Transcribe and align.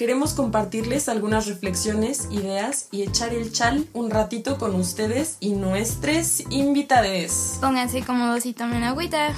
Queremos 0.00 0.32
compartirles 0.32 1.10
algunas 1.10 1.46
reflexiones, 1.46 2.26
ideas 2.30 2.88
y 2.90 3.02
echar 3.02 3.34
el 3.34 3.52
chal 3.52 3.84
un 3.92 4.08
ratito 4.08 4.56
con 4.56 4.74
ustedes 4.74 5.36
y 5.40 5.50
nuestros 5.52 6.40
invitades. 6.50 7.58
Pónganse 7.60 8.00
cómodos 8.00 8.46
y 8.46 8.54
tomen 8.54 8.82
agüita. 8.82 9.34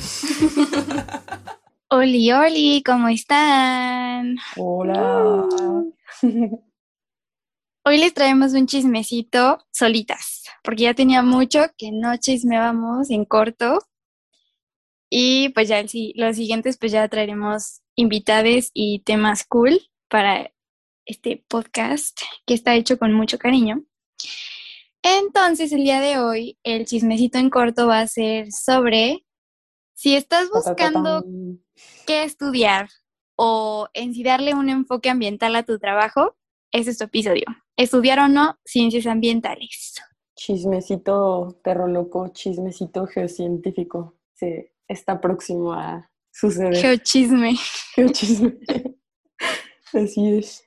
Oli, 1.91 2.31
oli, 2.31 2.81
¿cómo 2.87 3.09
están? 3.09 4.37
Hola. 4.57 5.49
Hoy 7.85 7.99
les 7.99 8.15
traemos 8.15 8.53
un 8.53 8.69
chismecito 8.69 9.67
solitas, 9.73 10.45
porque 10.63 10.85
ya 10.85 10.95
tenía 10.95 11.25
mucho 11.25 11.63
que 11.77 11.91
no 11.91 12.17
chismeábamos 12.19 13.11
en 13.11 13.25
corto. 13.25 13.81
Y 15.11 15.49
pues 15.49 15.67
ya 15.67 15.81
el 15.81 15.91
los 16.15 16.37
siguientes 16.37 16.79
pues 16.79 16.93
ya 16.93 17.09
traeremos 17.09 17.81
invitades 17.97 18.71
y 18.73 19.01
temas 19.01 19.45
cool 19.45 19.81
para 20.13 20.53
este 21.07 21.45
podcast 21.49 22.19
que 22.47 22.55
está 22.55 22.75
hecho 22.75 22.99
con 22.99 23.13
mucho 23.13 23.39
cariño. 23.39 23.85
Entonces 25.03 25.73
el 25.73 25.83
día 25.83 26.01
de 26.01 26.19
hoy 26.19 26.59
el 26.63 26.85
chismecito 26.85 27.39
en 27.39 27.51
corto 27.51 27.87
va 27.87 28.01
a 28.01 28.07
ser 28.07 28.53
sobre 28.53 29.27
si 29.95 30.15
estás 30.17 30.49
buscando 30.51 31.25
qué 32.07 32.25
estudiar 32.25 32.89
o 33.37 33.89
en 33.95 34.15
si 34.15 34.23
darle 34.23 34.55
un 34.55 34.69
enfoque 34.69 35.11
ambiental 35.11 35.57
a 35.57 35.63
tu 35.63 35.79
trabajo, 35.79 36.37
ese 36.71 36.91
es 36.91 36.99
tu 36.99 37.05
episodio. 37.05 37.45
Estudiar 37.77 38.19
o 38.21 38.29
no 38.29 38.59
ciencias 38.65 39.07
ambientales. 39.07 39.95
Chismecito 40.37 41.61
perro 41.63 41.87
loco, 41.87 42.29
chismecito 42.29 43.07
geocientífico. 43.07 44.17
Se 44.35 44.73
está 44.89 45.21
próximo 45.21 45.73
a 45.73 46.11
suceder. 46.33 46.77
Geochisme. 46.77 47.57
Geochisme. 47.95 48.59
Así 49.93 50.29
es. 50.29 50.65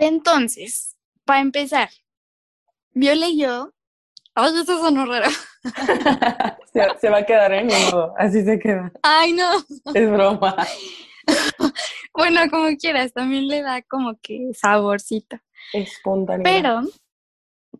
Entonces, 0.00 0.96
para 1.24 1.40
empezar, 1.40 1.90
Viola 2.92 3.28
y 3.28 3.40
yo. 3.40 3.72
Ay, 4.34 4.52
eso 4.62 4.78
sonó 4.78 5.06
raro. 5.06 5.30
se, 6.72 6.82
se 7.00 7.10
va 7.10 7.18
a 7.18 7.26
quedar 7.26 7.52
en 7.52 7.66
modo. 7.66 8.14
Así 8.18 8.44
se 8.44 8.58
queda. 8.58 8.92
Ay, 9.02 9.32
no. 9.32 9.50
Es 9.94 10.10
broma. 10.10 10.56
Bueno, 12.14 12.40
como 12.50 12.74
quieras, 12.78 13.12
también 13.12 13.46
le 13.46 13.60
da 13.60 13.82
como 13.82 14.18
que 14.22 14.48
saborcito. 14.54 15.36
Espontánea. 15.74 16.44
Pero, 16.44 16.80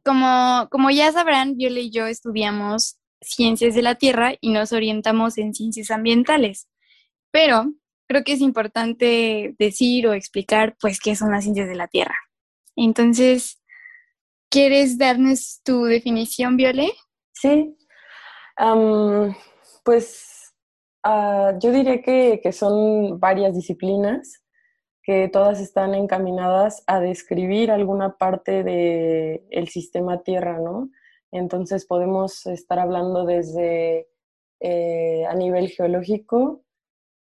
como, 0.05 0.69
como 0.71 0.91
ya 0.91 1.11
sabrán, 1.11 1.57
Viola 1.57 1.81
y 1.81 1.91
yo 1.91 2.07
estudiamos 2.07 2.99
ciencias 3.23 3.75
de 3.75 3.81
la 3.81 3.95
Tierra 3.95 4.35
y 4.41 4.51
nos 4.51 4.73
orientamos 4.73 5.39
en 5.39 5.55
ciencias 5.55 5.91
ambientales. 5.91 6.69
Pero 7.31 7.73
creo 8.07 8.25
que 8.25 8.33
es 8.33 8.41
importante 8.41 9.55
decir 9.59 10.07
o 10.07 10.13
explicar, 10.13 10.77
pues, 10.81 11.01
qué 11.01 11.17
son 11.17 11.33
las 11.33 11.45
ciencias 11.45 11.69
de 11.69 11.75
la 11.75 11.89
Tierra. 11.89 12.17
Entonces, 12.77 13.63
¿quieres 14.51 14.99
darnos 14.99 15.61
tu 15.65 15.85
definición, 15.85 16.57
Viole? 16.57 16.93
Sí. 17.33 17.77
Pues 19.85 20.55
ah, 21.03 21.53
yo 21.61 21.71
diría 21.73 22.03
que, 22.03 22.41
que 22.43 22.53
son 22.53 23.21
varias 23.21 23.55
disciplinas 23.55 24.43
que 25.07 25.29
todas 25.29 25.61
están 25.61 25.95
encaminadas 25.95 26.83
a 26.89 26.99
describir 26.99 27.71
alguna 27.71 28.17
parte 28.17 28.65
del 28.65 29.69
sistema 29.69 30.25
Tierra, 30.25 30.59
¿no? 30.59 30.91
Entonces 31.31 31.87
podemos 31.87 32.45
estar 32.47 32.81
hablando 32.81 33.25
desde 33.25 34.09
eh, 34.59 35.25
a 35.27 35.35
nivel 35.35 35.69
geológico, 35.69 36.65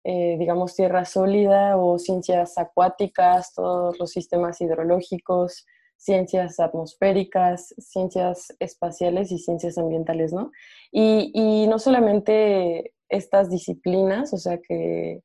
eh, 0.03 0.37
digamos 0.37 0.75
tierra 0.75 1.05
sólida 1.05 1.77
o 1.77 1.97
ciencias 1.99 2.57
acuáticas, 2.57 3.53
todos 3.53 3.99
los 3.99 4.11
sistemas 4.11 4.61
hidrológicos, 4.61 5.65
ciencias 5.97 6.59
atmosféricas, 6.59 7.73
ciencias 7.77 8.55
espaciales 8.59 9.31
y 9.31 9.39
ciencias 9.39 9.77
ambientales, 9.77 10.31
¿no? 10.31 10.51
Y, 10.91 11.31
y 11.33 11.67
no 11.67 11.79
solamente 11.79 12.93
estas 13.09 13.49
disciplinas, 13.49 14.33
o 14.33 14.37
sea, 14.37 14.59
que, 14.59 15.21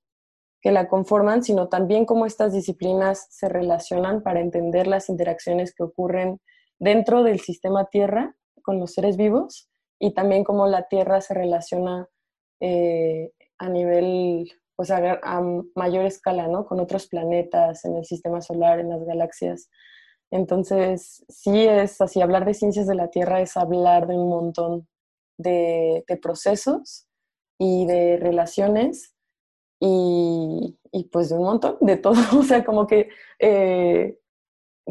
que 0.64 0.72
la 0.72 0.88
conforman, 0.88 1.44
sino 1.44 1.68
también 1.68 2.06
cómo 2.06 2.24
estas 2.24 2.54
disciplinas 2.54 3.26
se 3.28 3.50
relacionan 3.50 4.22
para 4.22 4.40
entender 4.40 4.86
las 4.86 5.10
interacciones 5.10 5.74
que 5.74 5.82
ocurren 5.82 6.40
dentro 6.78 7.22
del 7.22 7.40
sistema 7.40 7.84
Tierra 7.84 8.34
con 8.62 8.80
los 8.80 8.94
seres 8.94 9.18
vivos 9.18 9.68
y 9.98 10.14
también 10.14 10.42
cómo 10.42 10.66
la 10.66 10.88
Tierra 10.88 11.20
se 11.20 11.34
relaciona 11.34 12.08
eh, 12.60 13.30
a 13.58 13.68
nivel, 13.68 14.50
pues 14.76 14.90
a, 14.90 15.20
a 15.22 15.42
mayor 15.74 16.04
escala, 16.04 16.48
¿no? 16.48 16.66
Con 16.66 16.80
otros 16.80 17.06
planetas 17.06 17.84
en 17.84 17.96
el 17.96 18.04
sistema 18.04 18.40
solar, 18.40 18.80
en 18.80 18.90
las 18.90 19.04
galaxias. 19.04 19.70
Entonces, 20.30 21.24
sí 21.28 21.66
es 21.66 22.00
así, 22.00 22.20
hablar 22.20 22.44
de 22.44 22.54
ciencias 22.54 22.86
de 22.86 22.94
la 22.94 23.08
Tierra 23.08 23.40
es 23.40 23.56
hablar 23.56 24.06
de 24.08 24.16
un 24.16 24.28
montón 24.28 24.88
de, 25.38 26.04
de 26.08 26.16
procesos 26.16 27.06
y 27.58 27.86
de 27.86 28.16
relaciones 28.16 29.14
y, 29.80 30.78
y, 30.92 31.04
pues 31.04 31.28
de 31.28 31.36
un 31.36 31.44
montón, 31.44 31.76
de 31.80 31.96
todo. 31.96 32.14
O 32.38 32.42
sea, 32.42 32.64
como 32.64 32.86
que 32.86 33.10
eh, 33.38 34.18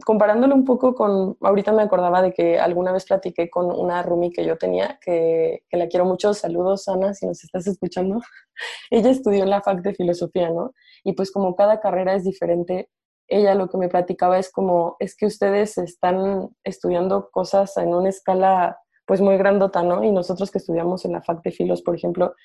comparándolo 0.05 0.55
un 0.55 0.65
poco 0.65 0.95
con, 0.95 1.37
ahorita 1.41 1.71
me 1.71 1.83
acordaba 1.83 2.21
de 2.21 2.33
que 2.33 2.59
alguna 2.59 2.91
vez 2.91 3.05
platiqué 3.05 3.49
con 3.49 3.71
una 3.71 4.01
roomie 4.01 4.31
que 4.31 4.45
yo 4.45 4.57
tenía, 4.57 4.99
que, 5.01 5.63
que 5.69 5.77
la 5.77 5.87
quiero 5.87 6.05
mucho, 6.05 6.33
saludos 6.33 6.87
Ana, 6.87 7.13
si 7.13 7.27
nos 7.27 7.43
estás 7.43 7.67
escuchando. 7.67 8.19
Ella 8.89 9.11
estudió 9.11 9.43
en 9.43 9.51
la 9.51 9.61
FAC 9.61 9.81
de 9.81 9.93
Filosofía, 9.93 10.49
¿no? 10.49 10.73
Y 11.03 11.13
pues 11.13 11.31
como 11.31 11.55
cada 11.55 11.79
carrera 11.79 12.15
es 12.15 12.23
diferente, 12.23 12.89
ella 13.27 13.55
lo 13.55 13.69
que 13.69 13.77
me 13.77 13.89
platicaba 13.89 14.37
es 14.37 14.51
como, 14.51 14.95
es 14.99 15.15
que 15.15 15.25
ustedes 15.25 15.77
están 15.77 16.49
estudiando 16.63 17.29
cosas 17.31 17.77
en 17.77 17.93
una 17.93 18.09
escala 18.09 18.77
pues 19.05 19.21
muy 19.21 19.37
grandota, 19.37 19.83
¿no? 19.83 20.03
Y 20.03 20.11
nosotros 20.11 20.49
que 20.49 20.59
estudiamos 20.59 21.05
en 21.05 21.13
la 21.13 21.21
FAC 21.21 21.43
de 21.43 21.51
Filos, 21.51 21.81
por 21.81 21.95
ejemplo, 21.95 22.35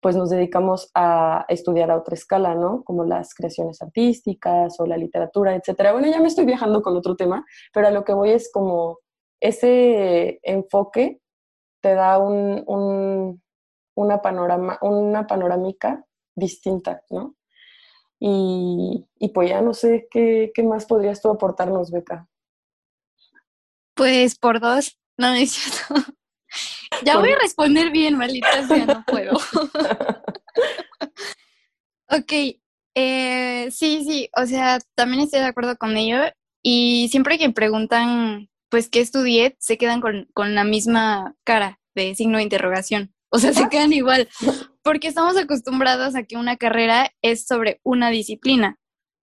pues 0.00 0.16
nos 0.16 0.30
dedicamos 0.30 0.90
a 0.94 1.44
estudiar 1.48 1.90
a 1.90 1.96
otra 1.96 2.14
escala, 2.14 2.54
¿no? 2.54 2.84
Como 2.84 3.04
las 3.04 3.34
creaciones 3.34 3.82
artísticas 3.82 4.78
o 4.78 4.86
la 4.86 4.96
literatura, 4.96 5.54
etcétera. 5.54 5.92
Bueno, 5.92 6.08
ya 6.08 6.20
me 6.20 6.28
estoy 6.28 6.44
viajando 6.44 6.82
con 6.82 6.96
otro 6.96 7.16
tema, 7.16 7.44
pero 7.72 7.88
a 7.88 7.90
lo 7.90 8.04
que 8.04 8.12
voy 8.12 8.30
es 8.30 8.50
como 8.52 9.00
ese 9.40 10.40
enfoque 10.42 11.20
te 11.80 11.94
da 11.94 12.18
un, 12.18 12.62
un, 12.66 13.42
una, 13.94 14.20
una 14.82 15.26
panorámica 15.26 16.04
distinta, 16.34 17.02
¿no? 17.10 17.34
Y, 18.20 19.06
y, 19.18 19.28
pues 19.28 19.48
ya 19.48 19.60
no 19.60 19.74
sé 19.74 20.08
qué, 20.10 20.50
qué, 20.52 20.64
más 20.64 20.86
podrías 20.86 21.22
tú 21.22 21.30
aportarnos, 21.30 21.92
Beca. 21.92 22.28
Pues 23.94 24.36
por 24.36 24.58
dos, 24.58 24.98
no 25.16 25.34
es 25.34 25.52
cierto. 25.52 26.12
Ya 27.04 27.18
voy 27.18 27.30
a 27.30 27.38
responder 27.38 27.90
bien, 27.90 28.16
maldita 28.16 28.66
sea, 28.66 28.86
no 28.86 29.04
puedo. 29.06 29.32
ok, 32.10 32.32
eh, 32.94 33.68
sí, 33.70 34.04
sí, 34.04 34.30
o 34.36 34.46
sea, 34.46 34.78
también 34.94 35.22
estoy 35.22 35.40
de 35.40 35.46
acuerdo 35.46 35.76
con 35.76 35.96
ello 35.96 36.20
y 36.62 37.08
siempre 37.10 37.38
que 37.38 37.50
preguntan, 37.50 38.48
pues, 38.68 38.88
¿qué 38.88 39.00
estudié? 39.00 39.56
Se 39.58 39.78
quedan 39.78 40.00
con, 40.00 40.28
con 40.34 40.54
la 40.54 40.64
misma 40.64 41.34
cara 41.44 41.80
de 41.94 42.14
signo 42.14 42.38
de 42.38 42.44
interrogación. 42.44 43.14
O 43.30 43.38
sea, 43.38 43.52
se 43.52 43.68
quedan 43.68 43.92
igual, 43.92 44.28
porque 44.82 45.08
estamos 45.08 45.36
acostumbrados 45.36 46.14
a 46.14 46.22
que 46.22 46.36
una 46.36 46.56
carrera 46.56 47.10
es 47.22 47.46
sobre 47.46 47.80
una 47.82 48.10
disciplina. 48.10 48.78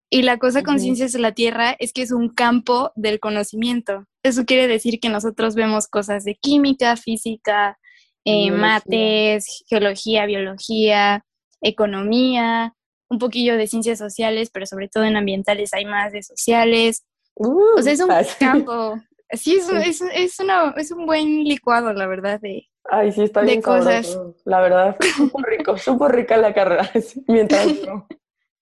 Y 0.10 0.22
la 0.22 0.38
cosa 0.38 0.64
con 0.64 0.76
uh 0.76 0.78
-huh. 0.78 0.82
ciencias 0.82 1.14
de 1.14 1.20
la 1.20 1.34
Tierra 1.34 1.76
es 1.80 1.92
que 1.92 2.02
es 2.02 2.12
un 2.12 2.30
campo 2.30 2.92
del 2.96 3.20
conocimiento. 3.20 4.06
Eso 4.24 4.46
quiere 4.46 4.68
decir 4.68 5.00
que 5.00 5.10
nosotros 5.10 5.56
vemos 5.56 5.88
cosas 5.88 6.24
de 6.24 6.36
química, 6.36 6.96
física, 6.96 7.78
eh, 8.24 8.52
mates, 8.52 9.64
geología, 9.68 10.26
biología, 10.26 11.26
economía, 11.62 12.74
un 13.10 13.20
poquillo 13.20 13.58
de 13.58 13.68
ciencias 13.68 14.00
sociales, 14.00 14.50
pero 14.52 14.66
sobre 14.66 14.88
todo 14.88 15.04
en 15.04 15.18
ambientales 15.18 15.74
hay 15.74 15.86
más 15.86 16.12
de 16.12 16.24
sociales. 16.24 17.06
Uh, 17.36 17.78
o 17.78 17.82
sea, 17.82 17.94
es 17.94 18.00
un 18.00 18.08
fácil. 18.08 18.36
campo. 18.40 18.96
Sí, 19.32 19.56
es, 19.56 19.70
es, 19.70 20.02
es, 20.14 20.40
una, 20.40 20.74
es 20.78 20.92
un 20.92 21.06
buen 21.06 21.44
licuado, 21.44 21.94
la 21.94 22.08
verdad, 22.08 22.40
de, 22.40 22.68
Ay, 22.88 23.12
sí, 23.12 23.24
está 23.24 23.42
bien 23.42 23.58
de 23.58 23.64
cosas. 23.64 24.08
Sabroso. 24.08 24.36
La 24.46 24.62
verdad, 24.62 24.96
súper 25.16 25.46
rico, 25.46 25.78
súper 25.78 26.12
rica 26.12 26.38
la 26.38 26.54
carrera. 26.54 26.90
Mientras 27.28 27.68
no. 27.86 28.08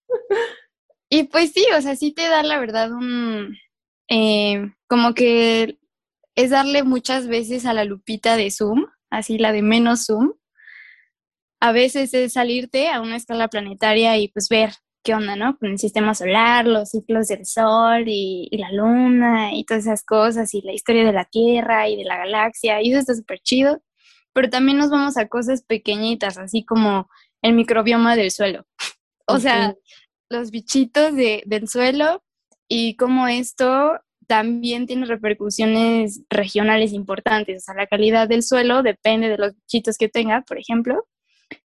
Y 1.13 1.25
pues 1.25 1.51
sí, 1.51 1.63
o 1.77 1.79
sea, 1.79 1.95
sí 1.95 2.11
te 2.11 2.27
da 2.27 2.41
la 2.41 2.57
verdad 2.57 2.91
un, 2.91 3.55
eh, 4.09 4.71
como 4.87 5.13
que 5.13 5.77
es 6.33 6.49
darle 6.49 6.81
muchas 6.81 7.27
veces 7.27 7.67
a 7.67 7.73
la 7.73 7.83
lupita 7.83 8.35
de 8.35 8.49
Zoom, 8.49 8.87
así 9.11 9.37
la 9.37 9.51
de 9.51 9.61
menos 9.61 10.07
Zoom, 10.07 10.33
a 11.59 11.71
veces 11.71 12.15
es 12.15 12.33
salirte 12.33 12.89
a 12.89 12.99
una 12.99 13.15
escala 13.15 13.47
planetaria 13.47 14.17
y 14.17 14.29
pues 14.29 14.49
ver 14.49 14.71
qué 15.03 15.13
onda, 15.13 15.35
¿no? 15.35 15.55
Con 15.59 15.73
el 15.73 15.77
sistema 15.77 16.15
solar, 16.15 16.65
los 16.65 16.89
ciclos 16.89 17.27
del 17.27 17.45
Sol 17.45 18.05
y, 18.07 18.49
la 18.57 18.71
Luna 18.71 19.53
y 19.53 19.65
todas 19.65 19.83
esas 19.83 20.03
cosas 20.03 20.51
y 20.55 20.63
la 20.63 20.73
historia 20.73 21.05
de 21.05 21.13
la 21.13 21.25
Tierra 21.25 21.87
y 21.89 21.95
de 21.95 22.05
la 22.05 22.17
galaxia 22.17 22.81
y 22.81 22.89
eso 22.89 23.01
está 23.01 23.13
súper 23.13 23.37
chido, 23.37 23.83
pero 24.33 24.49
también 24.49 24.79
nos 24.79 24.89
vamos 24.89 25.15
a 25.17 25.27
cosas 25.27 25.61
pequeñitas, 25.61 26.39
así 26.39 26.65
como 26.65 27.07
el 27.43 27.53
microbioma 27.53 28.15
del 28.15 28.31
suelo. 28.31 28.65
O 29.27 29.37
sea, 29.37 29.75
los 30.33 30.51
bichitos 30.51 31.15
del 31.15 31.67
suelo 31.67 32.23
y 32.67 32.95
cómo 32.97 33.27
esto 33.27 33.99
también 34.27 34.87
tiene 34.87 35.05
repercusiones 35.05 36.21
regionales 36.29 36.91
importantes. 36.91 37.63
O 37.63 37.65
sea, 37.65 37.75
la 37.75 37.87
calidad 37.87 38.27
del 38.27 38.43
suelo 38.43 38.83
depende 38.83 39.29
de 39.29 39.37
los 39.37 39.53
bichitos 39.55 39.97
que 39.97 40.09
tenga, 40.09 40.41
por 40.41 40.57
ejemplo, 40.57 41.05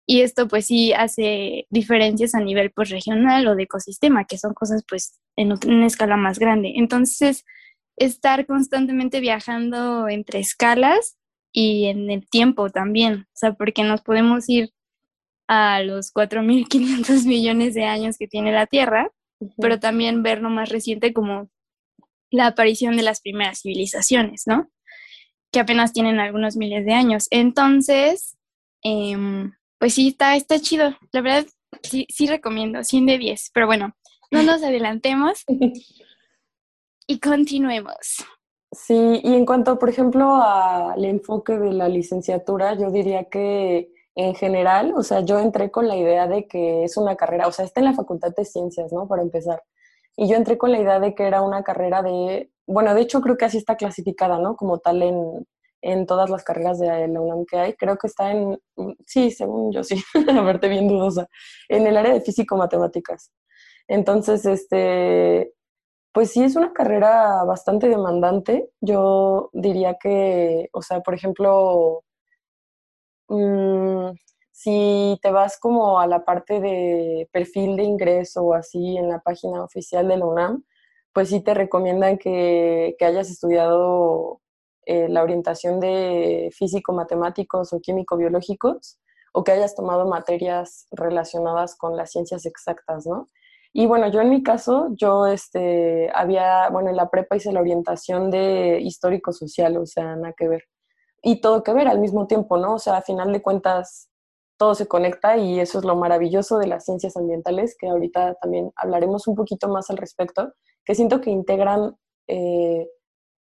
y 0.06 0.22
esto 0.22 0.48
pues 0.48 0.66
sí 0.68 0.94
hace 0.94 1.68
diferencias 1.70 2.36
a 2.36 2.40
nivel 2.40 2.72
pues 2.72 2.90
regional 2.90 3.48
o 3.48 3.56
de 3.56 3.64
ecosistema, 3.64 4.26
que 4.26 4.38
son 4.38 4.54
cosas 4.54 4.84
pues 4.88 5.20
en 5.36 5.54
una 5.54 5.88
escala 5.88 6.18
más 6.18 6.40
grande. 6.40 6.74
Entonces, 6.76 7.46
estar 7.98 8.46
constantemente 8.46 9.20
viajando 9.20 10.10
entre 10.10 10.40
escalas 10.40 11.18
y 11.54 11.86
en 11.86 12.10
el 12.10 12.28
tiempo 12.30 12.70
también, 12.70 13.26
o 13.28 13.36
sea, 13.36 13.54
porque 13.54 13.84
nos 13.84 14.02
podemos 14.02 14.50
ir 14.50 14.72
a 15.54 15.84
los 15.84 16.14
4.500 16.14 17.26
millones 17.28 17.74
de 17.74 17.84
años 17.84 18.18
que 18.18 18.26
tiene 18.26 18.54
la 18.54 18.68
Tierra, 18.68 19.12
pero 19.58 19.82
también 19.82 20.24
ver 20.24 20.42
lo 20.42 20.50
más 20.50 20.70
reciente 20.70 21.12
como 21.12 21.50
la 22.30 22.48
aparición 22.48 22.96
de 22.96 23.04
las 23.04 23.20
primeras 23.20 23.60
civilizaciones, 23.60 24.44
¿no? 24.46 24.70
Que 25.52 25.60
apenas 25.60 25.92
tienen 25.92 26.22
algunos 26.22 26.56
miles 26.56 26.86
de 26.86 26.94
años. 26.94 27.28
Entonces, 27.32 28.38
eh, 28.82 29.18
pues 29.78 29.94
sí, 29.96 30.08
está, 30.08 30.38
está 30.38 30.58
chido. 30.58 30.96
La 31.12 31.20
verdad, 31.20 31.46
sí, 31.84 32.08
sí 32.08 32.28
recomiendo, 32.28 32.86
100 32.86 33.06
de 33.08 33.18
10. 33.18 33.52
Pero 33.54 33.66
bueno, 33.66 33.94
no 34.32 34.44
nos 34.44 34.64
adelantemos 34.64 35.44
y 37.08 37.20
continuemos. 37.20 38.24
Sí, 38.72 39.20
y 39.22 39.34
en 39.34 39.46
cuanto, 39.46 39.78
por 39.78 39.90
ejemplo, 39.90 40.34
al 40.36 41.04
enfoque 41.04 41.60
de 41.60 41.74
la 41.74 41.90
licenciatura, 41.90 42.74
yo 42.78 42.90
diría 42.90 43.26
que 43.26 43.92
en 44.16 44.36
general, 44.36 44.94
o 44.96 45.04
sea, 45.04 45.22
yo 45.22 45.40
entré 45.40 45.72
con 45.72 45.88
la 45.88 45.96
idea 45.96 46.28
de 46.28 46.48
que 46.48 46.84
es 46.84 46.98
una 46.98 47.16
carrera, 47.16 47.48
o 47.48 47.52
sea, 47.52 47.66
está 47.66 47.80
en 47.82 47.86
la 47.86 47.94
Facultad 47.94 48.34
de 48.36 48.46
Ciencias, 48.46 48.92
¿no? 48.92 49.08
Para 49.08 49.22
empezar. 49.22 49.64
Y 50.18 50.28
yo 50.28 50.36
entré 50.36 50.58
con 50.58 50.72
la 50.72 50.80
idea 50.80 51.00
de 51.00 51.16
que 51.16 51.26
era 51.26 51.42
una 51.42 51.64
carrera 51.64 52.02
de, 52.04 52.52
bueno, 52.68 52.94
de 52.94 53.02
hecho 53.02 53.22
creo 53.22 53.38
que 53.38 53.46
así 53.46 53.58
está 53.58 53.78
clasificada, 53.78 54.40
¿no? 54.40 54.56
Como 54.58 54.80
tal 54.80 55.02
en, 55.02 55.48
en 55.82 56.06
todas 56.06 56.30
las 56.30 56.44
carreras 56.44 56.80
de 56.80 57.08
la 57.08 57.22
UNAM 57.22 57.46
que 57.46 57.58
hay. 57.58 57.74
Creo 57.74 57.98
que 57.98 58.08
está 58.08 58.32
en, 58.32 58.60
sí, 59.06 59.32
según 59.32 59.72
yo 59.72 59.84
sí, 59.84 60.02
a 60.30 60.42
verte 60.42 60.68
bien 60.68 60.88
dudosa, 60.88 61.28
en 61.70 61.88
el 61.88 61.98
área 61.98 62.14
de 62.14 62.22
físico-matemáticas. 62.22 63.32
Entonces, 63.88 64.46
este, 64.46 65.54
pues 66.14 66.32
sí 66.32 66.44
es 66.44 66.56
una 66.56 66.74
carrera 66.74 67.44
bastante 67.46 67.90
demandante. 67.90 68.70
Yo 68.82 69.50
diría 69.54 69.98
que, 70.00 70.70
o 70.74 70.82
sea, 70.82 71.02
por 71.02 71.14
ejemplo, 71.16 72.04
mm, 73.32 74.16
si 74.52 75.20
te 75.22 75.32
vas 75.32 75.60
como 75.60 76.00
a 76.00 76.08
la 76.08 76.26
parte 76.26 76.60
de 76.60 77.30
perfil 77.32 77.76
de 77.78 77.84
ingreso 77.84 78.44
o 78.44 78.54
así 78.54 78.98
en 78.98 79.10
la 79.10 79.20
página 79.20 79.64
oficial 79.64 80.08
de 80.08 80.18
la 80.18 80.26
UNAM, 80.26 80.64
pues 81.14 81.30
sí 81.30 81.42
te 81.42 81.54
recomiendan 81.54 82.18
que, 82.18 82.96
que 83.00 83.06
hayas 83.06 83.30
estudiado 83.30 84.42
eh, 84.86 85.08
la 85.10 85.24
orientación 85.24 85.80
de 85.80 86.50
físico-matemáticos 86.56 87.74
o 87.74 87.80
químico-biológicos 87.82 89.00
o 89.34 89.44
que 89.44 89.52
hayas 89.52 89.76
tomado 89.76 90.08
materias 90.08 90.88
relacionadas 90.92 91.76
con 91.76 91.96
las 91.96 92.12
ciencias 92.12 92.46
exactas, 92.46 93.06
¿no? 93.06 93.30
Y 93.74 93.86
bueno, 93.86 94.10
yo 94.12 94.20
en 94.22 94.30
mi 94.30 94.44
caso, 94.44 94.90
yo 94.98 95.28
este, 95.28 96.10
había, 96.14 96.70
bueno, 96.70 96.90
en 96.90 96.98
la 96.98 97.10
prepa 97.10 97.38
hice 97.38 97.54
la 97.54 97.62
orientación 97.62 98.30
de 98.30 98.80
histórico-social, 98.82 99.78
o 99.78 99.86
sea, 99.86 100.16
nada 100.18 100.34
que 100.36 100.50
ver. 100.50 100.64
Y 101.22 101.42
todo 101.42 101.64
que 101.64 101.74
ver 101.74 101.88
al 101.88 102.00
mismo 102.00 102.28
tiempo, 102.28 102.58
¿no? 102.58 102.76
O 102.76 102.80
sea, 102.80 102.98
a 102.98 103.02
final 103.02 103.32
de 103.32 103.42
cuentas, 103.42 104.10
todo 104.58 104.76
se 104.76 104.88
conecta 104.88 105.38
y 105.38 105.60
eso 105.60 105.80
es 105.80 105.86
lo 105.86 105.96
maravilloso 105.96 106.58
de 106.58 106.68
las 106.68 106.86
ciencias 106.86 107.18
ambientales, 107.18 107.76
que 107.78 107.90
ahorita 107.90 108.36
también 108.36 108.72
hablaremos 108.76 109.28
un 109.28 109.36
poquito 109.36 109.68
más 109.68 109.90
al 109.90 109.98
respecto, 109.98 110.54
que 110.86 110.96
siento 110.96 111.22
que 111.22 111.32
integran 111.32 111.96
eh, 112.28 112.88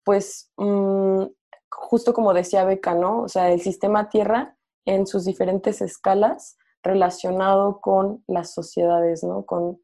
pues 0.04 0.50
mm, 0.56 1.24
justo 1.70 2.14
como 2.14 2.32
decía 2.34 2.64
Beca, 2.64 2.94
¿no? 2.94 3.22
O 3.22 3.28
sea, 3.28 3.50
el 3.50 3.60
sistema 3.60 4.08
Tierra 4.08 4.56
en 4.84 5.06
sus 5.06 5.24
diferentes 5.24 5.80
escalas 5.80 6.56
relacionado 6.82 7.80
con 7.80 8.22
las 8.26 8.52
sociedades, 8.52 9.24
¿no? 9.24 9.44
Con, 9.46 9.80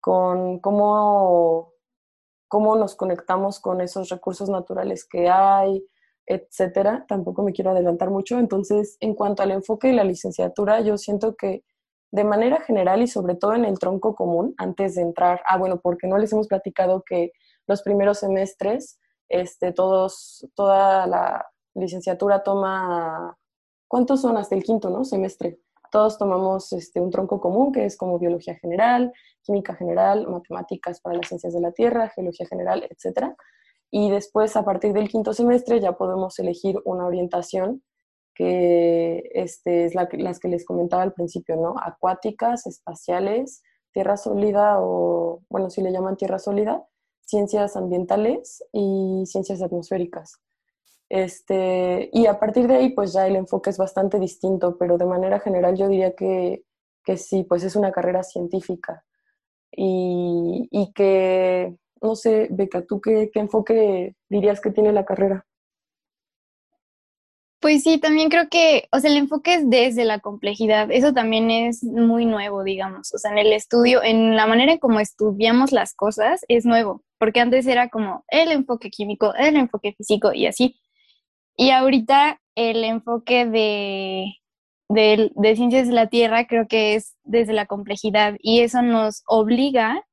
con 0.00 0.58
cómo, 0.60 1.72
cómo 2.48 2.76
nos 2.76 2.96
conectamos 2.96 3.60
con 3.60 3.80
esos 3.80 4.08
recursos 4.08 4.48
naturales 4.48 5.06
que 5.06 5.28
hay, 5.28 5.86
etcétera. 6.26 7.04
Tampoco 7.08 7.42
me 7.42 7.52
quiero 7.52 7.70
adelantar 7.70 8.10
mucho. 8.10 8.38
Entonces, 8.38 8.96
en 9.00 9.14
cuanto 9.14 9.42
al 9.42 9.50
enfoque 9.50 9.88
de 9.88 9.94
la 9.94 10.04
licenciatura, 10.04 10.80
yo 10.80 10.98
siento 10.98 11.34
que 11.34 11.64
de 12.10 12.24
manera 12.24 12.60
general 12.60 13.02
y 13.02 13.06
sobre 13.06 13.34
todo 13.34 13.54
en 13.54 13.64
el 13.64 13.78
tronco 13.78 14.14
común, 14.14 14.54
antes 14.58 14.94
de 14.94 15.02
entrar, 15.02 15.40
ah, 15.46 15.56
bueno, 15.56 15.80
porque 15.80 16.06
no 16.06 16.18
les 16.18 16.32
hemos 16.32 16.46
platicado 16.46 17.02
que 17.06 17.32
los 17.66 17.82
primeros 17.82 18.18
semestres 18.18 18.98
este, 19.32 19.72
todos, 19.72 20.46
toda 20.54 21.06
la 21.06 21.46
licenciatura 21.74 22.42
toma, 22.42 23.36
¿cuántos 23.88 24.20
son 24.20 24.36
hasta 24.36 24.54
el 24.54 24.62
quinto, 24.62 24.90
no? 24.90 25.04
Semestre. 25.04 25.58
Todos 25.90 26.18
tomamos 26.18 26.72
este, 26.74 27.00
un 27.00 27.10
tronco 27.10 27.40
común 27.40 27.72
que 27.72 27.86
es 27.86 27.96
como 27.96 28.18
biología 28.18 28.56
general, 28.56 29.10
química 29.42 29.74
general, 29.74 30.26
matemáticas 30.28 31.00
para 31.00 31.16
las 31.16 31.28
ciencias 31.28 31.54
de 31.54 31.60
la 31.60 31.72
Tierra, 31.72 32.10
geología 32.10 32.46
general, 32.46 32.86
etc. 32.90 33.34
Y 33.94 34.10
después, 34.10 34.56
a 34.56 34.64
partir 34.64 34.94
del 34.94 35.10
quinto 35.10 35.34
semestre, 35.34 35.78
ya 35.78 35.92
podemos 35.92 36.38
elegir 36.38 36.80
una 36.86 37.06
orientación 37.06 37.82
que 38.34 39.30
este, 39.34 39.84
es 39.84 39.94
la, 39.94 40.08
las 40.12 40.40
que 40.40 40.48
les 40.48 40.64
comentaba 40.64 41.02
al 41.02 41.12
principio, 41.12 41.56
¿no? 41.56 41.74
Acuáticas, 41.78 42.66
espaciales, 42.66 43.62
tierra 43.92 44.16
sólida 44.16 44.76
o, 44.80 45.42
bueno, 45.50 45.68
si 45.68 45.82
le 45.82 45.92
llaman 45.92 46.16
tierra 46.16 46.38
sólida, 46.38 46.82
ciencias 47.20 47.76
ambientales 47.76 48.64
y 48.72 49.24
ciencias 49.26 49.60
atmosféricas. 49.60 50.40
Este, 51.10 52.08
y 52.14 52.24
a 52.24 52.40
partir 52.40 52.68
de 52.68 52.76
ahí, 52.76 52.88
pues 52.94 53.12
ya 53.12 53.26
el 53.26 53.36
enfoque 53.36 53.68
es 53.68 53.76
bastante 53.76 54.18
distinto, 54.18 54.78
pero 54.78 54.96
de 54.96 55.04
manera 55.04 55.38
general 55.38 55.76
yo 55.76 55.86
diría 55.86 56.14
que, 56.14 56.64
que 57.04 57.18
sí, 57.18 57.44
pues 57.44 57.62
es 57.62 57.76
una 57.76 57.92
carrera 57.92 58.22
científica. 58.22 59.04
Y, 59.70 60.68
y 60.70 60.92
que, 60.94 61.76
no 62.02 62.14
sé, 62.16 62.48
Beca, 62.50 62.84
¿tú 62.84 63.00
qué, 63.00 63.30
enfoque 63.34 64.14
dirías 64.28 64.60
que 64.60 64.70
tiene 64.70 64.92
la 64.92 65.04
carrera? 65.04 65.46
Pues 67.60 67.84
sí, 67.84 67.98
también 67.98 68.28
creo 68.28 68.48
que, 68.48 68.88
o 68.90 68.98
sea, 68.98 69.08
el 69.08 69.16
enfoque 69.16 69.54
es 69.54 69.70
desde 69.70 70.04
la 70.04 70.18
complejidad. 70.18 70.90
Eso 70.90 71.12
también 71.12 71.50
es 71.50 71.84
muy 71.84 72.26
nuevo, 72.26 72.64
digamos. 72.64 73.14
O 73.14 73.18
sea, 73.18 73.30
en 73.30 73.38
el 73.38 73.52
estudio, 73.52 74.02
en 74.02 74.34
la 74.34 74.46
manera 74.46 74.72
en 74.72 74.78
cómo 74.78 74.98
estudiamos 74.98 75.70
las 75.70 75.94
cosas, 75.94 76.44
es 76.48 76.66
nuevo 76.66 77.04
porque 77.22 77.38
antes 77.38 77.68
era 77.68 77.88
como 77.88 78.24
el 78.26 78.50
enfoque 78.50 78.90
químico, 78.90 79.32
el 79.36 79.54
enfoque 79.54 79.94
físico 79.96 80.32
y 80.32 80.46
así. 80.46 80.74
Y 81.56 81.70
ahorita 81.70 82.40
el 82.56 82.82
enfoque 82.82 83.46
de, 83.46 84.34
de, 84.88 85.54
ciencias 85.54 85.86
de 85.86 85.94
la 85.94 86.08
Tierra 86.08 86.48
creo 86.48 86.66
que 86.66 86.96
es 86.96 87.14
desde 87.22 87.52
la 87.52 87.66
complejidad 87.66 88.34
y 88.40 88.62
eso 88.62 88.82
nos 88.82 89.22
obliga 89.28 90.04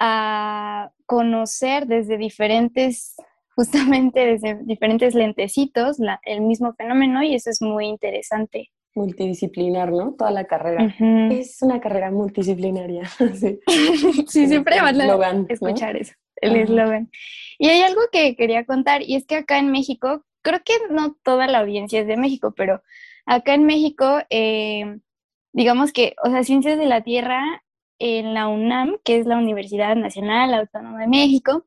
a 0.00 0.90
conocer 1.06 1.86
desde 1.86 2.18
diferentes, 2.18 3.14
justamente 3.54 4.26
desde 4.26 4.58
diferentes 4.64 5.14
lentecitos 5.14 5.98
el 6.24 6.40
mismo 6.40 6.74
fenómeno 6.74 7.22
y 7.22 7.34
eso 7.34 7.50
es 7.50 7.62
muy 7.62 7.86
interesante 7.86 8.70
multidisciplinar, 8.94 9.90
¿no? 9.92 10.14
Toda 10.14 10.30
la 10.30 10.44
carrera. 10.44 10.94
Es 11.30 11.62
una 11.62 11.80
carrera 11.80 12.10
multidisciplinaria. 12.10 13.04
sí. 14.26 14.46
siempre 14.46 14.80
van 14.80 15.00
a 15.00 15.46
escuchar 15.48 15.96
eso, 15.96 16.14
el 16.36 16.56
eslogan. 16.56 17.10
Y 17.58 17.68
hay 17.68 17.82
algo 17.82 18.02
que 18.10 18.36
quería 18.36 18.64
contar, 18.64 19.02
y 19.02 19.16
es 19.16 19.26
que 19.26 19.36
acá 19.36 19.58
en 19.58 19.70
México, 19.70 20.24
creo 20.42 20.60
que 20.64 20.74
no 20.90 21.16
toda 21.22 21.46
la 21.46 21.60
audiencia 21.60 22.00
es 22.00 22.06
de 22.06 22.16
México, 22.16 22.54
pero 22.56 22.82
acá 23.26 23.54
en 23.54 23.64
México, 23.64 24.20
eh, 24.30 24.98
digamos 25.52 25.92
que, 25.92 26.14
o 26.24 26.30
sea, 26.30 26.42
Ciencias 26.42 26.78
de 26.78 26.86
la 26.86 27.02
Tierra 27.02 27.62
en 28.00 28.34
la 28.34 28.48
UNAM, 28.48 28.96
que 29.04 29.18
es 29.18 29.26
la 29.26 29.36
Universidad 29.36 29.94
Nacional 29.94 30.52
Autónoma 30.54 31.00
de 31.00 31.06
México, 31.06 31.66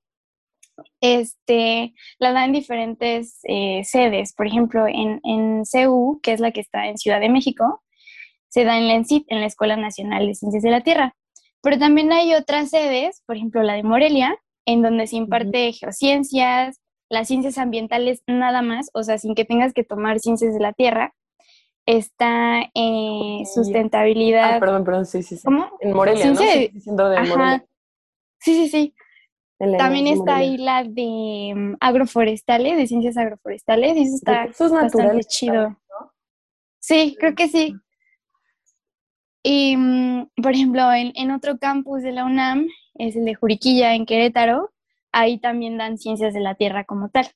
este, 0.99 1.93
la 2.19 2.33
da 2.33 2.45
en 2.45 2.51
diferentes 2.51 3.39
eh, 3.43 3.83
sedes. 3.85 4.33
Por 4.33 4.47
ejemplo, 4.47 4.87
en, 4.87 5.21
en 5.23 5.65
CEU, 5.65 6.19
que 6.21 6.33
es 6.33 6.39
la 6.39 6.51
que 6.51 6.61
está 6.61 6.87
en 6.87 6.97
Ciudad 6.97 7.21
de 7.21 7.29
México, 7.29 7.83
se 8.49 8.65
da 8.65 8.77
en 8.77 8.87
la 8.87 8.95
ENCIT, 8.95 9.25
en 9.29 9.39
la 9.39 9.47
Escuela 9.47 9.77
Nacional 9.77 10.27
de 10.27 10.35
Ciencias 10.35 10.63
de 10.63 10.71
la 10.71 10.81
Tierra. 10.81 11.15
Pero 11.61 11.79
también 11.79 12.11
hay 12.11 12.33
otras 12.33 12.69
sedes, 12.69 13.23
por 13.25 13.37
ejemplo, 13.37 13.63
la 13.63 13.73
de 13.73 13.83
Morelia, 13.83 14.35
en 14.65 14.81
donde 14.81 15.07
se 15.07 15.15
imparte 15.15 15.71
geociencias, 15.71 16.79
las 17.09 17.27
ciencias 17.27 17.57
ambientales 17.57 18.23
nada 18.27 18.61
más, 18.61 18.89
o 18.93 19.03
sea, 19.03 19.17
sin 19.17 19.35
que 19.35 19.45
tengas 19.45 19.73
que 19.73 19.83
tomar 19.83 20.19
ciencias 20.19 20.53
de 20.53 20.59
la 20.59 20.73
Tierra. 20.73 21.13
Está 21.85 22.61
eh, 22.73 23.43
sustentabilidad. 23.53 24.55
Ah, 24.55 24.59
perdón, 24.59 24.83
perdón, 24.83 25.05
sí, 25.05 25.23
sí, 25.23 25.37
sí. 25.37 25.43
¿Cómo? 25.43 25.69
En 25.79 25.95
Morelia, 25.95 26.27
¿no? 26.27 26.35
Sí, 26.35 26.69
diciendo 26.73 27.09
de 27.09 27.17
Ajá. 27.17 27.27
Morelia. 27.27 27.65
Sí, 28.39 28.55
sí, 28.55 28.67
sí. 28.69 28.95
la 29.59 29.77
También 29.77 30.07
está 30.07 30.37
ahí 30.37 30.57
la 30.57 30.83
de 30.83 31.53
mm, 31.55 31.75
agroforestales, 31.79 32.77
de 32.77 32.87
ciencias 32.87 33.17
agroforestales, 33.17 33.97
y 33.97 34.03
eso 34.03 34.15
está 34.15 34.41
Recursos 34.41 34.71
bastante 34.71 35.23
chido. 35.25 35.77
Sí, 36.79 37.15
creo 37.19 37.35
que 37.35 37.47
sí. 37.47 37.75
Y, 39.43 39.75
mm, 39.77 40.29
por 40.41 40.51
ejemplo, 40.53 40.91
en, 40.93 41.11
en 41.15 41.31
otro 41.31 41.57
campus 41.57 42.01
de 42.01 42.11
la 42.11 42.25
UNAM, 42.25 42.67
es 42.95 43.15
el 43.15 43.25
de 43.25 43.35
Juriquilla, 43.35 43.95
en 43.95 44.05
Querétaro, 44.05 44.71
ahí 45.11 45.37
también 45.37 45.77
dan 45.77 45.97
ciencias 45.97 46.33
de 46.33 46.39
la 46.39 46.55
Tierra 46.55 46.83
como 46.83 47.09
tal. 47.09 47.27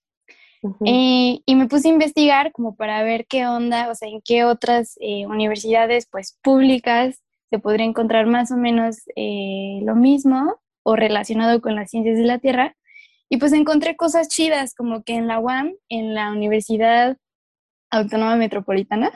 Eh, 0.85 1.39
y 1.45 1.55
me 1.55 1.67
puse 1.67 1.87
a 1.87 1.91
investigar 1.91 2.51
como 2.51 2.75
para 2.75 3.03
ver 3.03 3.27
qué 3.27 3.47
onda, 3.47 3.89
o 3.89 3.95
sea, 3.95 4.09
en 4.09 4.21
qué 4.21 4.43
otras 4.43 4.97
eh, 4.99 5.25
universidades 5.27 6.07
pues 6.11 6.37
públicas 6.41 7.21
se 7.49 7.59
podría 7.59 7.85
encontrar 7.85 8.25
más 8.25 8.51
o 8.51 8.57
menos 8.57 9.03
eh, 9.15 9.79
lo 9.83 9.95
mismo 9.95 10.59
o 10.83 10.95
relacionado 10.95 11.61
con 11.61 11.75
las 11.75 11.91
ciencias 11.91 12.17
de 12.17 12.25
la 12.25 12.39
Tierra. 12.39 12.75
Y 13.29 13.37
pues 13.37 13.53
encontré 13.53 13.95
cosas 13.95 14.29
chidas, 14.29 14.73
como 14.73 15.03
que 15.03 15.13
en 15.15 15.27
la 15.27 15.39
UAM, 15.39 15.73
en 15.89 16.13
la 16.13 16.31
Universidad 16.31 17.17
Autónoma 17.89 18.35
Metropolitana, 18.35 19.11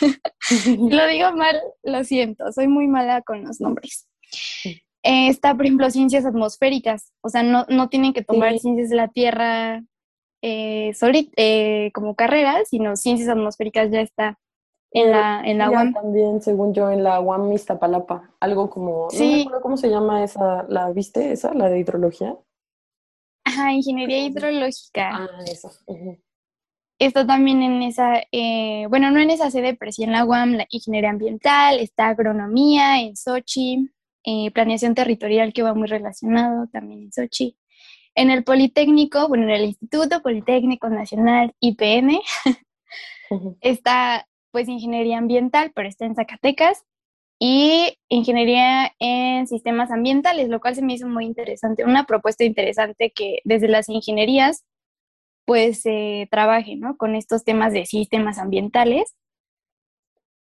lo 0.78 1.06
digo 1.08 1.32
mal, 1.32 1.60
lo 1.82 2.04
siento, 2.04 2.52
soy 2.52 2.68
muy 2.68 2.88
mala 2.88 3.22
con 3.22 3.44
los 3.44 3.60
nombres. 3.60 4.06
Está, 5.02 5.54
por 5.54 5.66
ejemplo, 5.66 5.90
ciencias 5.90 6.24
atmosféricas, 6.24 7.12
o 7.22 7.28
sea, 7.28 7.42
no, 7.42 7.66
no 7.68 7.88
tienen 7.88 8.12
que 8.12 8.22
tomar 8.22 8.52
Sí. 8.52 8.60
ciencias 8.60 8.90
de 8.90 8.96
la 8.96 9.08
Tierra 9.08 9.82
eh, 10.46 10.92
eh, 11.36 11.90
como 11.94 12.14
carrera, 12.14 12.64
sino 12.66 12.96
ciencias 12.96 13.28
atmosféricas 13.30 13.90
ya 13.90 14.00
está 14.00 14.38
en 14.90 15.10
la, 15.10 15.42
en 15.44 15.58
la 15.58 15.70
UAM. 15.70 15.92
también, 15.94 16.40
según 16.42 16.74
yo, 16.74 16.90
en 16.90 17.02
la 17.02 17.18
UAM 17.20 17.52
Iztapalapa. 17.52 18.30
Algo 18.40 18.68
como, 18.70 19.04
no 19.04 19.10
Sí. 19.10 19.26
me 19.26 19.40
acuerdo 19.42 19.60
cómo 19.62 19.76
se 19.76 19.88
llama 19.90 20.22
esa, 20.22 20.64
¿la 20.68 20.90
viste 20.90 21.32
esa? 21.32 21.52
La 21.54 21.68
de 21.68 21.78
hidrología. 21.80 22.36
Ajá, 23.44 23.72
ingeniería 23.72 24.24
hidrológica. 24.26 25.10
Ah, 25.16 25.28
esa. 25.46 25.70
ujú. 25.86 26.18
Está 26.98 27.26
también 27.26 27.60
en 27.62 27.82
esa, 27.82 28.22
eh, 28.30 28.86
bueno, 28.88 29.10
no 29.10 29.18
en 29.20 29.30
esa 29.30 29.50
sede, 29.50 29.74
pero 29.74 29.90
sí 29.92 30.04
en 30.04 30.12
la 30.12 30.24
UAM, 30.24 30.52
la 30.52 30.66
ingeniería 30.70 31.10
ambiental, 31.10 31.80
está 31.80 32.08
agronomía 32.08 33.00
en 33.00 33.16
Sochi, 33.16 33.90
eh, 34.24 34.50
planeación 34.52 34.94
territorial 34.94 35.52
que 35.52 35.62
va 35.62 35.74
muy 35.74 35.88
relacionado 35.88 36.66
también 36.68 37.02
en 37.02 37.12
Sochi. 37.12 37.56
En 38.14 38.30
el 38.30 38.44
Politécnico, 38.44 39.28
bueno, 39.28 39.44
en 39.44 39.50
el 39.50 39.64
Instituto 39.64 40.22
Politécnico 40.22 40.88
Nacional 40.88 41.54
IPN, 41.60 42.20
está 43.60 44.26
pues 44.52 44.68
ingeniería 44.68 45.18
ambiental, 45.18 45.72
pero 45.74 45.88
está 45.88 46.04
en 46.04 46.14
Zacatecas, 46.14 46.84
y 47.38 47.98
ingeniería 48.08 48.92
en 48.98 49.46
sistemas 49.46 49.90
ambientales, 49.90 50.48
lo 50.48 50.60
cual 50.60 50.74
se 50.74 50.82
me 50.82 50.94
hizo 50.94 51.06
muy 51.06 51.24
interesante, 51.24 51.84
una 51.84 52.04
propuesta 52.04 52.44
interesante 52.44 53.10
que 53.10 53.40
desde 53.44 53.68
las 53.68 53.88
ingenierías 53.88 54.64
pues 55.44 55.82
se 55.82 56.26
trabaje, 56.30 56.76
¿no? 56.76 56.96
Con 56.96 57.14
estos 57.14 57.44
temas 57.44 57.72
de 57.72 57.84
sistemas 57.84 58.38
ambientales. 58.38 59.14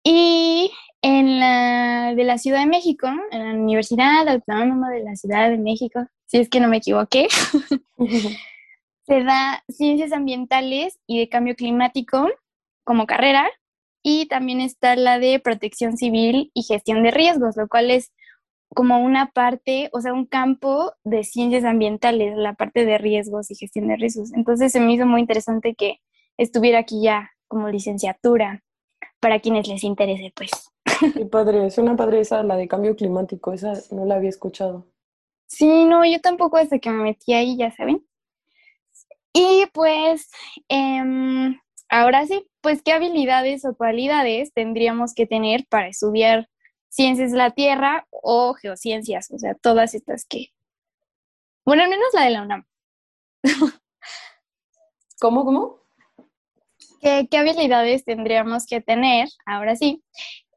Y 0.05 0.71
en 1.01 1.41
la 1.41 2.15
de 2.15 2.25
la 2.25 2.39
Ciudad 2.39 2.61
de 2.61 2.67
México, 2.67 3.09
en 3.31 3.39
la 3.45 3.55
Universidad 3.55 4.29
Autónoma 4.29 4.91
de 4.91 5.03
la 5.03 5.17
Ciudad 5.17 5.49
de 5.49 5.59
México, 5.59 6.07
si 6.27 6.39
es 6.39 6.49
que 6.49 6.61
no 6.61 6.69
me 6.69 6.77
equivoqué, 6.77 7.29
se 9.07 9.25
da 9.25 9.65
ciencias 9.69 10.13
ambientales 10.13 10.99
y 11.07 11.19
de 11.19 11.29
cambio 11.29 11.57
climático 11.57 12.29
como 12.85 13.07
carrera 13.07 13.49
y 14.03 14.27
también 14.27 14.61
está 14.61 14.95
la 14.97 15.19
de 15.19 15.41
protección 15.41 15.97
civil 15.97 16.51
y 16.53 16.63
gestión 16.63 17.03
de 17.03 17.11
riesgos, 17.11 17.57
lo 17.57 17.67
cual 17.69 17.91
es 17.91 18.13
como 18.75 18.99
una 19.03 19.31
parte, 19.31 19.89
o 19.93 20.01
sea, 20.01 20.13
un 20.13 20.27
campo 20.27 20.93
de 21.05 21.25
ciencias 21.25 21.65
ambientales, 21.65 22.37
la 22.37 22.55
parte 22.55 22.85
de 22.85 22.99
riesgos 22.99 23.51
y 23.51 23.55
gestión 23.55 23.89
de 23.89 23.97
riesgos. 23.97 24.35
Entonces 24.35 24.73
se 24.73 24.81
me 24.81 24.93
hizo 24.93 25.07
muy 25.07 25.21
interesante 25.21 25.75
que 25.75 26.01
estuviera 26.37 26.81
aquí 26.81 27.03
ya 27.03 27.31
como 27.49 27.69
licenciatura 27.69 28.63
para 29.25 29.40
quienes 29.40 29.66
les 29.66 29.83
interese, 29.85 30.35
pues. 30.37 30.50
Qué 31.14 31.25
padre, 31.25 31.69
es 31.69 31.78
una 31.78 31.97
padre 31.97 32.21
esa, 32.21 32.43
la 32.43 32.57
de 32.57 32.69
cambio 32.69 32.95
climático, 32.95 33.54
esa 33.54 33.73
no 33.90 34.04
la 34.04 34.16
había 34.16 34.28
escuchado. 34.28 34.87
Sí, 35.47 35.87
no, 35.87 36.04
yo 36.04 36.21
tampoco 36.21 36.59
hasta 36.59 36.78
que 36.78 36.90
me 36.90 37.02
metí 37.02 37.33
ahí, 37.33 37.57
ya 37.57 37.71
saben. 37.71 38.07
Y 39.33 39.64
pues, 39.73 40.31
em, 40.69 41.59
ahora 41.88 42.26
sí, 42.26 42.47
pues, 42.61 42.83
¿qué 42.83 42.93
habilidades 42.93 43.64
o 43.64 43.75
cualidades 43.75 44.52
tendríamos 44.52 45.14
que 45.14 45.25
tener 45.26 45.64
para 45.71 45.88
estudiar 45.88 46.50
ciencias 46.90 47.33
de 47.33 47.38
la 47.38 47.52
Tierra 47.52 48.07
o 48.11 48.52
geociencias? 48.52 49.31
O 49.31 49.38
sea, 49.38 49.54
todas 49.54 49.95
estas 49.95 50.26
que... 50.26 50.49
Bueno, 51.64 51.83
al 51.83 51.88
menos 51.88 52.09
la 52.12 52.25
de 52.25 52.31
la 52.31 52.43
UNAM. 52.43 52.66
¿Cómo, 55.19 55.47
cómo? 55.47 55.84
¿Qué, 57.05 57.37
habilidades 57.37 58.03
tendríamos 58.07 58.65
que 58.65 58.81
tener, 58.81 59.29
ahora 59.45 59.77
sí, 59.77 60.03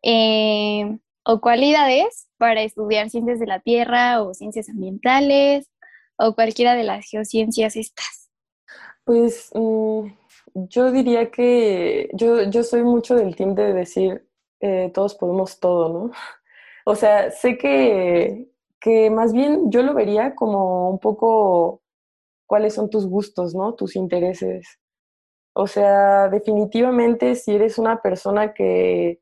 eh, 0.02 0.98
o 1.26 1.42
cualidades 1.42 2.30
para 2.38 2.62
estudiar 2.62 3.10
ciencias 3.10 3.42
de 3.42 3.48
la 3.48 3.60
Tierra 3.60 4.22
o 4.22 4.34
ciencias 4.34 4.70
ambientales 4.70 5.70
o 6.18 6.36
cualquiera 6.36 6.76
de 6.76 6.84
las 6.84 7.06
geociencias 7.06 7.76
estas? 7.76 8.30
Pues 9.04 9.52
mm, 9.56 10.08
yo 10.54 10.92
diría 10.94 11.32
que 11.32 12.10
yo, 12.14 12.44
yo 12.44 12.64
soy 12.64 12.84
mucho 12.84 13.16
del 13.16 13.36
team 13.36 13.54
de 13.54 13.74
decir 13.74 14.26
eh, 14.62 14.90
todos 14.94 15.16
podemos 15.16 15.60
todo, 15.60 15.90
¿no? 15.92 16.12
O 16.86 16.96
sea, 16.96 17.30
sé 17.32 17.58
que, 17.58 18.48
que 18.80 19.10
más 19.10 19.34
bien 19.34 19.70
yo 19.70 19.84
lo 19.84 19.94
vería 19.94 20.34
como 20.34 20.90
un 20.90 21.00
poco 21.00 21.82
cuáles 22.46 22.76
son 22.76 22.90
tus 22.90 23.06
gustos, 23.06 23.54
¿no? 23.54 23.74
Tus 23.74 23.98
intereses. 23.98 24.80
O 25.60 25.66
sea, 25.66 26.30
definitivamente 26.30 27.34
si 27.34 27.56
eres 27.56 27.80
una 27.80 28.00
persona 28.04 28.54
que 28.54 29.20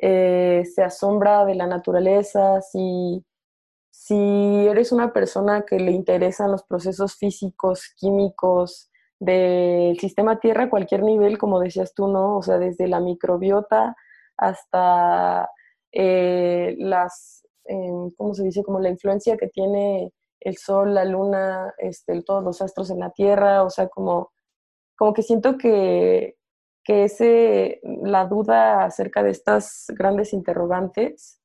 eh, 0.00 0.62
se 0.74 0.82
asombra 0.82 1.44
de 1.44 1.54
la 1.56 1.66
naturaleza, 1.66 2.62
si, 2.62 3.22
si 3.90 4.16
eres 4.66 4.92
una 4.92 5.12
persona 5.12 5.64
que 5.66 5.78
le 5.78 5.92
interesan 5.92 6.50
los 6.52 6.64
procesos 6.64 7.16
físicos, 7.16 7.92
químicos, 7.98 8.90
del 9.20 9.98
sistema 10.00 10.40
Tierra 10.40 10.64
a 10.64 10.70
cualquier 10.70 11.02
nivel, 11.02 11.36
como 11.36 11.60
decías 11.60 11.92
tú, 11.94 12.08
¿no? 12.08 12.38
O 12.38 12.42
sea, 12.42 12.58
desde 12.58 12.88
la 12.88 13.00
microbiota 13.00 13.94
hasta 14.38 15.50
eh, 15.92 16.76
las, 16.78 17.46
eh, 17.66 17.92
¿cómo 18.16 18.32
se 18.32 18.44
dice? 18.44 18.64
Como 18.64 18.80
la 18.80 18.88
influencia 18.88 19.36
que 19.36 19.48
tiene 19.48 20.12
el 20.40 20.56
Sol, 20.56 20.94
la 20.94 21.04
Luna, 21.04 21.74
este, 21.76 22.22
todos 22.22 22.42
los 22.42 22.62
astros 22.62 22.90
en 22.90 23.00
la 23.00 23.10
Tierra, 23.10 23.62
o 23.64 23.70
sea, 23.70 23.88
como, 23.88 24.32
como 24.96 25.14
que 25.14 25.22
siento 25.22 25.58
que, 25.58 26.36
que 26.84 27.04
ese, 27.04 27.80
la 27.82 28.26
duda 28.26 28.84
acerca 28.84 29.22
de 29.22 29.30
estas 29.30 29.86
grandes 29.88 30.32
interrogantes, 30.32 31.40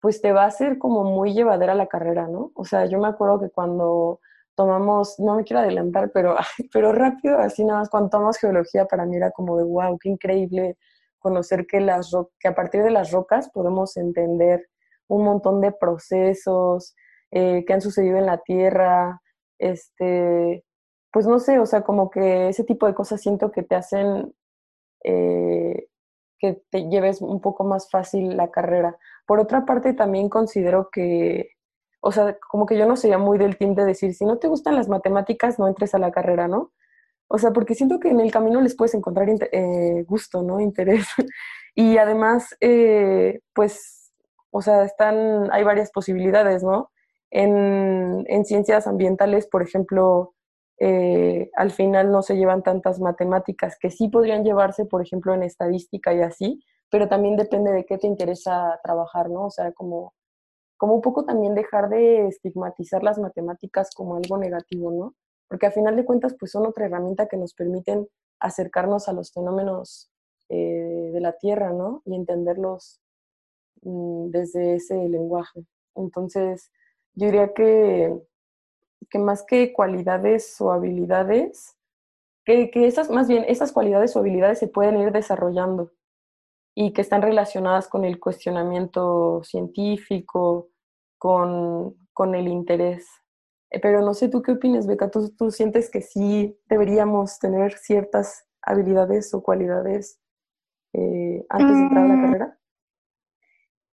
pues 0.00 0.20
te 0.20 0.32
va 0.32 0.44
a 0.44 0.48
hacer 0.48 0.78
como 0.78 1.04
muy 1.04 1.32
llevadera 1.34 1.74
la 1.74 1.86
carrera, 1.86 2.28
¿no? 2.28 2.52
O 2.54 2.64
sea, 2.64 2.86
yo 2.86 2.98
me 2.98 3.08
acuerdo 3.08 3.40
que 3.40 3.50
cuando 3.50 4.20
tomamos, 4.54 5.18
no 5.18 5.36
me 5.36 5.44
quiero 5.44 5.60
adelantar, 5.60 6.10
pero, 6.12 6.36
pero 6.72 6.92
rápido, 6.92 7.38
así 7.38 7.64
nada 7.64 7.80
más, 7.80 7.90
cuando 7.90 8.10
tomamos 8.10 8.38
geología 8.38 8.86
para 8.86 9.06
mí 9.06 9.16
era 9.16 9.30
como 9.30 9.56
de, 9.56 9.64
wow, 9.64 9.98
qué 9.98 10.10
increíble 10.10 10.76
conocer 11.18 11.66
que, 11.66 11.80
las 11.80 12.12
que 12.38 12.48
a 12.48 12.54
partir 12.54 12.82
de 12.82 12.90
las 12.90 13.10
rocas 13.12 13.50
podemos 13.50 13.96
entender 13.96 14.68
un 15.08 15.24
montón 15.24 15.60
de 15.60 15.72
procesos 15.72 16.94
eh, 17.30 17.64
que 17.66 17.72
han 17.72 17.80
sucedido 17.80 18.18
en 18.18 18.26
la 18.26 18.38
Tierra, 18.38 19.20
este, 19.58 20.64
pues 21.14 21.28
no 21.28 21.38
sé, 21.38 21.60
o 21.60 21.66
sea, 21.66 21.82
como 21.82 22.10
que 22.10 22.48
ese 22.48 22.64
tipo 22.64 22.88
de 22.88 22.94
cosas 22.94 23.20
siento 23.20 23.52
que 23.52 23.62
te 23.62 23.76
hacen 23.76 24.34
eh, 25.04 25.86
que 26.40 26.60
te 26.70 26.88
lleves 26.88 27.22
un 27.22 27.40
poco 27.40 27.62
más 27.62 27.88
fácil 27.88 28.36
la 28.36 28.50
carrera. 28.50 28.98
Por 29.24 29.38
otra 29.38 29.64
parte, 29.64 29.92
también 29.92 30.28
considero 30.28 30.88
que, 30.90 31.50
o 32.00 32.10
sea, 32.10 32.36
como 32.50 32.66
que 32.66 32.76
yo 32.76 32.86
no 32.86 32.96
sería 32.96 33.16
muy 33.18 33.38
del 33.38 33.56
team 33.58 33.76
de 33.76 33.84
decir, 33.84 34.12
si 34.12 34.24
no 34.24 34.38
te 34.38 34.48
gustan 34.48 34.74
las 34.74 34.88
matemáticas, 34.88 35.56
no 35.60 35.68
entres 35.68 35.94
a 35.94 36.00
la 36.00 36.10
carrera, 36.10 36.48
¿no? 36.48 36.72
O 37.28 37.38
sea, 37.38 37.52
porque 37.52 37.76
siento 37.76 38.00
que 38.00 38.08
en 38.08 38.18
el 38.18 38.32
camino 38.32 38.60
les 38.60 38.74
puedes 38.74 38.94
encontrar 38.94 39.28
eh, 39.30 40.04
gusto, 40.08 40.42
¿no? 40.42 40.58
Interés. 40.68 41.06
y 41.76 41.96
además, 41.96 42.56
eh, 42.60 43.38
pues, 43.54 44.12
o 44.50 44.62
sea, 44.62 44.82
están, 44.84 45.52
hay 45.52 45.62
varias 45.62 45.92
posibilidades, 45.92 46.64
¿no? 46.64 46.90
En, 47.30 48.24
en 48.26 48.44
ciencias 48.44 48.88
ambientales, 48.88 49.46
por 49.46 49.62
ejemplo, 49.62 50.33
eh, 50.78 51.50
al 51.54 51.70
final 51.70 52.10
no 52.10 52.22
se 52.22 52.36
llevan 52.36 52.62
tantas 52.62 53.00
matemáticas 53.00 53.76
que 53.78 53.90
sí 53.90 54.08
podrían 54.08 54.44
llevarse, 54.44 54.86
por 54.86 55.02
ejemplo, 55.02 55.34
en 55.34 55.42
estadística 55.42 56.12
y 56.12 56.20
así, 56.20 56.60
pero 56.90 57.08
también 57.08 57.36
depende 57.36 57.72
de 57.72 57.84
qué 57.84 57.98
te 57.98 58.06
interesa 58.06 58.78
trabajar, 58.82 59.30
¿no? 59.30 59.46
O 59.46 59.50
sea, 59.50 59.72
como, 59.72 60.14
como 60.76 60.94
un 60.94 61.00
poco 61.00 61.24
también 61.24 61.54
dejar 61.54 61.88
de 61.88 62.26
estigmatizar 62.28 63.02
las 63.02 63.18
matemáticas 63.18 63.90
como 63.94 64.16
algo 64.16 64.38
negativo, 64.38 64.90
¿no? 64.90 65.14
Porque 65.48 65.66
a 65.66 65.70
final 65.72 65.96
de 65.96 66.04
cuentas, 66.04 66.34
pues 66.38 66.52
son 66.52 66.66
otra 66.66 66.86
herramienta 66.86 67.28
que 67.28 67.36
nos 67.36 67.54
permiten 67.54 68.08
acercarnos 68.40 69.08
a 69.08 69.12
los 69.12 69.32
fenómenos 69.32 70.10
eh, 70.48 71.10
de 71.12 71.20
la 71.20 71.32
tierra, 71.38 71.72
¿no? 71.72 72.02
Y 72.04 72.14
entenderlos 72.14 73.00
mm, 73.82 74.30
desde 74.30 74.74
ese 74.76 74.96
lenguaje. 75.08 75.64
Entonces, 75.94 76.70
yo 77.14 77.26
diría 77.26 77.52
que, 77.54 78.12
que 79.10 79.18
más 79.18 79.44
que 79.44 79.72
cualidades 79.72 80.60
o 80.60 80.72
habilidades, 80.72 81.76
que, 82.44 82.70
que 82.70 82.86
esas, 82.86 83.10
más 83.10 83.28
bien, 83.28 83.44
esas 83.48 83.72
cualidades 83.72 84.14
o 84.14 84.20
habilidades 84.20 84.58
se 84.58 84.68
pueden 84.68 85.00
ir 85.00 85.12
desarrollando 85.12 85.92
y 86.74 86.92
que 86.92 87.02
están 87.02 87.22
relacionadas 87.22 87.88
con 87.88 88.04
el 88.04 88.18
cuestionamiento 88.18 89.42
científico, 89.44 90.70
con, 91.18 91.96
con 92.12 92.34
el 92.34 92.48
interés. 92.48 93.06
Eh, 93.70 93.80
pero 93.80 94.02
no 94.02 94.14
sé 94.14 94.28
tú 94.28 94.42
qué 94.42 94.52
opinas, 94.52 94.86
Beca, 94.86 95.10
¿Tú, 95.10 95.30
¿Tú, 95.36 95.50
sientes 95.50 95.90
que 95.90 96.02
sí 96.02 96.58
deberíamos 96.66 97.38
tener 97.38 97.78
ciertas 97.78 98.46
habilidades 98.62 99.32
o 99.34 99.42
cualidades 99.42 100.20
eh, 100.92 101.44
antes 101.48 101.76
de 101.76 101.82
entrar 101.82 102.04
a 102.04 102.08
la 102.08 102.14
mm. 102.14 102.22
carrera? 102.22 102.58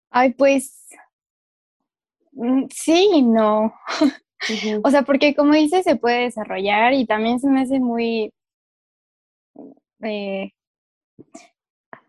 Ay, 0.09 0.33
pues 0.33 0.87
mm, 2.31 2.65
sí 2.69 3.09
y 3.13 3.21
no. 3.21 3.73
O 4.83 4.89
sea, 4.89 5.03
porque 5.03 5.35
como 5.35 5.53
dices, 5.53 5.83
se 5.83 5.95
puede 5.95 6.23
desarrollar 6.23 6.93
y 6.93 7.05
también 7.05 7.39
se 7.39 7.49
me 7.49 7.61
hace 7.61 7.79
muy... 7.79 8.31
Eh, 10.01 10.51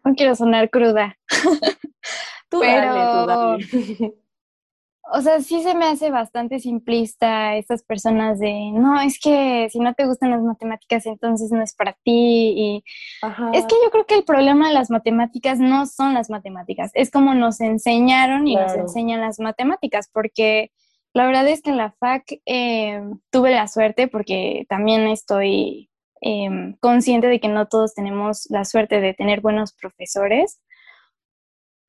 no 0.04 0.14
quiero 0.14 0.34
sonar 0.34 0.70
cruda. 0.70 1.16
tú 2.48 2.60
pero, 2.60 3.26
dale, 3.26 3.66
o 5.12 5.20
sea, 5.22 5.40
sí 5.40 5.62
se 5.62 5.74
me 5.74 5.86
hace 5.86 6.10
bastante 6.10 6.60
simplista 6.60 7.56
estas 7.56 7.82
personas 7.82 8.38
de, 8.38 8.70
no, 8.72 9.00
es 9.00 9.18
que 9.18 9.68
si 9.70 9.80
no 9.80 9.92
te 9.94 10.06
gustan 10.06 10.30
las 10.30 10.42
matemáticas, 10.42 11.04
entonces 11.06 11.50
no 11.50 11.62
es 11.62 11.74
para 11.74 11.94
ti. 12.04 12.54
Y 12.56 12.84
es 13.52 13.64
que 13.66 13.74
yo 13.82 13.90
creo 13.90 14.06
que 14.06 14.14
el 14.14 14.24
problema 14.24 14.68
de 14.68 14.74
las 14.74 14.90
matemáticas 14.90 15.58
no 15.58 15.86
son 15.86 16.14
las 16.14 16.30
matemáticas, 16.30 16.90
es 16.94 17.10
como 17.10 17.34
nos 17.34 17.60
enseñaron 17.60 18.46
y 18.46 18.54
nos 18.54 18.74
enseñan 18.74 19.20
las 19.20 19.40
matemáticas, 19.40 20.08
porque 20.12 20.70
la 21.12 21.26
verdad 21.26 21.48
es 21.48 21.62
que 21.62 21.70
en 21.70 21.76
la 21.76 21.92
FAC 21.92 22.40
eh, 22.46 23.02
tuve 23.30 23.50
la 23.50 23.66
suerte, 23.66 24.08
porque 24.08 24.64
también 24.68 25.08
estoy 25.08 25.90
em, 26.20 26.76
consciente 26.76 27.26
de 27.26 27.40
que 27.40 27.48
no 27.48 27.66
todos 27.66 27.94
tenemos 27.94 28.46
la 28.50 28.64
suerte 28.64 29.00
de 29.00 29.14
tener 29.14 29.40
buenos 29.40 29.72
profesores. 29.72 30.60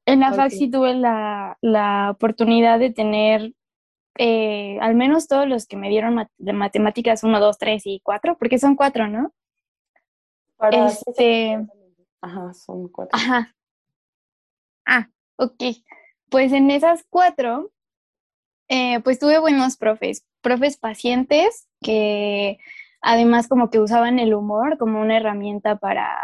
En 0.08 0.22
la 0.22 0.34
FAC 0.34 0.52
sí 0.52 0.72
tuve 0.72 0.96
la, 0.96 1.58
la, 1.62 2.10
oportunidad 2.12 2.80
de 2.80 2.92
tener 2.92 3.54
eh, 4.18 4.80
al 4.82 4.96
menos 4.96 5.28
todos 5.28 5.48
los 5.48 5.68
que 5.68 5.78
me 5.78 5.90
dieron 5.90 6.28
de 6.38 6.54
matemáticas 6.54 7.24
1, 7.24 7.40
2, 7.40 7.58
3 7.58 7.82
y 7.86 8.02
4, 8.04 8.38
porque 8.38 8.58
son 8.58 8.76
4, 8.76 9.08
¿no? 9.08 9.32
Para 10.58 10.88
este... 10.88 11.60
Ajá, 12.22 12.54
son 12.54 12.88
4. 12.88 13.10
Ajá. 13.14 13.56
Ah, 14.86 15.08
ok. 15.38 15.64
Pues 16.30 16.52
en 16.54 16.72
esas 16.72 17.06
4, 17.10 17.72
eh, 18.74 19.02
pues 19.02 19.20
tuve 19.20 19.38
buenos 19.38 19.76
profes, 19.76 20.26
profes 20.40 20.78
pacientes 20.78 21.68
que 21.82 22.58
además 23.02 23.50
como 23.50 23.70
que 23.70 23.80
usaban 23.80 24.18
el 24.18 24.34
humor 24.34 24.78
como 24.78 25.02
una 25.02 25.18
herramienta 25.18 25.76
para 25.76 26.18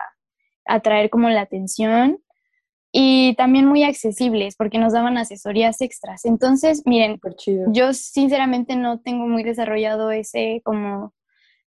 atraer 0.66 1.10
como 1.10 1.28
la 1.28 1.42
atención 1.42 2.20
y 2.94 3.36
también 3.36 3.66
muy 3.66 3.84
accesibles 3.84 4.56
porque 4.56 4.78
nos 4.78 4.94
daban 4.94 5.18
asesorías 5.18 5.82
extras. 5.82 6.24
Entonces, 6.24 6.84
miren, 6.86 7.20
yo 7.74 7.92
sinceramente 7.92 8.78
no 8.78 9.02
tengo 9.02 9.28
muy 9.28 9.44
desarrollado 9.44 10.12
ese 10.12 10.62
como 10.64 11.14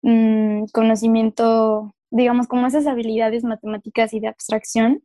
mm, 0.02 0.64
conocimiento, 0.72 1.94
digamos, 2.10 2.48
como 2.48 2.66
esas 2.66 2.88
habilidades 2.88 3.44
matemáticas 3.44 4.12
y 4.12 4.18
de 4.18 4.26
abstracción, 4.26 5.04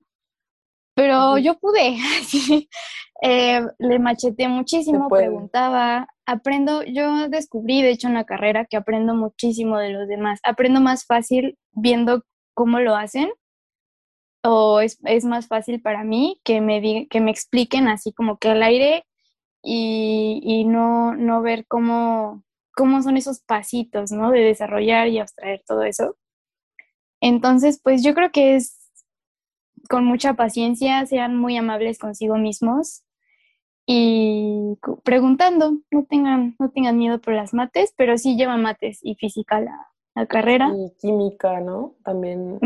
pero 0.95 1.37
yo 1.37 1.57
pude, 1.59 1.97
eh, 3.21 3.61
le 3.77 3.99
macheté 3.99 4.47
muchísimo, 4.47 5.07
preguntaba, 5.09 6.07
aprendo, 6.25 6.83
yo 6.83 7.29
descubrí, 7.29 7.81
de 7.81 7.91
hecho, 7.91 8.07
una 8.07 8.25
carrera 8.25 8.65
que 8.65 8.77
aprendo 8.77 9.15
muchísimo 9.15 9.77
de 9.77 9.89
los 9.89 10.07
demás, 10.07 10.39
aprendo 10.43 10.81
más 10.81 11.05
fácil 11.05 11.57
viendo 11.71 12.23
cómo 12.53 12.79
lo 12.79 12.95
hacen 12.95 13.29
o 14.43 14.79
es, 14.79 14.99
es, 15.03 15.25
más 15.25 15.47
fácil 15.47 15.81
para 15.81 16.03
mí 16.03 16.39
que 16.43 16.61
me, 16.61 17.07
que 17.09 17.19
me 17.19 17.31
expliquen 17.31 17.87
así 17.87 18.13
como 18.13 18.37
que 18.37 18.49
al 18.49 18.63
aire 18.63 19.05
y, 19.61 20.41
y 20.43 20.65
no, 20.65 21.15
no 21.15 21.41
ver 21.41 21.65
cómo, 21.67 22.43
cómo 22.73 23.01
son 23.01 23.17
esos 23.17 23.41
pasitos, 23.41 24.11
¿no? 24.11 24.31
De 24.31 24.39
desarrollar 24.39 25.09
y 25.09 25.19
abstraer 25.19 25.63
todo 25.67 25.83
eso. 25.83 26.15
Entonces, 27.21 27.81
pues 27.83 28.03
yo 28.03 28.13
creo 28.13 28.31
que 28.31 28.55
es 28.55 28.78
con 29.89 30.05
mucha 30.05 30.35
paciencia, 30.35 31.05
sean 31.07 31.35
muy 31.35 31.57
amables 31.57 31.97
consigo 31.97 32.37
mismos 32.37 33.03
y 33.85 34.77
preguntando, 35.03 35.79
no 35.89 36.05
tengan, 36.05 36.55
no 36.59 36.69
tengan 36.69 36.95
miedo 36.95 37.19
por 37.19 37.33
las 37.33 37.55
mates, 37.55 37.91
pero 37.97 38.17
sí 38.19 38.37
lleva 38.37 38.55
mates 38.55 38.99
y 39.01 39.15
física 39.15 39.59
la, 39.59 39.87
la 40.13 40.27
carrera. 40.27 40.71
Y 40.77 40.93
química, 40.99 41.59
¿no? 41.59 41.95
También. 42.03 42.59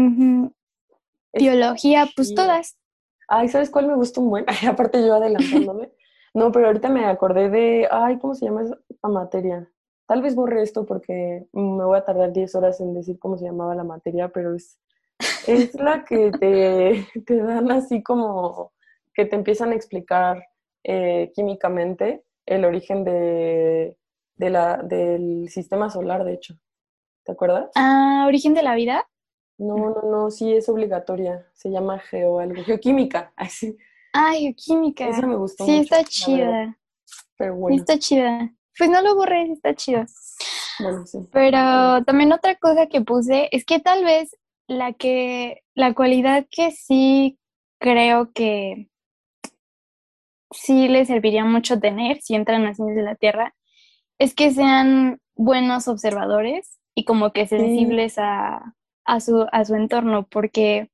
Biología, 1.34 2.10
pues 2.14 2.36
todas. 2.36 2.78
Ay, 3.30 3.48
¿sabes 3.48 3.70
cuál 3.70 3.88
me 3.88 3.96
gusta 3.96 4.20
un 4.20 4.30
buen? 4.30 4.46
aparte 4.68 5.00
yo 5.00 5.16
adelantándome. 5.16 5.94
no, 6.34 6.52
pero 6.52 6.68
ahorita 6.68 6.90
me 6.90 7.06
acordé 7.06 7.50
de, 7.50 7.88
ay, 7.90 8.20
¿cómo 8.20 8.36
se 8.36 8.46
llama 8.46 8.64
esa 8.64 9.08
materia? 9.08 9.72
Tal 10.08 10.22
vez 10.22 10.36
borre 10.36 10.62
esto 10.62 10.86
porque 10.86 11.48
me 11.54 11.86
voy 11.86 11.98
a 11.98 12.04
tardar 12.04 12.34
10 12.34 12.54
horas 12.56 12.82
en 12.82 12.94
decir 12.94 13.18
cómo 13.18 13.38
se 13.38 13.46
llamaba 13.46 13.76
la 13.76 13.86
materia, 13.86 14.28
pero 14.28 14.54
es, 14.54 14.78
es 15.48 15.74
la 15.76 16.04
que 16.06 16.32
te, 16.32 17.08
te 17.26 17.38
dan 17.38 17.72
así 17.72 18.02
como 18.04 18.72
que 19.14 19.26
te 19.26 19.36
empiezan 19.36 19.72
a 19.72 19.76
explicar 19.76 20.44
eh, 20.84 21.32
químicamente 21.34 22.24
el 22.46 22.66
origen 22.66 23.04
de, 23.04 23.98
de 24.36 24.50
la, 24.50 24.78
del 24.78 25.50
sistema 25.50 25.90
solar, 25.90 26.24
de 26.24 26.34
hecho. 26.34 26.56
¿Te 27.24 27.32
acuerdas? 27.32 27.70
Ah, 27.76 28.26
origen 28.28 28.54
de 28.54 28.64
la 28.64 28.76
vida. 28.76 29.08
No, 29.58 29.76
no, 29.76 30.02
no, 30.10 30.32
sí 30.32 30.54
es 30.54 30.68
obligatoria. 30.68 31.48
Se 31.54 31.70
llama 31.70 32.00
geo 32.00 32.40
algo. 32.40 32.62
Geoquímica, 32.64 33.32
así. 33.38 33.78
Ah, 34.14 34.34
geoquímica. 34.38 35.08
Esa 35.08 35.26
me 35.26 35.36
gustó. 35.36 35.66
Sí, 35.66 35.78
está 35.78 36.04
chida. 36.04 36.78
Pero 37.38 37.56
bueno. 37.56 37.78
Sí, 37.78 37.82
está 37.82 37.98
chida. 37.98 38.54
Pues 38.78 38.90
no 38.90 39.02
lo 39.02 39.16
borré, 39.16 39.52
está 39.52 39.74
chido. 39.76 40.04
Bueno, 40.80 41.06
sí. 41.06 41.20
Pero 41.32 42.04
también 42.06 42.34
otra 42.34 42.56
cosa 42.56 42.88
que 42.88 43.02
puse 43.02 43.48
es 43.52 43.64
que 43.64 43.80
tal 43.80 44.04
vez 44.04 44.36
la 44.74 44.94
que, 44.94 45.64
la 45.74 45.94
cualidad 45.94 46.46
que 46.50 46.72
sí 46.72 47.38
creo 47.80 48.32
que 48.34 48.90
sí 50.52 50.88
les 50.88 51.08
serviría 51.08 51.46
mucho 51.46 51.80
tener 51.80 52.22
si 52.22 52.36
entran 52.36 52.66
a 52.66 52.74
Ciencias 52.74 52.98
de 52.98 53.04
la 53.04 53.16
Tierra 53.16 53.56
es 54.20 54.36
que 54.36 54.52
sean 54.52 55.20
buenos 55.36 55.88
observadores 55.88 56.80
y 56.96 57.06
como 57.06 57.32
que 57.32 57.48
sensibles 57.48 58.18
a, 58.18 58.76
a 59.06 59.20
su, 59.20 59.48
a 59.52 59.66
su 59.66 59.76
entorno, 59.76 60.28
porque 60.28 60.90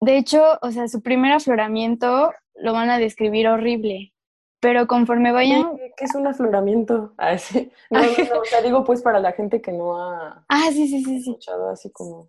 de 0.00 0.18
hecho, 0.18 0.42
o 0.62 0.70
sea, 0.70 0.88
su 0.88 1.02
primer 1.02 1.32
afloramiento 1.32 2.32
lo 2.54 2.72
van 2.72 2.90
a 2.90 2.98
describir 2.98 3.48
horrible, 3.48 4.12
pero 4.60 4.86
conforme 4.86 5.32
vayan... 5.32 5.76
¿Qué 5.96 6.04
es 6.04 6.14
un 6.14 6.26
afloramiento? 6.26 7.14
Ah, 7.18 7.38
sí. 7.38 7.70
No, 7.90 8.02
no, 8.02 8.08
no, 8.08 8.40
o 8.40 8.44
sea, 8.44 8.62
digo 8.62 8.84
pues 8.84 9.02
para 9.02 9.20
la 9.20 9.32
gente 9.32 9.60
que 9.60 9.72
no 9.72 9.98
ha 9.98 10.44
ah, 10.48 10.68
sí, 10.72 10.88
sí, 10.88 11.04
sí, 11.04 11.16
escuchado 11.18 11.70
así 11.70 11.90
como... 11.90 12.28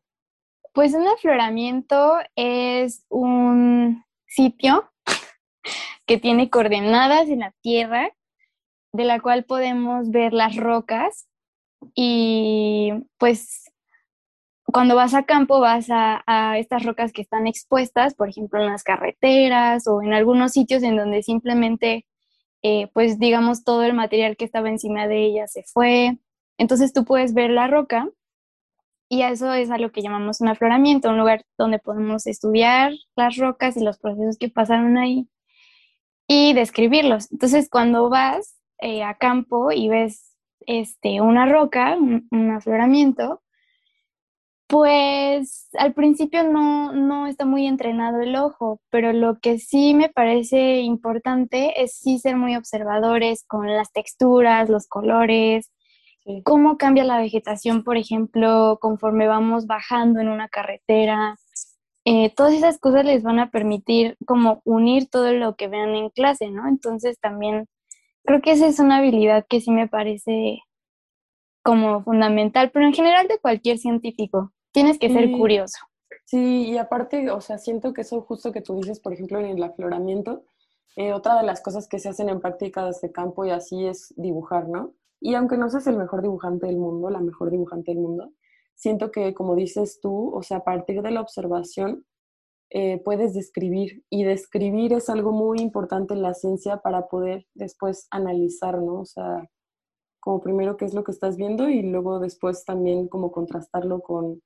Pues 0.78 0.94
un 0.94 1.08
afloramiento 1.08 2.20
es 2.36 3.04
un 3.10 4.06
sitio 4.28 4.88
que 6.06 6.20
tiene 6.20 6.52
coordenadas 6.52 7.30
en 7.30 7.40
la 7.40 7.52
Tierra, 7.64 8.12
de 8.94 9.04
la 9.04 9.20
cual 9.20 9.44
podemos 9.44 10.12
ver 10.12 10.34
las 10.34 10.56
rocas 10.56 11.28
y 11.96 12.94
pues 13.18 13.74
cuando 14.66 14.96
vas 14.96 15.16
a 15.16 15.24
campo 15.24 15.60
vas 15.60 15.88
a, 15.90 16.60
estas 16.60 16.84
rocas 16.84 17.12
que 17.12 17.24
están 17.24 17.48
expuestas, 17.48 18.14
por 18.14 18.30
ejemplo, 18.30 18.62
en 18.62 18.68
las 18.68 18.84
carreteras 18.84 19.88
o 19.88 20.04
en 20.04 20.14
algunos 20.14 20.52
sitios 20.52 20.84
en 20.84 20.96
donde 20.96 21.24
simplemente, 21.24 22.06
eh, 22.62 22.92
pues 22.94 23.18
digamos, 23.18 23.64
todo 23.64 23.82
el 23.82 23.96
material 23.96 24.38
que 24.38 24.46
estaba 24.46 24.70
encima 24.70 25.08
de 25.08 25.26
ella 25.26 25.48
se 25.48 25.64
fue. 25.64 26.20
Entonces 26.60 26.94
tú 26.94 27.04
puedes 27.04 27.34
ver 27.34 27.50
la 27.50 27.66
roca 27.66 28.12
y 29.10 29.22
eso 29.24 29.54
es 29.54 29.72
a 29.72 29.78
lo 29.78 29.92
que 29.92 30.02
llamamos 30.02 30.42
un 30.42 30.50
afloramiento, 30.50 31.10
un 31.10 31.18
lugar 31.18 31.46
donde 31.58 31.80
podemos 31.80 32.28
estudiar 32.28 32.94
las 33.16 33.38
rocas 33.38 33.78
y 33.78 33.84
los 33.84 33.98
procesos 34.00 34.38
que 34.38 34.50
pasaron 34.50 34.98
ahí 34.98 35.28
y 36.28 36.54
describirlos. 36.54 37.32
Entonces 37.32 37.70
cuando 37.70 38.10
vas 38.10 38.58
eh, 38.80 39.04
a 39.04 39.16
campo 39.16 39.72
y 39.72 39.90
ves 39.90 40.36
este, 40.62 41.22
una 41.22 41.46
roca, 41.46 41.98
un 41.98 42.52
afloramiento, 42.52 43.42
pues 44.68 45.70
al 45.78 45.94
principio 45.94 46.44
no, 46.44 46.92
no 46.92 47.28
está 47.28 47.46
muy 47.46 47.66
entrenado 47.68 48.22
el 48.22 48.36
ojo, 48.36 48.82
pero 48.90 49.14
lo 49.14 49.40
que 49.40 49.60
sí 49.60 49.94
me 49.94 50.10
parece 50.10 50.82
importante 50.82 51.82
es 51.82 51.94
sí 51.98 52.20
ser 52.20 52.36
muy 52.36 52.56
observadores 52.58 53.46
con 53.48 53.68
las 53.68 53.92
texturas, 53.94 54.70
los 54.70 54.88
colores, 54.88 55.72
cómo 56.44 56.78
cambia 56.78 57.04
la 57.04 57.20
vegetación, 57.20 57.84
por 57.84 57.98
ejemplo, 57.98 58.78
conforme 58.82 59.28
vamos 59.28 59.68
bajando 59.68 60.20
en 60.20 60.30
una 60.30 60.50
carretera. 60.50 61.38
eh, 62.06 62.34
todas 62.36 62.54
esas 62.54 62.80
cosas 62.80 63.06
les 63.06 63.24
van 63.24 63.40
a 63.40 63.52
permitir 63.52 64.18
como 64.26 64.62
unir 64.66 65.10
todo 65.10 65.34
lo 65.34 65.56
que 65.56 65.68
vean 65.68 65.96
en 65.96 66.10
clase, 66.10 66.50
¿no? 66.50 66.68
Entonces 66.68 67.20
también 67.20 67.68
creo 68.24 68.42
que 68.42 68.52
esa 68.52 68.68
es 68.68 68.80
una 68.80 68.98
habilidad 68.98 69.46
que 69.50 69.62
sí 69.62 69.72
me 69.72 69.88
parece 69.88 70.60
como 71.64 72.02
fundamental, 72.04 72.72
pero 72.72 72.86
en 72.86 72.94
general 72.94 73.28
de 73.28 73.40
cualquier 73.40 73.78
científico, 73.78 74.54
tienes 74.72 74.98
que 75.00 75.10
ser 75.10 75.32
curioso. 75.32 75.80
Sí, 76.26 76.66
y 76.70 76.78
aparte, 76.78 77.30
o 77.30 77.42
sea, 77.42 77.58
siento 77.58 77.94
que 77.94 78.02
eso 78.02 78.22
justo 78.22 78.52
que 78.52 78.62
tú 78.62 78.76
dices, 78.78 79.00
por 79.00 79.14
ejemplo, 79.14 79.40
en 79.40 79.48
el 79.48 79.64
afloramiento, 79.64 80.44
eh, 80.96 81.14
otra 81.14 81.36
de 81.38 81.44
las 81.44 81.62
cosas 81.62 81.88
que 81.88 82.00
se 82.00 82.10
hacen 82.10 82.30
en 82.30 82.40
práctica 82.40 82.86
de 82.86 82.92
este 82.92 83.12
campo 83.12 83.46
y 83.46 83.52
así 83.52 83.86
es 83.86 84.14
dibujar, 84.18 84.70
¿no? 84.70 84.94
Y 85.20 85.36
aunque 85.36 85.58
no 85.58 85.70
seas 85.70 85.88
el 85.88 85.98
mejor 85.98 86.22
dibujante 86.22 86.68
del 86.68 86.78
mundo, 86.78 87.10
la 87.10 87.20
mejor 87.20 87.52
dibujante 87.52 87.92
del 87.92 88.02
mundo, 88.02 88.34
siento 88.76 89.12
que, 89.12 89.34
como 89.34 89.56
dices 89.56 90.00
tú, 90.02 90.34
o 90.34 90.44
sea, 90.44 90.58
a 90.58 90.64
partir 90.64 91.02
de 91.02 91.12
la 91.12 91.22
observación 91.22 92.06
eh, 92.70 93.02
puedes 93.04 93.34
describir 93.34 94.04
y 94.10 94.26
describir 94.26 94.92
es 94.92 95.10
algo 95.10 95.32
muy 95.32 95.60
importante 95.60 96.14
en 96.14 96.22
la 96.22 96.34
ciencia 96.34 96.78
para 96.78 97.08
poder 97.08 97.46
después 97.54 98.08
analizar, 98.12 98.82
¿no? 98.82 99.02
O 99.02 99.06
sea, 99.06 99.50
como 100.20 100.42
primero 100.42 100.76
qué 100.76 100.86
es 100.86 100.94
lo 100.94 101.04
que 101.06 101.12
estás 101.12 101.38
viendo 101.38 101.70
y 101.70 101.82
luego 101.82 102.20
después 102.20 102.66
también 102.66 103.08
como 103.08 103.32
contrastarlo 103.32 104.02
con, 104.02 104.42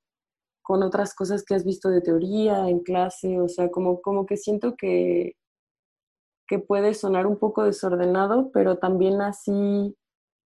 con 0.62 0.84
otras 0.84 1.16
cosas 1.16 1.44
que 1.44 1.56
has 1.56 1.66
visto 1.66 1.90
de 1.90 2.02
teoría 2.02 2.70
en 2.70 2.82
clase, 2.82 3.40
o 3.42 3.50
sea, 3.50 3.72
como, 3.72 4.02
como 4.02 4.28
que 4.28 4.38
siento 4.38 4.76
que, 4.78 5.34
que 6.48 6.60
puede 6.60 6.94
sonar 6.94 7.26
un 7.26 7.40
poco 7.40 7.64
desordenado, 7.64 8.52
pero 8.52 8.78
también 8.78 9.22
así 9.22 9.98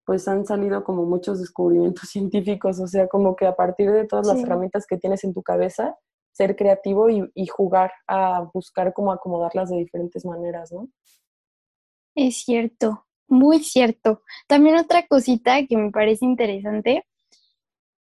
pues 0.06 0.28
han 0.28 0.46
salido 0.46 0.84
como 0.84 1.06
muchos 1.06 1.40
descubrimientos 1.40 2.10
científicos, 2.10 2.80
o 2.80 2.88
sea, 2.88 3.08
como 3.08 3.36
que 3.36 3.46
a 3.46 3.56
partir 3.56 3.92
de 3.92 4.06
todas 4.06 4.28
las 4.28 4.40
herramientas 4.40 4.86
que 4.88 4.98
tienes 4.98 5.24
en 5.24 5.34
tu 5.34 5.42
cabeza, 5.44 5.96
ser 6.32 6.56
creativo 6.56 7.10
y, 7.10 7.30
y, 7.34 7.48
jugar 7.48 7.92
a 8.08 8.42
buscar 8.54 8.94
cómo 8.94 9.14
acomodarlas 9.14 9.70
de 9.70 9.78
diferentes 9.78 10.26
maneras, 10.26 10.72
¿no? 10.72 10.90
Es 12.14 12.44
cierto, 12.44 13.06
muy 13.30 13.60
cierto. 13.60 14.22
También 14.48 14.76
otra 14.76 15.08
cosita 15.08 15.66
que 15.66 15.78
me 15.78 15.92
parece 15.92 16.26
interesante, 16.26 17.06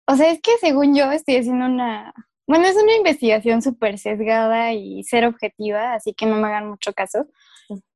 o 0.08 0.16
sea, 0.16 0.32
es 0.32 0.42
que 0.42 0.52
según 0.60 0.96
yo 0.96 1.12
estoy 1.12 1.38
haciendo 1.38 1.66
una, 1.66 2.14
bueno, 2.46 2.66
es 2.66 2.76
una 2.76 2.96
investigación 2.96 3.62
súper 3.62 3.98
sesgada 3.98 4.74
y 4.74 5.04
ser 5.04 5.26
objetiva, 5.26 5.94
así 5.94 6.14
que 6.14 6.26
no 6.26 6.36
me 6.36 6.48
hagan 6.48 6.70
mucho 6.70 6.94
caso, 6.94 7.28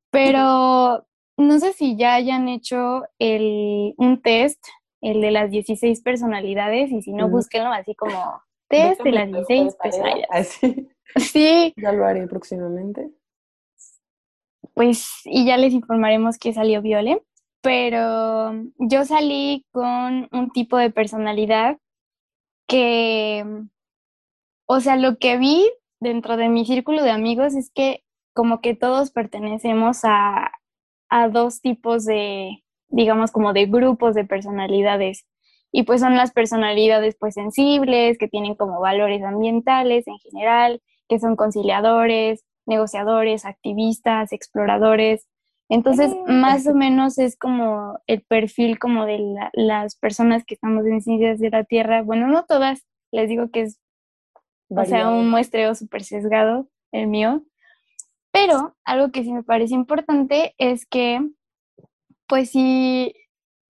pero 0.10 1.06
no 1.38 1.60
sé 1.60 1.74
si 1.74 1.96
ya 1.96 2.16
hayan 2.16 2.50
hecho 2.50 3.04
el, 3.20 3.94
un 3.98 4.22
test, 4.22 4.64
el 5.02 5.22
de 5.22 5.32
las 5.32 5.52
16 5.52 6.02
personalidades, 6.02 6.92
y 6.92 7.02
si 7.02 7.14
no, 7.14 7.30
búsquenlo 7.30 7.72
así 7.72 7.96
como 7.96 8.42
test 8.68 9.02
de 9.02 9.12
las 9.12 9.32
16 9.32 9.76
personalidades. 9.76 10.60
Sí. 11.16 11.74
Ya 11.78 11.94
lo 11.94 12.06
haré 12.06 12.28
próximamente. 12.28 13.10
Pues, 14.74 15.08
y 15.26 15.46
ya 15.46 15.58
les 15.58 15.74
informaremos 15.74 16.38
que 16.38 16.54
salió 16.54 16.82
Viole, 16.82 17.24
pero 17.62 18.54
yo 18.78 19.06
salí 19.06 19.66
con 19.72 20.28
un 20.32 20.52
tipo 20.54 20.78
de 20.78 20.92
personalidad 20.92 21.78
que, 22.68 23.44
o 24.68 24.80
sea, 24.80 24.98
lo 24.98 25.18
que 25.18 25.38
vi 25.38 25.68
dentro 26.00 26.38
de 26.38 26.50
mi 26.50 26.66
círculo 26.66 27.02
de 27.02 27.12
amigos 27.12 27.56
es 27.56 27.72
que 27.72 28.04
como 28.34 28.62
que 28.62 28.76
todos 28.76 29.12
pertenecemos 29.12 30.02
a, 30.04 30.52
a 31.10 31.30
dos 31.30 31.62
tipos 31.62 32.06
de, 32.06 32.64
digamos, 32.90 33.32
como 33.32 33.54
de 33.54 33.66
grupos 33.66 34.16
de 34.16 34.26
personalidades. 34.26 35.26
Y 35.72 35.84
pues 35.84 36.02
son 36.02 36.16
las 36.16 36.32
personalidades 36.32 37.16
pues 37.20 37.34
sensibles, 37.34 38.18
que 38.18 38.28
tienen 38.28 38.56
como 38.56 38.80
valores 38.80 39.24
ambientales 39.24 40.08
en 40.08 40.18
general, 40.20 40.82
que 41.08 41.20
son 41.20 41.36
conciliadores, 41.36 42.44
negociadores, 42.66 43.46
activistas, 43.46 44.32
exploradores. 44.32 45.28
Entonces, 45.70 46.16
más 46.28 46.66
o 46.68 46.74
menos 46.74 47.18
es 47.18 47.38
como 47.38 48.00
el 48.08 48.22
perfil 48.22 48.80
como 48.80 49.06
de 49.06 49.20
las 49.54 49.98
personas 49.98 50.46
que 50.46 50.54
estamos 50.54 50.86
en 50.86 51.02
ciencias 51.02 51.40
de 51.40 51.50
la 51.50 51.66
Tierra. 51.66 52.04
Bueno, 52.04 52.28
no 52.28 52.46
todas, 52.46 52.86
les 53.12 53.28
digo 53.28 53.50
que 53.52 53.62
es, 53.62 53.82
o 54.70 54.86
sea, 54.86 55.10
un 55.10 55.30
muestreo 55.30 55.76
súper 55.76 56.04
sesgado, 56.04 56.70
el 56.94 57.08
mío, 57.08 57.44
pero 58.32 58.76
algo 58.84 59.12
que 59.12 59.24
sí 59.24 59.32
me 59.32 59.44
parece 59.44 59.74
importante 59.74 60.54
es 60.58 60.86
que, 60.86 61.22
pues 62.28 62.52
sí, 62.52 63.14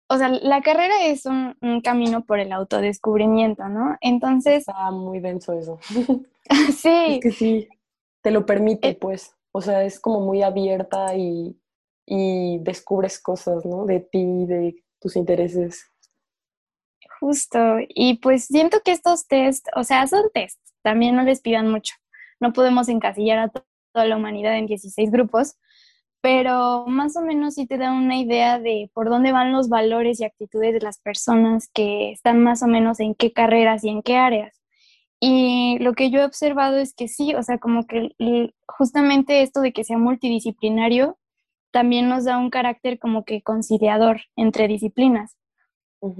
o 0.09 0.17
sea, 0.17 0.29
la 0.29 0.61
carrera 0.61 1.05
es 1.05 1.25
un, 1.25 1.55
camino 1.83 2.25
por 2.25 2.39
el 2.39 2.51
autodescubrimiento, 2.51 3.69
¿no? 3.69 3.95
Entonces... 4.01 4.59
Está 4.67 4.91
muy 4.91 5.19
denso 5.19 5.53
eso. 5.53 5.79
sí. 6.75 6.89
Es 6.89 7.19
que 7.21 7.31
sí, 7.31 7.67
te 8.21 8.31
lo 8.31 8.45
permite, 8.45 8.89
eh, 8.89 8.97
pues. 8.99 9.35
O 9.51 9.61
sea, 9.61 9.83
es 9.83 9.99
como 9.99 10.21
muy 10.21 10.41
abierta 10.41 11.15
y, 11.15 11.59
y 12.05 12.57
descubres 12.59 13.21
cosas, 13.21 13.65
¿no? 13.65 13.85
De 13.85 13.99
ti, 13.99 14.45
de 14.45 14.83
tus 14.99 15.15
intereses. 15.15 15.91
Justo. 17.19 17.59
Y 17.87 18.17
pues 18.19 18.45
siento 18.45 18.79
que 18.83 18.91
estos 18.91 19.27
test, 19.27 19.67
o 19.75 19.83
sea, 19.83 20.07
son 20.07 20.23
test, 20.33 20.59
también 20.81 21.15
no 21.15 21.23
les 21.23 21.41
pidan 21.41 21.69
mucho. 21.69 21.93
No 22.39 22.53
podemos 22.53 22.89
encasillar 22.89 23.37
a 23.39 23.51
toda 23.91 24.05
la 24.05 24.17
humanidad 24.17 24.57
en 24.57 24.67
16 24.67 25.11
grupos, 25.11 25.55
pero 26.21 26.85
más 26.87 27.15
o 27.15 27.21
menos 27.21 27.55
sí 27.55 27.65
te 27.65 27.77
da 27.77 27.93
una 27.93 28.17
idea 28.17 28.59
de 28.59 28.89
por 28.93 29.09
dónde 29.09 29.31
van 29.31 29.51
los 29.51 29.69
valores 29.69 30.19
y 30.19 30.25
actitudes 30.25 30.73
de 30.73 30.81
las 30.81 30.99
personas 30.99 31.69
que 31.73 32.11
están 32.11 32.43
más 32.43 32.61
o 32.61 32.67
menos 32.67 32.99
en 32.99 33.15
qué 33.15 33.31
carreras 33.31 33.83
y 33.83 33.89
en 33.89 34.01
qué 34.01 34.17
áreas. 34.17 34.59
Y 35.21 35.77
lo 35.79 35.93
que 35.93 36.11
yo 36.11 36.19
he 36.19 36.25
observado 36.25 36.77
es 36.77 36.93
que 36.93 37.07
sí, 37.07 37.35
o 37.35 37.43
sea, 37.43 37.57
como 37.57 37.85
que 37.85 38.15
justamente 38.67 39.41
esto 39.41 39.61
de 39.61 39.73
que 39.73 39.83
sea 39.83 39.97
multidisciplinario 39.97 41.17
también 41.71 42.09
nos 42.09 42.25
da 42.25 42.37
un 42.37 42.49
carácter 42.49 42.99
como 42.99 43.25
que 43.25 43.41
conciliador 43.41 44.21
entre 44.35 44.67
disciplinas. 44.67 45.37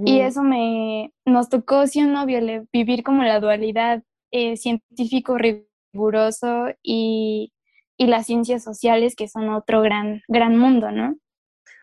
Y 0.04 0.20
eso 0.20 0.42
me, 0.42 1.14
nos 1.24 1.48
tocó, 1.48 1.86
sí 1.86 2.02
o 2.02 2.06
no, 2.06 2.26
vivir 2.26 3.02
como 3.02 3.22
la 3.22 3.40
dualidad 3.40 4.02
eh, 4.30 4.58
científico 4.58 5.38
riguroso 5.38 6.66
y 6.82 7.52
y 8.00 8.06
las 8.06 8.24
ciencias 8.24 8.64
sociales, 8.64 9.14
que 9.14 9.28
son 9.28 9.50
otro 9.50 9.82
gran, 9.82 10.22
gran 10.26 10.56
mundo, 10.56 10.90
¿no? 10.90 11.16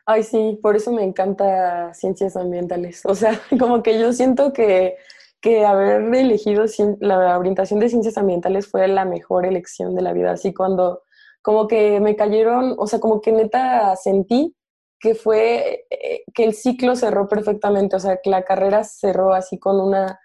Ay, 0.04 0.24
sí, 0.24 0.58
por 0.64 0.76
eso 0.76 0.92
me 0.92 1.04
encanta 1.04 1.94
ciencias 1.94 2.36
ambientales. 2.36 3.06
O 3.06 3.14
sea, 3.14 3.40
como 3.60 3.84
que 3.84 4.00
yo 4.00 4.12
siento 4.14 4.52
que, 4.52 4.96
que 5.42 5.64
haber 5.64 6.12
elegido 6.16 6.66
la 7.02 7.38
orientación 7.38 7.80
de 7.80 7.90
ciencias 7.90 8.18
ambientales 8.18 8.66
fue 8.68 8.88
la 8.88 9.06
mejor 9.06 9.46
elección 9.46 9.94
de 9.94 10.02
la 10.02 10.12
vida. 10.12 10.32
Así 10.32 10.56
cuando 10.56 11.04
como 11.44 11.68
que 11.68 12.00
me 12.00 12.16
cayeron, 12.16 12.74
o 12.80 12.88
sea, 12.88 13.00
como 13.00 13.22
que 13.22 13.32
neta 13.32 13.96
sentí 13.96 14.56
que 15.00 15.14
fue, 15.14 15.86
eh, 15.92 16.24
que 16.34 16.46
el 16.46 16.56
ciclo 16.56 16.96
cerró 16.96 17.28
perfectamente, 17.28 17.96
o 17.96 18.00
sea, 18.00 18.18
que 18.24 18.32
la 18.32 18.42
carrera 18.44 18.84
cerró 18.84 19.36
así 19.36 19.60
con 19.60 19.80
una, 19.80 20.20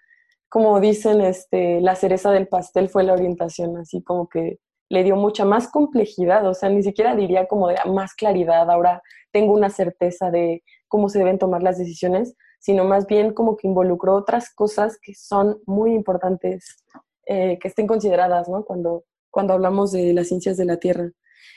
como 0.49 0.79
dicen, 0.79 1.21
este, 1.21 1.81
la 1.81 1.95
cereza 1.95 2.31
del 2.31 2.47
pastel 2.47 2.89
fue 2.89 3.03
la 3.03 3.13
orientación, 3.13 3.77
así 3.77 4.01
como 4.01 4.27
que 4.27 4.57
le 4.93 5.03
dio 5.03 5.15
mucha 5.15 5.43
más 5.43 5.67
complejidad, 5.69 6.47
o 6.47 6.53
sea, 6.53 6.69
ni 6.69 6.83
siquiera 6.83 7.15
diría 7.15 7.47
como 7.47 7.67
de 7.67 7.77
más 7.91 8.13
claridad, 8.13 8.69
ahora 8.69 9.01
tengo 9.31 9.51
una 9.53 9.71
certeza 9.71 10.29
de 10.29 10.63
cómo 10.87 11.09
se 11.09 11.17
deben 11.17 11.39
tomar 11.39 11.63
las 11.63 11.79
decisiones, 11.79 12.35
sino 12.59 12.85
más 12.85 13.07
bien 13.07 13.33
como 13.33 13.57
que 13.57 13.67
involucró 13.67 14.13
otras 14.13 14.53
cosas 14.53 14.99
que 15.01 15.15
son 15.15 15.59
muy 15.65 15.95
importantes 15.95 16.83
eh, 17.25 17.57
que 17.59 17.69
estén 17.69 17.87
consideradas, 17.87 18.47
¿no? 18.49 18.65
Cuando, 18.65 19.05
cuando 19.31 19.53
hablamos 19.53 19.91
de 19.91 20.13
las 20.13 20.27
ciencias 20.27 20.57
de 20.57 20.65
la 20.65 20.77
Tierra. 20.77 21.09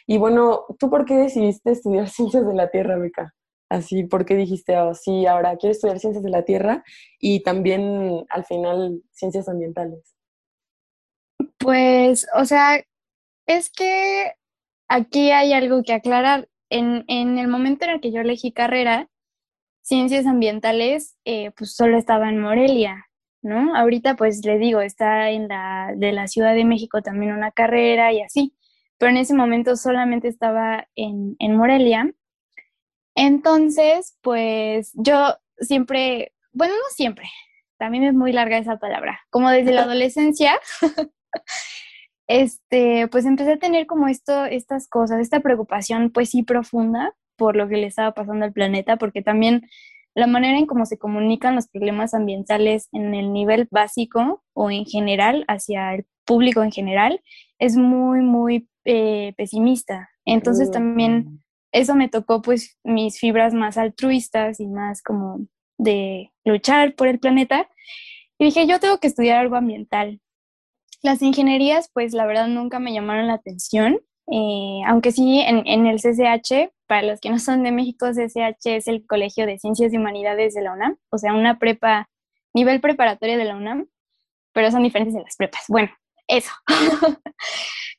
Y 0.07 0.17
bueno, 0.17 0.65
¿tú 0.79 0.89
por 0.89 1.05
qué 1.05 1.17
decidiste 1.17 1.73
estudiar 1.73 2.09
ciencias 2.09 2.47
de 2.47 2.55
la 2.55 2.71
Tierra, 2.71 2.97
Beca? 2.97 3.35
Así, 3.69 4.05
¿por 4.05 4.25
qué 4.25 4.35
dijiste, 4.35 4.79
oh, 4.79 4.95
sí, 4.95 5.27
ahora 5.27 5.59
quiero 5.59 5.73
estudiar 5.73 5.99
ciencias 5.99 6.25
de 6.25 6.31
la 6.31 6.47
Tierra 6.47 6.83
y 7.21 7.43
también 7.43 8.25
al 8.31 8.47
final 8.47 9.03
ciencias 9.13 9.47
ambientales? 9.47 10.17
Pues, 11.59 12.27
o 12.35 12.47
sea, 12.47 12.81
es 13.47 13.71
que 13.71 14.33
aquí 14.89 15.31
hay 15.31 15.53
algo 15.53 15.83
que 15.83 15.93
aclarar. 15.93 16.49
En, 16.69 17.05
el 17.09 17.49
momento 17.49 17.85
en 17.85 17.93
el 17.93 18.01
que 18.01 18.11
yo 18.11 18.21
elegí 18.21 18.53
carrera, 18.53 19.09
ciencias 19.83 20.27
ambientales, 20.27 21.17
eh, 21.25 21.53
pues 21.57 21.77
solo 21.77 21.97
estaba 21.97 22.29
en 22.29 22.41
Morelia, 22.41 23.07
¿no? 23.41 23.77
Ahorita, 23.77 24.17
pues 24.17 24.45
le 24.45 24.59
digo, 24.59 24.81
está 24.81 25.31
en 25.31 25.47
la 25.47 25.93
de 25.97 26.11
la 26.13 26.27
Ciudad 26.27 26.55
de 26.55 26.65
México 26.65 27.03
también 27.03 27.33
una 27.33 27.53
carrera 27.53 28.13
y 28.13 28.21
así, 28.21 28.57
pero 28.99 29.11
en 29.11 29.19
ese 29.19 29.35
momento 29.35 29.77
solamente 29.77 30.27
estaba 30.27 30.89
en, 30.97 31.37
en 31.39 31.57
Morelia. 31.57 32.13
Entonces, 33.15 34.19
pues 34.23 34.91
yo 34.95 35.37
siempre, 35.59 36.33
bueno, 36.53 36.75
no 36.75 36.89
siempre, 36.91 37.29
también 37.79 38.05
es 38.05 38.15
muy 38.15 38.33
larga 38.33 38.59
esa 38.59 38.79
palabra, 38.79 39.21
como 39.31 39.51
desde 39.51 39.73
la 39.73 39.83
adolescencia, 39.85 40.59
este, 42.27 43.09
pues 43.09 43.25
empecé 43.25 43.53
a 43.53 43.59
tener 43.59 43.87
como 43.87 44.09
esto, 44.09 44.45
estas 44.45 44.89
cosas, 44.89 45.21
esta 45.21 45.41
preocupación 45.41 46.11
pues 46.11 46.31
sí 46.31 46.43
profunda 46.43 47.15
por 47.37 47.57
lo 47.57 47.69
que 47.69 47.77
le 47.77 47.87
estaba 47.87 48.13
pasando 48.13 48.45
al 48.45 48.53
planeta, 48.53 48.97
porque 48.97 49.23
también 49.23 49.69
la 50.15 50.27
manera 50.27 50.59
en 50.59 50.67
cómo 50.67 50.87
se 50.87 50.99
comunican 50.99 51.55
los 51.55 51.69
problemas 51.69 52.15
ambientales 52.15 52.89
en 52.93 53.15
el 53.15 53.33
nivel 53.33 53.69
básico 53.71 54.43
o 54.55 54.71
en 54.71 54.87
general 54.87 55.45
hacia 55.47 55.95
el 55.95 56.07
público 56.25 56.63
en 56.63 56.73
general 56.73 57.21
es 57.59 57.77
muy, 57.77 58.21
muy 58.21 58.69
eh, 58.85 59.35
pesimista. 59.37 60.11
Entonces 60.25 60.71
también 60.71 61.43
eso 61.71 61.95
me 61.95 62.09
tocó 62.09 62.43
pues 62.43 62.79
mis 62.83 63.19
fibras 63.19 63.53
más 63.53 63.77
altruistas 63.77 64.59
y 64.59 64.67
más 64.67 65.03
como 65.03 65.47
de 65.79 66.33
luchar 66.45 66.95
por 66.95 67.09
el 67.09 67.19
planeta. 67.19 67.69
Y 68.39 68.47
dije, 68.47 68.67
yo 68.67 68.81
tengo 68.81 68.99
que 68.99 69.09
estudiar 69.09 69.39
algo 69.39 69.57
ambiental. 69.57 70.21
Las 71.03 71.23
ingenierías, 71.23 71.91
pues 71.93 72.13
la 72.13 72.27
verdad 72.27 72.49
nunca 72.49 72.79
me 72.79 72.93
llamaron 72.93 73.29
la 73.29 73.35
atención, 73.35 74.01
eh, 74.31 74.81
aunque 74.87 75.13
sí 75.13 75.41
en, 75.41 75.87
el 75.87 76.01
CCH, 76.01 76.73
para 76.87 77.03
los 77.03 77.21
que 77.21 77.31
no 77.31 77.39
son 77.39 77.63
de 77.63 77.73
México, 77.73 78.11
CCH 78.11 78.77
es 78.77 78.89
el 78.89 79.07
Colegio 79.07 79.47
de 79.47 79.59
Ciencias 79.59 79.93
y 79.93 79.99
Humanidades 79.99 80.55
de 80.55 80.63
la 80.63 80.73
UNAM, 80.73 80.97
o 81.11 81.19
sea, 81.19 81.33
una 81.33 81.59
prepa, 81.59 82.09
nivel 82.53 82.81
preparatorio 82.81 83.39
de 83.39 83.45
la 83.45 83.57
UNAM, 83.57 83.89
pero 84.53 84.71
son 84.71 84.83
diferentes 84.83 85.15
en 85.15 85.23
las 85.23 85.37
prepas. 85.37 85.65
Bueno, 85.69 85.91
eso. 86.27 86.51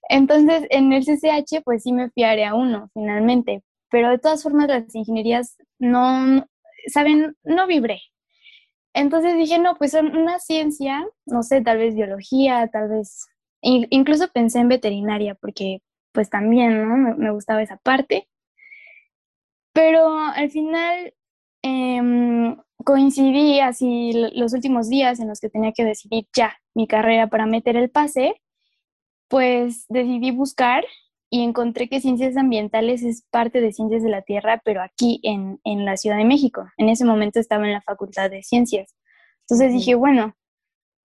Entonces, 0.09 0.65
en 0.69 0.91
el 0.93 1.03
CCH, 1.03 1.63
pues 1.63 1.83
sí 1.83 1.93
me 1.93 2.09
fui 2.09 2.23
a 2.23 2.31
área 2.31 2.55
1 2.55 2.91
finalmente, 2.93 3.63
pero 3.89 4.09
de 4.09 4.19
todas 4.19 4.43
formas 4.43 4.67
las 4.67 4.93
ingenierías 4.95 5.57
no, 5.79 6.45
saben, 6.87 7.37
no 7.43 7.67
vibré. 7.67 8.01
Entonces 8.97 9.37
dije, 9.37 9.59
no, 9.59 9.75
pues 9.75 9.93
una 9.93 10.39
ciencia, 10.39 11.07
no 11.27 11.43
sé, 11.43 11.61
tal 11.61 11.77
vez 11.77 11.93
biología, 11.93 12.67
tal 12.73 12.89
vez, 12.89 13.27
incluso 13.61 14.27
pensé 14.33 14.59
en 14.59 14.69
veterinaria, 14.69 15.35
porque 15.35 15.81
pues 16.13 16.31
también, 16.31 16.89
¿no? 16.89 17.15
Me, 17.15 17.31
gustaba 17.31 17.61
esa 17.61 17.77
parte. 17.77 18.27
Pero 19.71 20.17
al 20.17 20.49
final 20.49 21.13
em, 21.61 22.57
coincidí 22.83 23.59
así 23.59 24.13
los 24.33 24.53
últimos 24.53 24.89
días 24.89 25.19
en 25.19 25.27
los 25.27 25.39
que 25.39 25.49
tenía 25.49 25.73
que 25.73 25.85
decidir 25.85 26.27
ya 26.35 26.57
mi 26.73 26.87
carrera 26.87 27.27
para 27.27 27.45
meter 27.45 27.77
el 27.77 27.91
pase, 27.91 28.41
pues 29.27 29.85
decidí 29.89 30.31
buscar 30.31 30.83
y 31.29 31.43
encontré 31.43 31.89
que 31.89 32.01
ciencias 32.01 32.37
ambientales 32.37 33.03
es 33.03 33.23
parte 33.29 33.61
de 33.61 33.73
ciencias 33.73 34.03
de 34.03 34.09
la 34.09 34.21
Tierra, 34.21 34.61
pero 34.63 34.81
aquí 34.81 35.19
en, 35.23 35.59
en 35.63 35.85
la 35.85 35.97
Ciudad 35.97 36.17
de 36.17 36.25
México. 36.25 36.67
En 36.77 36.89
ese 36.89 37.05
momento 37.05 37.39
estaba 37.39 37.65
en 37.65 37.73
la 37.73 37.81
Facultad 37.81 38.29
de 38.29 38.43
Ciencias. 38.43 38.95
Entonces 39.41 39.73
dije, 39.73 39.95
bueno, 39.95 40.35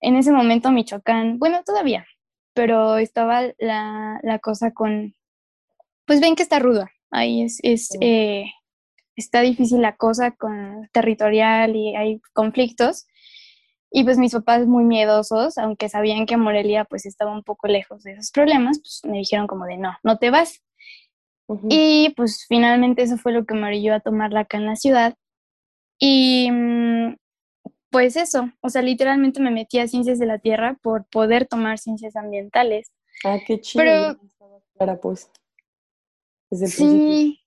en 0.00 0.16
ese 0.16 0.32
momento 0.32 0.70
Michoacán, 0.70 1.38
bueno, 1.38 1.62
todavía, 1.64 2.06
pero 2.54 2.98
estaba 2.98 3.42
la, 3.58 4.20
la 4.22 4.38
cosa 4.38 4.72
con, 4.72 5.14
pues 6.06 6.20
ven 6.20 6.35
que 6.35 6.42
está 6.42 6.58
ruda, 6.58 6.90
ahí 7.11 7.42
es, 7.42 7.61
es 7.62 7.90
eh, 8.00 8.44
está 9.16 9.40
difícil 9.40 9.82
la 9.82 9.96
cosa 9.96 10.32
con 10.32 10.88
territorial 10.92 11.76
y 11.76 11.96
hay 11.96 12.20
conflictos. 12.32 13.06
Y 13.92 14.05
pues 14.05 14.16
mis 14.16 14.33
papás 14.33 14.66
muy 14.66 14.85
miedosos, 14.85 15.59
aunque 15.59 15.90
sabían 15.90 16.24
que 16.24 16.38
Morelia 16.38 16.85
pues 16.87 17.05
estaba 17.05 17.31
un 17.31 17.42
poco 17.42 17.68
lejos 17.68 18.02
de 18.02 18.12
esos 18.12 18.31
problemas, 18.31 18.78
pues 18.78 19.02
me 19.05 19.18
dijeron 19.18 19.46
como 19.46 19.66
de 19.66 19.76
no, 19.76 19.92
no 20.02 20.18
te 20.18 20.31
vas. 20.31 20.62
Y 21.68 22.14
pues 22.16 22.46
finalmente 22.48 23.02
eso 23.02 23.18
fue 23.18 23.33
lo 23.33 23.44
que 23.44 23.52
me 23.55 23.66
orilló 23.66 23.94
a 23.94 24.00
tomarla 24.00 24.40
acá 24.40 24.57
en 24.57 24.64
la 24.64 24.76
ciudad. 24.76 25.14
Y 25.98 26.50
mm, 26.50 27.16
pues 27.90 28.16
eso, 28.16 28.50
o 28.62 28.70
sea, 28.70 28.81
literalmente 28.81 29.40
me 29.40 29.50
metí 29.50 29.78
a 29.78 29.87
ciencias 29.87 30.18
de 30.18 30.24
la 30.24 30.38
tierra 30.38 30.78
por 30.83 31.05
poder 31.07 31.46
tomar 31.46 31.78
ciencias 31.78 32.16
ambientales. 32.16 32.90
Ah, 33.22 33.37
qué 33.46 33.61
chido. 33.61 33.85
Pero, 34.78 35.00
pues. 35.00 35.31
sí, 36.50 37.41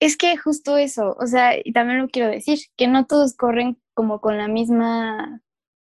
es 0.00 0.16
que 0.16 0.36
justo 0.38 0.78
eso, 0.78 1.16
o 1.20 1.26
sea, 1.26 1.52
y 1.62 1.72
también 1.72 2.00
lo 2.00 2.08
quiero 2.08 2.30
decir, 2.30 2.58
que 2.76 2.88
no 2.88 3.06
todos 3.06 3.36
corren 3.36 3.78
como 3.94 4.20
con 4.20 4.38
la 4.38 4.48
misma 4.48 5.42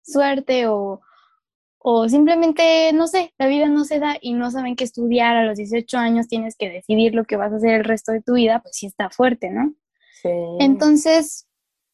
suerte 0.03 0.67
o, 0.67 1.01
o 1.79 2.07
simplemente, 2.07 2.93
no 2.93 3.07
sé, 3.07 3.33
la 3.39 3.47
vida 3.47 3.67
no 3.67 3.83
se 3.83 3.99
da 3.99 4.17
y 4.21 4.33
no 4.33 4.51
saben 4.51 4.75
qué 4.75 4.83
estudiar 4.83 5.35
a 5.35 5.45
los 5.45 5.57
18 5.57 5.97
años, 5.97 6.27
tienes 6.27 6.55
que 6.55 6.69
decidir 6.69 7.15
lo 7.15 7.25
que 7.25 7.35
vas 7.35 7.51
a 7.51 7.55
hacer 7.55 7.71
el 7.71 7.83
resto 7.83 8.11
de 8.11 8.21
tu 8.21 8.33
vida, 8.35 8.61
pues 8.61 8.77
sí 8.77 8.85
está 8.85 9.09
fuerte, 9.09 9.49
¿no? 9.49 9.73
Sí. 10.21 10.29
Entonces, 10.59 11.47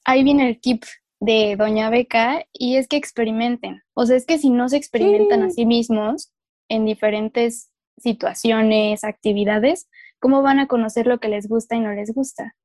ahí 0.03 0.23
viene 0.23 0.49
el 0.49 0.59
tip 0.59 0.83
de 1.21 1.55
Doña 1.57 1.89
Beca 1.89 2.43
y 2.51 2.75
es 2.75 2.89
que 2.89 2.97
experimenten. 2.97 3.83
O 3.93 4.05
sea, 4.05 4.17
es 4.17 4.25
que 4.25 4.37
si 4.37 4.49
no 4.49 4.67
se 4.67 4.77
experimentan 4.77 5.43
a 5.43 5.49
sí 5.49 5.65
mismos 5.65 6.33
en 6.67 6.85
diferentes 6.85 7.71
situaciones, 7.97 9.03
actividades, 9.03 9.87
¿cómo 10.21 10.41
van 10.41 10.59
a 10.59 10.67
conocer 10.67 11.07
lo 11.07 11.19
que 11.19 11.27
les 11.27 11.49
gusta 11.49 11.75
y 11.75 11.81
no 11.81 11.91
les 11.91 12.13
gusta? 12.13 12.55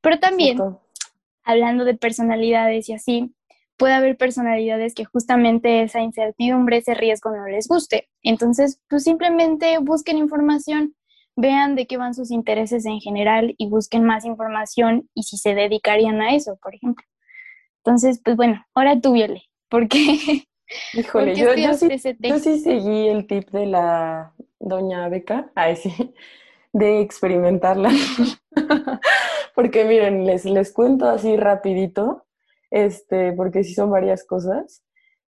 Pero 0.00 0.20
también, 0.20 0.58
hablando 1.42 1.84
de 1.84 1.94
personalidades 1.94 2.88
y 2.88 2.92
así, 2.92 3.34
puede 3.76 3.94
haber 3.94 4.16
personalidades 4.16 4.94
que 4.94 5.04
justamente 5.04 5.82
esa 5.82 6.00
incertidumbre, 6.00 6.76
ese 6.76 6.94
riesgo 6.94 7.30
no 7.34 7.46
les 7.46 7.66
guste. 7.66 8.08
Entonces, 8.22 8.80
pues 8.88 9.04
simplemente 9.04 9.78
busquen 9.78 10.18
información, 10.18 10.94
vean 11.34 11.76
de 11.76 11.86
qué 11.86 11.96
van 11.96 12.14
sus 12.14 12.30
intereses 12.30 12.84
en 12.84 13.00
general 13.00 13.54
y 13.56 13.68
busquen 13.68 14.04
más 14.04 14.24
información 14.24 15.08
y 15.14 15.22
si 15.22 15.38
se 15.38 15.54
dedicarían 15.54 16.20
a 16.20 16.34
eso, 16.34 16.58
por 16.62 16.74
ejemplo. 16.74 17.06
Entonces, 17.84 18.20
pues 18.22 18.36
bueno, 18.36 18.64
ahora 18.74 19.00
tú, 19.00 19.12
Viole, 19.12 19.44
¿por 19.68 19.88
qué? 19.88 19.98
Híjole, 20.92 21.34
yo, 21.34 21.54
sí, 21.74 22.58
seguí 22.58 23.08
el 23.08 23.26
tip 23.26 23.48
de 23.50 23.64
la 23.64 24.34
doña 24.58 25.08
Beca, 25.08 25.50
ay 25.54 25.76
sí, 25.76 26.14
de 26.72 27.00
experimentarla. 27.00 27.90
porque 29.54 29.84
miren, 29.84 30.26
les, 30.26 30.44
les 30.44 30.72
cuento 30.72 31.08
así 31.08 31.36
rapidito, 31.36 32.26
este, 32.70 33.32
porque 33.32 33.64
sí 33.64 33.74
son 33.74 33.90
varias 33.90 34.24
cosas. 34.24 34.84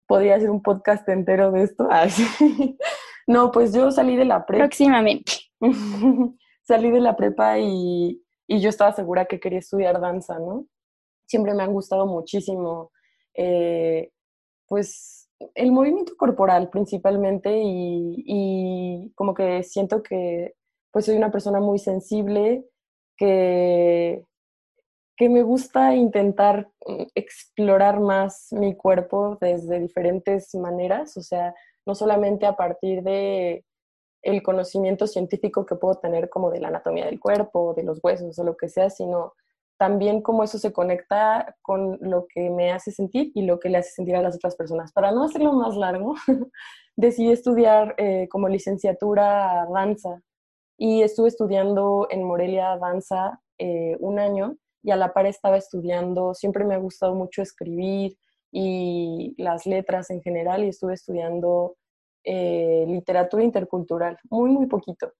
Podría 0.08 0.36
hacer 0.36 0.50
un 0.50 0.62
podcast 0.62 1.08
entero 1.10 1.52
de 1.52 1.64
esto. 1.64 1.88
Ay, 1.90 2.10
No, 3.28 3.52
pues 3.52 3.74
yo 3.74 3.92
salí 3.92 4.16
de 4.16 4.26
la 4.26 4.46
prepa. 4.46 4.64
Próximamente. 4.66 5.34
salí 6.64 6.90
de 6.90 7.00
la 7.00 7.16
prepa 7.16 7.60
y, 7.60 8.24
y 8.48 8.60
yo 8.60 8.70
estaba 8.70 8.92
segura 8.92 9.26
que 9.26 9.40
quería 9.40 9.60
estudiar 9.60 10.02
danza, 10.02 10.40
¿no? 10.40 10.66
siempre 11.30 11.54
me 11.54 11.64
han 11.64 11.74
gustado 11.74 12.08
muchísimo, 12.08 12.92
eh, 13.36 14.12
pues 14.68 15.30
el 15.54 15.72
movimiento 15.72 16.14
corporal 16.18 16.70
principalmente 16.70 17.62
y, 17.64 19.12
como 19.16 19.34
que 19.34 19.64
siento 19.64 20.02
que 20.02 20.56
pues 20.92 21.06
soy 21.06 21.16
una 21.18 21.32
persona 21.32 21.60
muy 21.60 21.80
sensible, 21.80 22.66
que, 23.18 24.24
que 25.18 25.30
me 25.30 25.44
gusta 25.44 25.94
intentar 25.96 26.70
mm, 26.86 27.04
explorar 27.16 28.00
más 28.00 28.48
mi 28.52 28.76
cuerpo 28.76 29.38
desde 29.42 29.80
diferentes 29.80 30.56
maneras, 30.56 31.18
o 31.18 31.22
sea, 31.22 31.54
no 31.86 31.96
solamente 31.96 32.46
a 32.46 32.56
partir 32.56 33.04
de 33.04 33.66
el 34.22 34.44
conocimiento 34.44 35.08
científico 35.08 35.66
que 35.66 35.76
puedo 35.76 35.96
tener 35.96 36.30
como 36.30 36.52
de 36.52 36.60
la 36.60 36.70
anatomía 36.70 37.06
del 37.06 37.20
cuerpo, 37.20 37.74
de 37.74 37.84
los 37.84 38.00
huesos 38.04 38.38
o 38.38 38.44
lo 38.44 38.58
que 38.58 38.70
sea, 38.70 38.90
sino 38.90 39.34
también 39.78 40.22
cómo 40.22 40.44
eso 40.44 40.60
se 40.60 40.74
conecta 40.74 41.56
con 41.62 41.98
lo 42.02 42.28
que 42.28 42.50
me 42.50 42.72
hace 42.72 42.92
sentir 42.92 43.32
y 43.34 43.44
lo 43.44 43.60
que 43.60 43.70
le 43.70 43.78
hace 43.78 43.92
sentir 43.92 44.16
a 44.18 44.22
las 44.22 44.36
otras 44.36 44.58
personas. 44.58 44.92
Para 44.92 45.12
no 45.12 45.24
hacerlo 45.24 45.54
más 45.54 45.76
largo, 45.78 46.16
decidí 46.98 47.32
estudiar 47.32 47.96
eh, 47.98 48.28
como 48.30 48.50
licenciatura 48.50 49.66
danza 49.74 50.22
y 50.80 51.04
estuve 51.04 51.28
estudiando 51.28 52.08
en 52.10 52.24
Morelia 52.24 52.78
danza 52.78 53.42
eh, 53.58 53.98
un 54.00 54.18
año 54.18 54.56
y 54.82 54.92
a 54.92 54.96
la 54.96 55.12
par 55.12 55.26
estaba 55.26 55.58
estudiando, 55.58 56.34
siempre 56.34 56.64
me 56.64 56.74
ha 56.74 56.78
gustado 56.78 57.14
mucho 57.14 57.42
escribir 57.42 58.18
y 58.50 59.36
las 59.38 59.66
letras 59.66 60.10
en 60.10 60.22
general 60.22 60.64
y 60.64 60.70
estuve 60.70 60.94
estudiando 60.94 61.76
eh, 62.24 62.86
literatura 62.88 63.44
intercultural, 63.44 64.18
muy, 64.30 64.52
muy 64.52 64.68
poquito. 64.68 65.12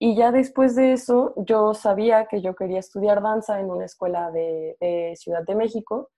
Y 0.00 0.16
ya 0.16 0.32
después 0.32 0.74
de 0.74 0.92
eso, 0.92 1.34
yo 1.36 1.72
sabía 1.72 2.26
que 2.26 2.42
yo 2.42 2.56
quería 2.56 2.80
estudiar 2.80 3.22
danza 3.22 3.60
en 3.60 3.70
una 3.70 3.84
escuela 3.84 4.32
de, 4.32 5.14
Ciudad 5.16 5.44
de 5.46 5.54
México. 5.54 6.10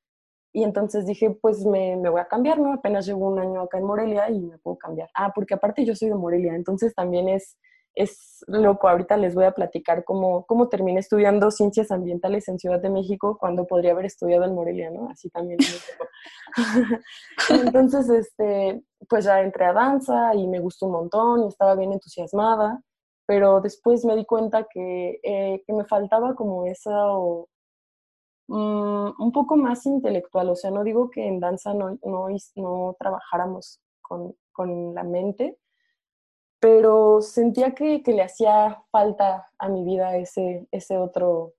Y 0.51 0.65
entonces 0.65 1.07
dije, 1.07 1.31
pues 1.31 1.65
me, 1.67 1.97
voy 2.09 2.21
a 2.21 2.27
cambiar, 2.27 2.59
¿no? 2.59 2.73
Apenas 2.73 3.07
llevo 3.07 3.29
un 3.29 3.39
año 3.39 3.61
acá 3.61 3.77
en 3.77 3.85
Morelia 3.85 4.31
y 4.31 4.41
me 4.41 4.57
puedo 4.59 4.79
cambiar. 4.79 5.11
Ah, 5.15 5.31
porque 5.35 5.55
aparte 5.55 5.85
yo 5.85 5.95
soy 5.95 6.09
de 6.09 6.15
Morelia, 6.15 6.55
entonces 6.55 6.95
también 6.95 7.29
es, 7.29 7.59
es 7.99 8.45
loco. 8.47 8.89
Ahorita 8.89 9.17
les 9.17 9.35
voy 9.35 9.45
a 9.45 9.53
platicar 9.53 10.05
cómo, 10.05 10.47
cómo 10.47 10.69
terminé 10.69 11.01
estudiando 11.01 11.51
ciencias 11.51 11.91
ambientales 11.91 12.49
en 12.49 12.59
Ciudad 12.59 12.81
de 12.81 12.91
México 12.91 13.37
cuando 13.39 13.67
podría 13.67 13.93
haber 13.93 14.07
estudiado 14.07 14.45
en 14.45 14.55
Morelia, 14.55 14.91
¿no? 14.91 15.09
Así 15.11 15.31
también. 15.31 15.59
entonces, 17.51 18.09
este, 18.09 18.83
pues 19.09 19.25
ya 19.25 19.41
entré 19.41 19.67
a 19.67 19.73
danza 19.73 20.35
y 20.35 20.47
me 20.49 20.61
gustó 20.61 20.87
un 20.87 20.93
montón 20.93 21.45
y 21.45 21.49
estaba 21.49 21.75
bien 21.75 21.93
entusiasmada 21.93 22.83
pero 23.29 23.61
después 23.61 24.07
me 24.07 24.17
di 24.17 24.25
cuenta 24.25 24.67
que, 24.73 25.21
eh, 25.23 25.63
que 25.67 25.73
me 25.75 25.85
faltaba 25.85 26.35
como 26.35 26.65
esa, 26.65 26.91
mm, 28.49 29.13
un 29.19 29.33
poco 29.33 29.57
más 29.57 29.85
intelectual, 29.85 30.49
o 30.49 30.57
sea, 30.57 30.71
no 30.71 30.83
digo 30.83 31.11
que 31.11 31.27
en 31.27 31.39
danza 31.39 31.75
no, 31.75 31.99
no, 32.03 32.29
no 32.57 32.97
trabajáramos 32.99 33.81
con, 34.01 34.35
con, 34.51 34.95
la 34.95 35.05
mente, 35.05 35.59
pero 36.61 37.21
sentía 37.23 37.75
que, 37.75 38.03
que, 38.03 38.13
le 38.13 38.23
hacía 38.23 38.83
falta 38.91 39.49
a 39.59 39.69
mi 39.69 39.85
vida 39.85 40.17
ese, 40.17 40.67
ese 40.73 40.97
otro, 40.99 41.55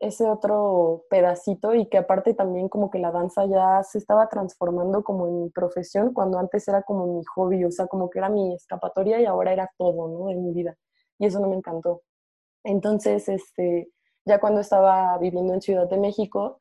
ese 0.00 0.28
otro 0.28 1.04
pedacito 1.10 1.74
y 1.74 1.86
que 1.86 1.98
aparte 1.98 2.34
también 2.34 2.68
como 2.68 2.90
que 2.90 2.98
la 2.98 3.10
danza 3.10 3.46
ya 3.46 3.82
se 3.82 3.98
estaba 3.98 4.28
transformando 4.28 5.02
como 5.04 5.26
en 5.28 5.42
mi 5.44 5.50
profesión 5.50 6.12
cuando 6.12 6.38
antes 6.38 6.68
era 6.68 6.82
como 6.82 7.06
mi 7.06 7.24
hobby, 7.34 7.64
o 7.64 7.70
sea, 7.70 7.86
como 7.86 8.10
que 8.10 8.18
era 8.18 8.28
mi 8.28 8.54
escapatoria 8.54 9.20
y 9.20 9.26
ahora 9.26 9.52
era 9.52 9.70
todo, 9.78 10.08
¿no? 10.08 10.30
En 10.30 10.44
mi 10.44 10.52
vida. 10.52 10.76
Y 11.18 11.26
eso 11.26 11.40
no 11.40 11.48
me 11.48 11.56
encantó. 11.56 12.02
Entonces, 12.64 13.28
este, 13.28 13.90
ya 14.24 14.40
cuando 14.40 14.60
estaba 14.60 15.18
viviendo 15.18 15.54
en 15.54 15.62
Ciudad 15.62 15.88
de 15.88 15.98
México, 15.98 16.60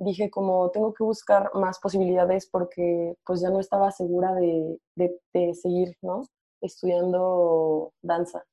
dije 0.00 0.30
como 0.30 0.70
tengo 0.70 0.94
que 0.94 1.04
buscar 1.04 1.50
más 1.54 1.78
posibilidades 1.78 2.48
porque 2.50 3.16
pues 3.24 3.40
ya 3.40 3.50
no 3.50 3.60
estaba 3.60 3.90
segura 3.90 4.34
de, 4.34 4.78
de, 4.96 5.54
seguir, 5.54 5.96
¿no? 6.02 6.22
Estudiando 6.60 7.92
danza. 8.02 8.44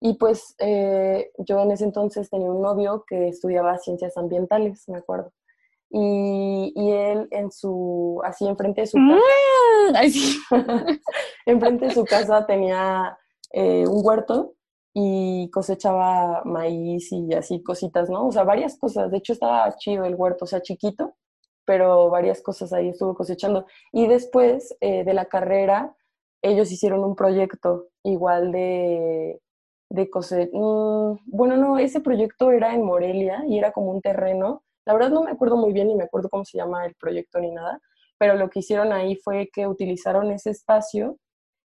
Y 0.00 0.14
pues 0.14 0.54
eh, 0.58 1.32
yo 1.38 1.60
en 1.60 1.72
ese 1.72 1.84
entonces 1.84 2.30
tenía 2.30 2.50
un 2.50 2.62
novio 2.62 3.04
que 3.06 3.28
estudiaba 3.28 3.78
ciencias 3.78 4.16
ambientales, 4.16 4.88
me 4.88 4.98
acuerdo. 4.98 5.32
Y, 5.90 6.72
y 6.76 6.92
él 6.92 7.28
en 7.30 7.50
su, 7.50 8.20
así 8.24 8.46
enfrente 8.46 8.82
de 8.82 8.86
su 8.86 8.98
casa, 8.98 10.52
mm, 10.52 10.98
enfrente 11.46 11.86
de 11.86 11.94
su 11.94 12.04
casa 12.04 12.46
tenía 12.46 13.18
eh, 13.52 13.86
un 13.86 14.06
huerto 14.06 14.54
y 14.92 15.50
cosechaba 15.50 16.42
maíz 16.44 17.10
y 17.12 17.32
así 17.34 17.62
cositas, 17.62 18.10
¿no? 18.10 18.26
O 18.26 18.32
sea, 18.32 18.44
varias 18.44 18.76
cosas. 18.78 19.10
De 19.10 19.18
hecho, 19.18 19.32
estaba 19.32 19.74
chido 19.76 20.04
el 20.04 20.14
huerto, 20.14 20.44
o 20.44 20.48
sea, 20.48 20.60
chiquito, 20.60 21.14
pero 21.64 22.10
varias 22.10 22.42
cosas 22.42 22.72
ahí 22.72 22.88
estuvo 22.88 23.14
cosechando. 23.14 23.66
Y 23.92 24.06
después 24.06 24.76
eh, 24.80 25.04
de 25.04 25.14
la 25.14 25.26
carrera, 25.26 25.94
ellos 26.42 26.70
hicieron 26.72 27.04
un 27.04 27.16
proyecto 27.16 27.88
igual 28.04 28.52
de, 28.52 29.40
de 29.90 30.10
coser. 30.10 30.50
Mm, 30.52 31.18
bueno, 31.26 31.56
no, 31.56 31.78
ese 31.78 32.00
proyecto 32.00 32.50
era 32.52 32.74
en 32.74 32.84
Morelia 32.84 33.44
y 33.46 33.58
era 33.58 33.72
como 33.72 33.90
un 33.90 34.00
terreno. 34.00 34.62
La 34.84 34.94
verdad 34.94 35.10
no 35.10 35.22
me 35.24 35.30
acuerdo 35.30 35.56
muy 35.56 35.72
bien 35.72 35.88
ni 35.88 35.94
me 35.94 36.04
acuerdo 36.04 36.28
cómo 36.28 36.44
se 36.44 36.58
llama 36.58 36.86
el 36.86 36.94
proyecto 36.94 37.40
ni 37.40 37.50
nada, 37.50 37.80
pero 38.18 38.34
lo 38.34 38.50
que 38.50 38.60
hicieron 38.60 38.92
ahí 38.92 39.16
fue 39.16 39.50
que 39.52 39.66
utilizaron 39.66 40.30
ese 40.30 40.50
espacio, 40.50 41.18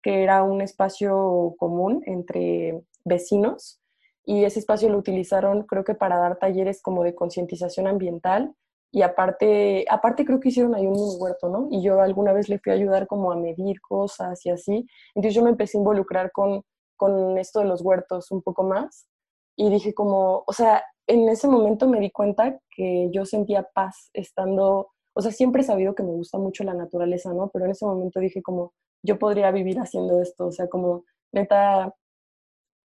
que 0.02 0.22
era 0.22 0.42
un 0.42 0.60
espacio 0.60 1.54
común 1.58 2.02
entre 2.06 2.80
vecinos 3.04 3.80
y 4.24 4.44
ese 4.44 4.60
espacio 4.60 4.90
lo 4.90 4.98
utilizaron 4.98 5.62
creo 5.62 5.84
que 5.84 5.94
para 5.94 6.18
dar 6.18 6.38
talleres 6.38 6.82
como 6.82 7.02
de 7.02 7.14
concientización 7.14 7.86
ambiental 7.86 8.54
y 8.90 9.02
aparte, 9.02 9.84
aparte 9.90 10.24
creo 10.24 10.40
que 10.40 10.48
hicieron 10.48 10.74
ahí 10.74 10.86
un 10.86 10.96
huerto, 11.20 11.48
¿no? 11.48 11.68
Y 11.70 11.82
yo 11.82 12.00
alguna 12.00 12.32
vez 12.32 12.48
le 12.48 12.58
fui 12.58 12.72
a 12.72 12.74
ayudar 12.74 13.06
como 13.06 13.30
a 13.32 13.36
medir 13.36 13.80
cosas 13.80 14.44
y 14.46 14.50
así. 14.50 14.86
Entonces 15.14 15.34
yo 15.34 15.42
me 15.42 15.50
empecé 15.50 15.76
a 15.76 15.80
involucrar 15.80 16.32
con, 16.32 16.62
con 16.96 17.36
esto 17.38 17.60
de 17.60 17.66
los 17.66 17.82
huertos 17.82 18.30
un 18.30 18.42
poco 18.42 18.64
más 18.64 19.08
y 19.56 19.70
dije 19.70 19.92
como, 19.92 20.44
o 20.46 20.52
sea, 20.52 20.82
en 21.06 21.28
ese 21.28 21.48
momento 21.48 21.88
me 21.88 22.00
di 22.00 22.10
cuenta 22.10 22.58
que 22.70 23.08
yo 23.12 23.24
sentía 23.24 23.62
paz 23.74 24.10
estando, 24.14 24.88
o 25.14 25.20
sea, 25.20 25.32
siempre 25.32 25.62
he 25.62 25.64
sabido 25.64 25.94
que 25.94 26.02
me 26.02 26.12
gusta 26.12 26.38
mucho 26.38 26.64
la 26.64 26.74
naturaleza, 26.74 27.32
¿no? 27.32 27.50
Pero 27.50 27.64
en 27.64 27.72
ese 27.72 27.86
momento 27.86 28.20
dije 28.20 28.42
como, 28.42 28.72
yo 29.02 29.18
podría 29.18 29.50
vivir 29.50 29.78
haciendo 29.78 30.20
esto, 30.22 30.46
o 30.46 30.52
sea, 30.52 30.68
como 30.68 31.04
neta, 31.32 31.94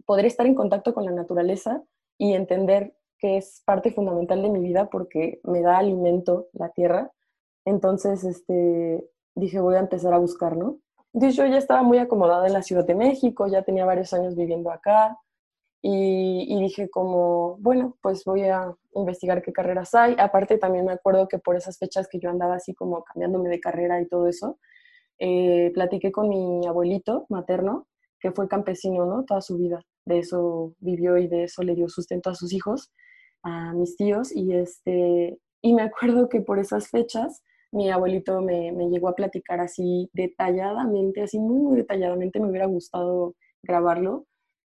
poder 0.04 0.26
estar 0.26 0.46
en 0.46 0.54
contacto 0.54 0.94
con 0.94 1.04
la 1.04 1.12
naturaleza 1.12 1.82
y 2.18 2.34
entender 2.34 2.97
que 3.18 3.36
es 3.36 3.62
parte 3.64 3.92
fundamental 3.92 4.42
de 4.42 4.50
mi 4.50 4.60
vida 4.60 4.88
porque 4.90 5.40
me 5.44 5.60
da 5.62 5.78
alimento 5.78 6.48
la 6.52 6.70
tierra. 6.70 7.10
Entonces, 7.64 8.24
este, 8.24 9.04
dije, 9.34 9.60
voy 9.60 9.76
a 9.76 9.80
empezar 9.80 10.14
a 10.14 10.18
buscar, 10.18 10.56
¿no? 10.56 10.78
Yo 11.12 11.46
ya 11.46 11.58
estaba 11.58 11.82
muy 11.82 11.98
acomodada 11.98 12.46
en 12.46 12.52
la 12.52 12.62
Ciudad 12.62 12.86
de 12.86 12.94
México, 12.94 13.46
ya 13.48 13.62
tenía 13.62 13.84
varios 13.84 14.12
años 14.12 14.36
viviendo 14.36 14.70
acá 14.70 15.16
y, 15.82 16.46
y 16.48 16.60
dije 16.60 16.90
como, 16.90 17.56
bueno, 17.58 17.96
pues 18.02 18.24
voy 18.24 18.44
a 18.44 18.74
investigar 18.94 19.42
qué 19.42 19.52
carreras 19.52 19.94
hay. 19.94 20.14
Aparte 20.18 20.58
también 20.58 20.84
me 20.84 20.92
acuerdo 20.92 21.28
que 21.28 21.38
por 21.38 21.56
esas 21.56 21.78
fechas 21.78 22.08
que 22.08 22.18
yo 22.20 22.30
andaba 22.30 22.56
así 22.56 22.74
como 22.74 23.02
cambiándome 23.04 23.48
de 23.48 23.60
carrera 23.60 24.00
y 24.00 24.06
todo 24.06 24.28
eso, 24.28 24.58
eh, 25.18 25.72
platiqué 25.74 26.12
con 26.12 26.28
mi 26.28 26.66
abuelito 26.66 27.26
materno, 27.28 27.88
que 28.20 28.32
fue 28.32 28.48
campesino, 28.48 29.06
¿no? 29.06 29.24
Toda 29.24 29.40
su 29.40 29.56
vida 29.56 29.80
de 30.04 30.20
eso 30.20 30.74
vivió 30.78 31.18
y 31.18 31.28
de 31.28 31.44
eso 31.44 31.62
le 31.62 31.74
dio 31.74 31.88
sustento 31.88 32.30
a 32.30 32.34
sus 32.34 32.52
hijos, 32.52 32.92
a 33.42 33.72
mis 33.72 33.96
tíos, 33.96 34.34
y, 34.34 34.52
este, 34.52 35.38
y 35.62 35.74
me 35.74 35.82
acuerdo 35.82 36.28
que 36.28 36.40
por 36.40 36.58
esas 36.58 36.88
fechas 36.88 37.42
mi 37.72 37.90
abuelito 37.90 38.40
me, 38.40 38.72
me 38.72 38.88
llegó 38.88 39.08
a 39.08 39.14
platicar 39.14 39.60
así 39.60 40.08
detalladamente, 40.12 41.22
así 41.22 41.38
muy, 41.38 41.60
muy 41.60 41.76
detalladamente, 41.76 42.40
me 42.40 42.48
hubiera 42.48 42.66
gustado 42.66 43.34
grabarlo, 43.62 44.26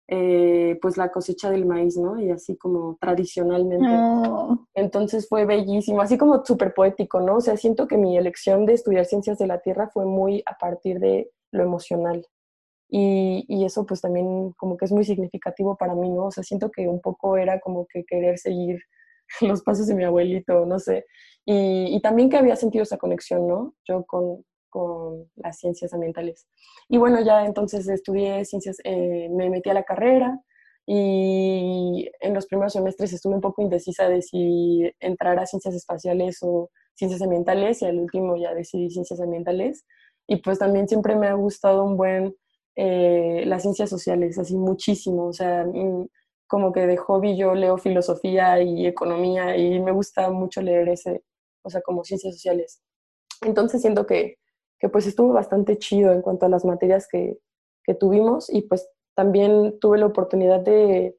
eh, 0.08 0.76
pues 0.82 0.96
la 0.96 1.10
cosecha 1.10 1.50
del 1.50 1.66
maíz, 1.66 1.96
¿no? 1.96 2.20
Y 2.20 2.30
así 2.30 2.56
como 2.56 2.98
tradicionalmente. 3.00 3.86
Entonces 4.74 5.28
fue 5.28 5.44
bellísimo, 5.46 6.00
así 6.02 6.18
como 6.18 6.44
súper 6.44 6.74
poético, 6.74 7.20
¿no? 7.20 7.36
O 7.36 7.40
sea, 7.40 7.56
siento 7.56 7.86
que 7.86 7.96
mi 7.96 8.18
elección 8.18 8.66
de 8.66 8.74
estudiar 8.74 9.04
ciencias 9.04 9.38
de 9.38 9.46
la 9.46 9.60
tierra 9.60 9.88
fue 9.88 10.06
muy 10.06 10.42
a 10.46 10.58
partir 10.58 10.98
de 10.98 11.30
lo 11.52 11.62
emocional. 11.62 12.26
Y, 12.90 13.64
eso 13.64 13.86
pues 13.86 14.00
también 14.00 14.52
como 14.56 14.76
que 14.76 14.84
es 14.84 14.92
muy 14.92 15.04
significativo 15.04 15.76
para 15.76 15.94
mí, 15.94 16.10
¿no? 16.10 16.26
O 16.26 16.30
sea, 16.30 16.42
siento 16.42 16.70
que 16.70 16.88
un 16.88 17.00
poco 17.00 17.36
era 17.36 17.60
como 17.60 17.86
que 17.86 18.04
querer 18.04 18.38
seguir 18.38 18.80
los 19.40 19.62
pasos 19.62 19.86
de 19.86 19.94
mi 19.94 20.04
abuelito, 20.04 20.66
no 20.66 20.78
sé. 20.78 21.06
Y, 21.46 22.00
también 22.02 22.30
que 22.30 22.36
había 22.36 22.56
sentido 22.56 22.82
esa 22.82 22.98
conexión, 22.98 23.46
¿no? 23.46 23.74
Yo 23.86 24.04
con, 24.06 24.44
con 24.70 25.30
las 25.36 25.58
ciencias 25.58 25.92
ambientales. 25.94 26.46
Y 26.88 26.98
bueno, 26.98 27.22
ya 27.22 27.44
entonces 27.44 27.88
estudié 27.88 28.44
ciencias, 28.44 28.78
eh, 28.84 29.28
me 29.30 29.50
metí 29.50 29.70
a 29.70 29.74
la 29.74 29.84
carrera 29.84 30.40
y 30.86 32.10
en 32.20 32.34
los 32.34 32.46
primeros 32.46 32.72
semestres 32.72 33.12
estuve 33.12 33.34
un 33.34 33.40
poco 33.40 33.62
indecisa 33.62 34.08
de 34.08 34.22
si 34.22 34.90
entrar 34.98 35.38
a 35.38 35.46
ciencias 35.46 35.74
espaciales 35.74 36.38
o 36.42 36.70
ciencias 36.94 37.22
ambientales 37.22 37.82
y 37.82 37.86
al 37.86 37.98
último 37.98 38.36
ya 38.36 38.54
decidí 38.54 38.90
ciencias 38.90 39.20
ambientales. 39.20 39.84
Y 40.26 40.36
pues 40.36 40.58
también 40.58 40.88
siempre 40.88 41.16
me 41.16 41.28
ha 41.28 41.34
gustado 41.34 41.84
un 41.84 41.96
buen 41.96 42.34
eh, 42.76 43.44
las 43.46 43.62
ciencias 43.62 43.90
sociales, 43.90 44.38
así 44.38 44.56
muchísimo. 44.56 45.26
O 45.26 45.32
sea, 45.32 45.64
mm, 45.66 46.06
como 46.46 46.72
que 46.72 46.86
de 46.86 46.96
hobby 46.96 47.36
yo 47.36 47.54
leo 47.54 47.78
filosofía 47.78 48.60
y 48.62 48.86
economía 48.86 49.56
y 49.56 49.80
me 49.80 49.92
gusta 49.92 50.30
mucho 50.30 50.62
leer 50.62 50.88
ese, 50.88 51.22
o 51.62 51.70
sea, 51.70 51.80
como 51.82 52.04
ciencias 52.04 52.34
sociales. 52.34 52.82
Entonces 53.42 53.80
siento 53.80 54.06
que, 54.06 54.38
que 54.78 54.88
pues 54.88 55.06
estuvo 55.06 55.32
bastante 55.32 55.78
chido 55.78 56.12
en 56.12 56.22
cuanto 56.22 56.46
a 56.46 56.48
las 56.48 56.64
materias 56.64 57.06
que, 57.10 57.38
que 57.84 57.94
tuvimos 57.94 58.50
y 58.52 58.62
pues 58.62 58.88
también 59.14 59.78
tuve 59.80 59.98
la 59.98 60.06
oportunidad 60.06 60.60
de 60.60 61.16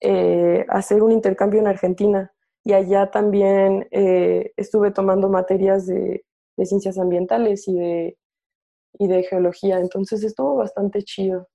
eh, 0.00 0.66
hacer 0.68 1.02
un 1.02 1.12
intercambio 1.12 1.60
en 1.60 1.68
Argentina 1.68 2.32
y 2.64 2.72
allá 2.72 3.10
también 3.10 3.88
eh, 3.90 4.52
estuve 4.56 4.90
tomando 4.90 5.28
materias 5.28 5.86
de, 5.86 6.24
de, 6.56 6.66
ciencias 6.66 6.98
ambientales 6.98 7.68
y 7.68 7.74
de 7.74 8.18
y 8.98 9.08
de 9.08 9.24
geología, 9.24 9.78
entonces 9.78 10.22
estuvo 10.22 10.56
bastante 10.56 11.02
chido, 11.02 11.48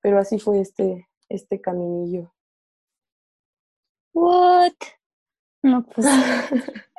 pero 0.00 0.18
así 0.18 0.38
fue 0.38 0.60
este, 0.60 1.08
este 1.28 1.60
caminillo. 1.60 2.32
What? 4.12 4.72
No, 5.62 5.84
pues. 5.84 6.06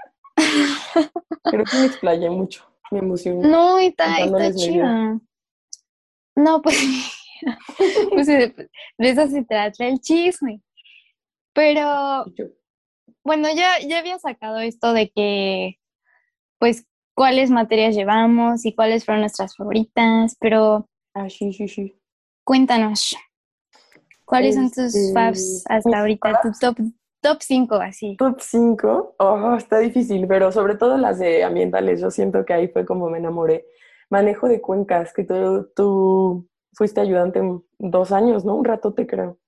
Creo 1.43 1.63
que 1.63 1.77
me 1.77 1.86
explayé 1.86 2.29
mucho, 2.29 2.65
me 2.91 2.99
emocioné. 2.99 3.47
No, 3.47 3.79
está, 3.79 4.17
está 4.19 4.53
chido. 4.53 4.86
No, 6.36 6.62
pues, 6.62 6.77
pues 8.12 8.27
de, 8.27 8.69
eso 8.97 9.27
se 9.27 9.43
trata 9.45 9.88
el 9.88 9.99
chisme. 9.99 10.62
Pero, 11.53 12.25
bueno, 13.23 13.47
ya, 13.55 13.79
ya 13.88 13.99
había 13.99 14.19
sacado 14.19 14.60
esto 14.60 14.91
de 14.91 15.10
que, 15.10 15.79
pues, 16.60 16.86
cuáles 17.15 17.49
materias 17.49 17.95
llevamos 17.95 18.65
y 18.65 18.75
cuáles 18.75 19.06
fueron 19.06 19.21
nuestras 19.21 19.56
favoritas, 19.56 20.38
pero 20.39 20.88
ah, 21.15 21.30
sí, 21.30 21.54
sí, 21.54 21.67
sí. 21.67 21.99
cuéntanos, 22.43 23.17
¿cuáles 24.25 24.56
son 24.56 24.69
tus 24.69 24.93
este, 24.95 25.13
faves 25.13 25.63
hasta 25.67 25.99
ahorita? 25.99 26.41
Tu 26.43 26.51
top, 26.60 26.78
top 27.21 27.38
5 27.41 27.75
así. 27.75 28.17
Top 28.17 28.39
5, 28.39 29.15
oh, 29.17 29.56
está 29.56 29.80
difícil, 29.80 30.28
pero 30.28 30.51
sobre 30.51 30.75
todo 30.75 30.98
las 30.98 31.17
de 31.17 31.44
ambientales, 31.44 32.02
yo 32.02 32.12
siento 32.12 32.46
que 32.46 32.54
ahí 32.54 32.67
fue 32.67 32.85
como 32.85 33.10
me 33.10 33.17
enamoré. 33.17 33.65
Manejo 34.10 34.48
de 34.48 34.62
cuencas, 34.62 35.13
que 35.13 35.23
tú, 35.23 35.71
tú 35.75 36.48
fuiste 36.73 37.02
ayudante 37.02 37.42
dos 37.79 38.12
años, 38.12 38.46
¿no? 38.46 38.56
Un 38.56 38.65
rato 38.65 38.94
te 38.94 39.08
creo. 39.08 39.40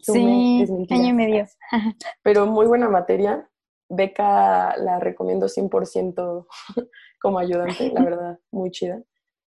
sí, 0.00 0.64
año 0.90 1.08
y 1.08 1.12
medio. 1.12 1.46
Pero 2.22 2.46
muy 2.46 2.66
buena 2.66 2.88
materia. 2.88 3.48
Beca 3.88 4.76
la 4.78 4.98
recomiendo 4.98 5.46
100% 5.46 6.46
como 7.20 7.38
ayudante, 7.38 7.90
la 7.92 8.02
verdad, 8.04 8.38
muy 8.50 8.70
chida. 8.70 9.02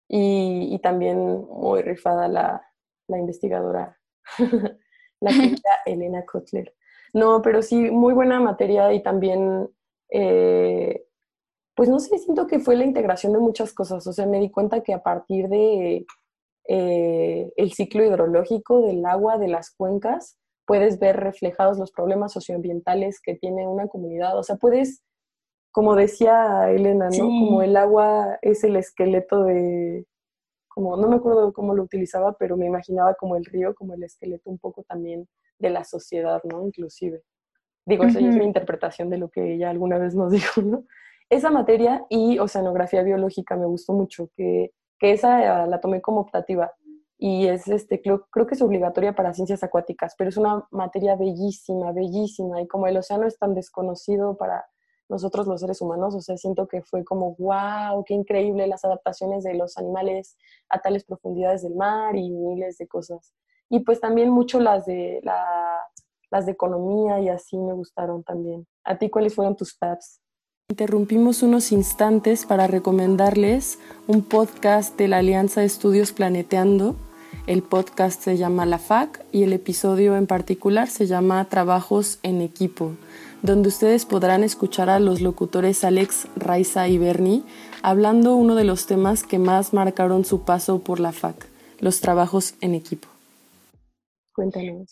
Y, 0.07 0.77
también 0.83 1.45
muy 1.47 1.81
rifada 1.81 2.27
la, 2.27 2.61
investigadora, 3.07 3.97
la 5.19 5.31
querida 5.31 5.81
Elena 5.85 6.23
Kotler. 6.25 6.75
No, 7.13 7.41
pero 7.41 7.63
sí, 7.63 7.89
muy 7.89 8.13
buena 8.13 8.39
materia 8.39 8.93
y 8.93 9.01
también, 9.01 9.67
eh, 10.09 11.07
pues 11.75 11.89
no 11.89 11.99
sé, 11.99 12.19
siento 12.19 12.45
que 12.45 12.59
fue 12.59 12.75
la 12.75 12.83
integración 12.83 13.33
de 13.33 13.39
muchas 13.39 13.73
cosas. 13.73 14.05
O 14.05 14.13
sea, 14.13 14.27
me 14.27 14.39
di 14.39 14.51
cuenta 14.51 14.83
que 14.83 14.93
a 14.93 15.01
partir 15.01 15.47
de 15.47 16.05
eh, 16.67 17.53
el 17.55 17.73
ciclo 17.73 18.03
hidrológico 18.03 18.81
del 18.81 19.05
agua 19.05 19.37
de 19.37 19.47
las 19.47 19.71
cuencas, 19.71 20.37
puedes 20.65 20.99
ver 20.99 21.17
reflejados 21.17 21.77
los 21.77 21.91
problemas 21.91 22.33
socioambientales 22.33 23.21
que 23.21 23.35
tiene 23.35 23.67
una 23.67 23.87
comunidad. 23.87 24.37
O 24.37 24.43
sea, 24.43 24.55
puedes, 24.55 25.03
como 25.71 25.95
decía 25.95 26.69
Elena, 26.71 27.09
¿no? 27.09 27.25
Como 27.25 27.61
el 27.61 27.75
agua 27.77 28.37
es 28.41 28.63
el 28.63 28.75
esqueleto 28.75 29.43
de, 29.43 30.05
como, 30.67 30.97
no 30.97 31.07
me 31.07 31.15
acuerdo 31.15 31.53
cómo 31.53 31.73
lo 31.73 31.83
utilizaba, 31.83 32.33
pero 32.37 32.57
me 32.57 32.65
imaginaba 32.65 33.13
como 33.15 33.35
el 33.35 33.45
río, 33.45 33.73
como 33.75 33.93
el 33.93 34.03
esqueleto 34.03 34.49
un 34.49 34.59
poco 34.59 34.83
también 34.83 35.27
de 35.57 35.69
la 35.69 35.83
sociedad, 35.83 36.41
¿no? 36.43 36.65
Inclusive. 36.65 37.21
Digo, 37.85 38.03
esa 38.03 38.19
es 38.19 38.35
mi 38.35 38.43
interpretación 38.43 39.09
de 39.09 39.19
lo 39.19 39.29
que 39.29 39.53
ella 39.53 39.69
alguna 39.69 39.97
vez 39.97 40.15
nos 40.15 40.31
dijo, 40.33 40.61
¿no? 40.61 40.85
Esa 41.29 41.49
materia 41.49 42.05
y 42.09 42.39
oceanografía 42.39 43.03
biológica 43.03 43.55
me 43.55 43.65
gustó 43.65 43.93
mucho, 43.93 44.29
que, 44.35 44.71
que 44.99 45.11
esa 45.11 45.65
la 45.65 45.79
tomé 45.79 46.01
como 46.01 46.21
optativa 46.21 46.71
y 47.17 47.47
es, 47.47 47.67
este, 47.67 48.01
creo, 48.01 48.27
creo, 48.29 48.45
que 48.45 48.55
es 48.55 48.61
obligatoria 48.61 49.15
para 49.15 49.33
ciencias 49.33 49.63
acuáticas, 49.63 50.15
pero 50.17 50.29
es 50.29 50.37
una 50.37 50.67
materia 50.71 51.15
bellísima, 51.15 51.91
bellísima, 51.91 52.61
y 52.61 52.67
como 52.67 52.87
el 52.87 52.97
océano 52.97 53.25
es 53.25 53.37
tan 53.37 53.53
desconocido 53.53 54.35
para 54.37 54.65
nosotros 55.07 55.47
los 55.47 55.61
seres 55.61 55.81
humanos, 55.81 56.15
o 56.15 56.21
sea, 56.21 56.35
siento 56.35 56.67
que 56.67 56.81
fue 56.81 57.03
como, 57.03 57.35
wow, 57.35 58.03
qué 58.05 58.13
increíble 58.13 58.67
las 58.67 58.83
adaptaciones 58.83 59.43
de 59.43 59.53
los 59.53 59.77
animales 59.77 60.35
a 60.69 60.79
tales 60.79 61.05
profundidades 61.05 61.61
del 61.61 61.75
mar 61.75 62.15
y 62.15 62.31
miles 62.31 62.77
de 62.77 62.87
cosas. 62.87 63.33
Y 63.69 63.81
pues 63.81 63.99
también 63.99 64.29
mucho 64.29 64.59
las 64.59 64.85
de, 64.85 65.19
la, 65.23 65.45
las 66.31 66.45
de 66.45 66.53
economía 66.53 67.19
y 67.19 67.29
así 67.29 67.57
me 67.57 67.73
gustaron 67.73 68.23
también. 68.23 68.67
¿A 68.83 68.97
ti 68.97 69.09
cuáles 69.09 69.35
fueron 69.35 69.55
tus 69.55 69.77
tabs? 69.77 70.21
Interrumpimos 70.69 71.43
unos 71.43 71.71
instantes 71.71 72.47
para 72.47 72.65
recomendarles 72.65 73.77
un 74.07 74.23
podcast 74.23 74.97
de 74.97 75.07
la 75.07 75.19
Alianza 75.19 75.61
de 75.61 75.67
Estudios 75.67 76.11
Planeteando. 76.11 76.95
El 77.47 77.63
podcast 77.63 78.21
se 78.21 78.37
llama 78.37 78.65
La 78.65 78.79
FAC 78.79 79.23
y 79.31 79.43
el 79.43 79.53
episodio 79.53 80.15
en 80.15 80.27
particular 80.27 80.87
se 80.87 81.07
llama 81.07 81.45
Trabajos 81.45 82.19
en 82.23 82.41
Equipo 82.41 82.93
donde 83.45 83.69
ustedes 83.69 84.05
podrán 84.05 84.43
escuchar 84.43 84.89
a 84.89 84.99
los 84.99 85.21
locutores 85.21 85.83
Alex, 85.83 86.27
Raiza 86.35 86.87
y 86.87 86.97
Bernie 86.97 87.43
hablando 87.83 88.35
uno 88.35 88.55
de 88.55 88.63
los 88.63 88.87
temas 88.87 89.23
que 89.23 89.37
más 89.37 89.73
marcaron 89.73 90.25
su 90.25 90.43
paso 90.43 90.79
por 90.79 90.99
la 90.99 91.11
FAC, 91.11 91.47
los 91.79 92.01
trabajos 92.01 92.55
en 92.61 92.73
equipo. 92.73 93.07
Cuéntanos. 94.33 94.89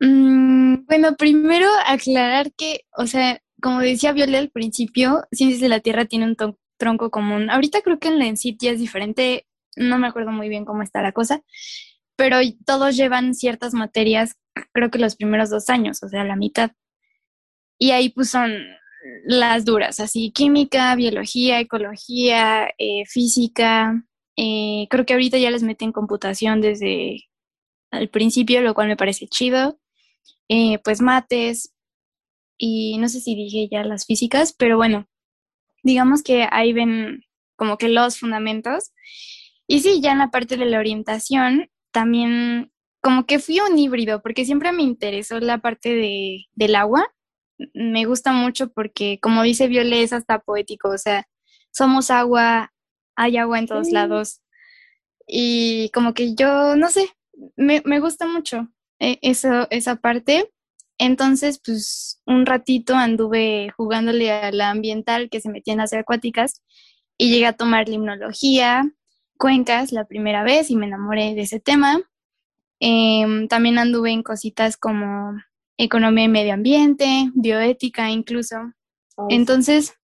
Mm, 0.00 0.86
bueno, 0.86 1.16
primero 1.16 1.68
aclarar 1.86 2.52
que, 2.52 2.82
o 2.96 3.06
sea, 3.06 3.40
como 3.60 3.80
decía 3.80 4.12
Viola 4.12 4.38
al 4.38 4.50
principio, 4.50 5.24
Ciencias 5.32 5.60
de 5.60 5.68
la 5.68 5.80
Tierra 5.80 6.04
tiene 6.04 6.26
un 6.26 6.36
tronco 6.76 7.10
común. 7.10 7.50
Ahorita 7.50 7.80
creo 7.82 7.98
que 7.98 8.08
en 8.08 8.18
la 8.18 8.26
ENCIT 8.26 8.60
ya 8.60 8.70
es 8.70 8.78
diferente, 8.78 9.46
no 9.76 9.98
me 9.98 10.06
acuerdo 10.06 10.30
muy 10.32 10.48
bien 10.48 10.64
cómo 10.64 10.82
está 10.82 11.02
la 11.02 11.12
cosa, 11.12 11.42
pero 12.16 12.38
todos 12.64 12.96
llevan 12.96 13.34
ciertas 13.34 13.74
materias, 13.74 14.36
creo 14.72 14.90
que 14.90 14.98
los 14.98 15.16
primeros 15.16 15.50
dos 15.50 15.68
años, 15.70 16.02
o 16.02 16.08
sea, 16.08 16.24
la 16.24 16.36
mitad. 16.36 16.72
Y 17.78 17.90
ahí 17.90 18.10
pues 18.10 18.30
son 18.30 18.52
las 19.24 19.64
duras, 19.64 20.00
así 20.00 20.30
química, 20.32 20.94
biología, 20.94 21.60
ecología, 21.60 22.68
eh, 22.78 23.04
física. 23.06 24.04
Eh, 24.36 24.86
creo 24.90 25.04
que 25.06 25.14
ahorita 25.14 25.38
ya 25.38 25.50
les 25.50 25.62
meten 25.62 25.92
computación 25.92 26.60
desde 26.60 27.24
el 27.90 28.08
principio, 28.10 28.62
lo 28.62 28.74
cual 28.74 28.88
me 28.88 28.96
parece 28.96 29.26
chido. 29.28 29.78
Eh, 30.48 30.78
pues 30.84 31.00
mates 31.00 31.74
y 32.58 32.98
no 32.98 33.08
sé 33.08 33.20
si 33.20 33.34
dije 33.34 33.68
ya 33.70 33.84
las 33.84 34.06
físicas, 34.06 34.52
pero 34.52 34.76
bueno, 34.76 35.08
digamos 35.82 36.22
que 36.22 36.46
ahí 36.50 36.72
ven 36.72 37.24
como 37.56 37.78
que 37.78 37.88
los 37.88 38.18
fundamentos. 38.18 38.92
Y 39.74 39.80
sí, 39.80 40.00
ya 40.00 40.12
en 40.12 40.18
la 40.18 40.30
parte 40.30 40.56
de 40.56 40.66
la 40.66 40.78
orientación, 40.78 41.68
también 41.90 42.72
como 43.00 43.26
que 43.26 43.38
fui 43.38 43.60
un 43.60 43.78
híbrido, 43.78 44.22
porque 44.22 44.44
siempre 44.44 44.72
me 44.72 44.82
interesó 44.82 45.40
la 45.40 45.58
parte 45.58 45.94
de, 45.94 46.46
del 46.54 46.76
agua 46.76 47.06
me 47.72 48.04
gusta 48.04 48.32
mucho 48.32 48.72
porque, 48.72 49.18
como 49.20 49.42
dice 49.42 49.68
Viole, 49.68 50.02
es 50.02 50.12
hasta 50.12 50.40
poético, 50.40 50.90
o 50.90 50.98
sea, 50.98 51.26
somos 51.70 52.10
agua, 52.10 52.72
hay 53.16 53.36
agua 53.36 53.58
en 53.58 53.66
todos 53.66 53.90
lados. 53.90 54.40
Y 55.26 55.90
como 55.94 56.14
que 56.14 56.34
yo, 56.34 56.76
no 56.76 56.90
sé, 56.90 57.08
me, 57.56 57.80
gusta 58.00 58.26
mucho 58.26 58.68
eh, 58.98 59.18
eso, 59.22 59.66
esa 59.70 59.96
parte. 59.96 60.50
Entonces, 60.98 61.60
pues 61.64 62.20
un 62.26 62.46
ratito 62.46 62.94
anduve 62.94 63.70
jugándole 63.76 64.30
a 64.30 64.52
la 64.52 64.70
ambiental 64.70 65.28
que 65.30 65.40
se 65.40 65.48
metía 65.48 65.72
en 65.72 65.80
las 65.80 65.92
acuáticas 65.92 66.62
y 67.18 67.30
llegué 67.30 67.46
a 67.46 67.56
tomar 67.56 67.88
limnología, 67.88 68.84
cuencas 69.38 69.92
la 69.92 70.06
primera 70.06 70.42
vez 70.42 70.70
y 70.70 70.76
me 70.76 70.86
enamoré 70.86 71.34
de 71.34 71.42
ese 71.42 71.60
tema. 71.60 72.00
Em, 72.80 73.48
también 73.48 73.78
anduve 73.78 74.10
en 74.10 74.22
cositas 74.22 74.76
como 74.76 75.32
economía 75.76 76.24
y 76.24 76.28
medio 76.28 76.54
ambiente, 76.54 77.30
bioética 77.34 78.10
incluso. 78.10 78.56
Entonces, 79.28 79.94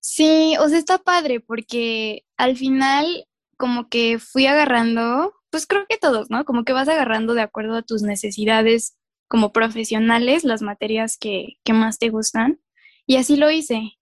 sí, 0.00 0.56
o 0.60 0.68
sea, 0.68 0.78
está 0.78 0.98
padre 0.98 1.40
porque 1.40 2.24
al 2.36 2.56
final 2.56 3.26
como 3.56 3.88
que 3.88 4.18
fui 4.18 4.46
agarrando, 4.46 5.34
pues 5.50 5.66
creo 5.66 5.86
que 5.88 5.96
todos, 5.96 6.30
¿no? 6.30 6.44
Como 6.44 6.64
que 6.64 6.72
vas 6.72 6.88
agarrando 6.88 7.34
de 7.34 7.42
acuerdo 7.42 7.76
a 7.76 7.82
tus 7.82 8.02
necesidades 8.02 8.96
como 9.28 9.52
profesionales 9.52 10.44
las 10.44 10.62
materias 10.62 11.16
que, 11.18 11.58
que 11.64 11.72
más 11.72 11.98
te 11.98 12.10
gustan. 12.10 12.60
Y 13.06 13.16
así 13.16 13.36
lo 13.36 13.50
hice. 13.50 13.98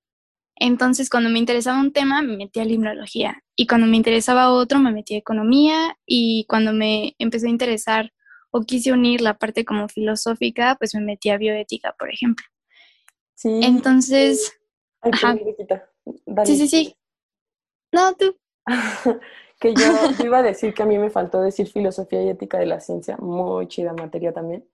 Entonces, 0.57 1.11
cuando 1.11 1.31
me 1.31 1.39
interesaba 1.39 1.81
un 1.81 1.93
tema, 1.93 2.23
me 2.23 2.37
metí 2.37 2.61
a 2.61 2.65
limnología. 2.65 3.43
Y 3.57 3.67
cuando 3.67 3.87
me 3.87 3.97
interesaba 3.97 4.53
otro, 4.53 4.79
me 4.79 4.93
metí 4.93 5.15
a 5.15 5.19
economía. 5.19 5.97
Y 6.07 6.47
cuando 6.49 6.73
me 6.73 7.15
empezó 7.19 7.47
a 7.47 7.51
interesar 7.51 8.13
o 8.51 8.63
quise 8.63 8.93
unir 8.93 9.21
la 9.21 9.39
parte 9.39 9.65
como 9.65 9.89
filosófica, 9.89 10.77
pues 10.79 10.95
me 10.95 11.01
metí 11.01 11.31
a 11.31 11.39
bioética, 11.39 11.95
por 11.99 12.11
ejemplo. 12.13 12.47
Sí. 13.35 13.61
Entonces... 13.63 14.53
Sí, 16.45 16.57
sí, 16.57 16.69
sí. 16.69 16.97
No, 17.91 18.15
tú. 18.15 18.37
que 19.61 19.75
yo 19.75 20.25
iba 20.25 20.39
a 20.39 20.43
decir 20.43 20.75
que 20.75 20.83
a 20.83 20.87
mí 20.87 20.99
me 20.99 21.11
faltó 21.11 21.41
decir 21.41 21.69
filosofía 21.69 22.23
y 22.25 22.29
ética 22.29 22.59
de 22.59 22.67
la 22.67 22.81
ciencia, 22.81 23.17
muy 23.19 23.69
chida 23.69 23.93
materia 23.93 24.33
también. 24.33 24.69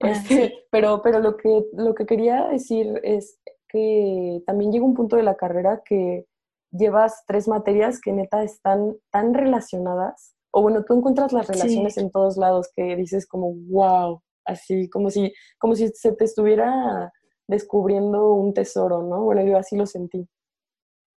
Ah, 0.00 0.10
este, 0.10 0.66
pero, 0.70 1.02
pero 1.02 1.20
lo 1.20 1.36
que, 1.36 1.66
lo 1.74 1.94
que 1.94 2.06
quería 2.06 2.48
decir 2.48 2.98
es 3.04 3.38
que 3.72 4.42
también 4.46 4.70
llega 4.70 4.84
un 4.84 4.94
punto 4.94 5.16
de 5.16 5.22
la 5.22 5.36
carrera 5.36 5.82
que 5.84 6.26
llevas 6.70 7.24
tres 7.26 7.48
materias 7.48 8.00
que 8.00 8.12
neta 8.12 8.42
están 8.42 8.96
tan 9.10 9.34
relacionadas 9.34 10.34
o 10.52 10.62
bueno, 10.62 10.84
tú 10.84 10.94
encuentras 10.94 11.32
las 11.32 11.48
relaciones 11.48 11.96
en 11.96 12.10
todos 12.10 12.36
lados 12.36 12.68
que 12.76 12.94
dices 12.94 13.26
como, 13.26 13.54
wow, 13.70 14.22
así 14.44 14.88
como 14.90 15.10
si, 15.10 15.32
como 15.58 15.74
si 15.74 15.88
se 15.88 16.12
te 16.12 16.24
estuviera 16.24 17.10
descubriendo 17.48 18.34
un 18.34 18.52
tesoro, 18.52 19.02
¿no? 19.02 19.22
Bueno, 19.24 19.42
yo 19.44 19.56
así 19.56 19.76
lo 19.76 19.86
sentí. 19.86 20.28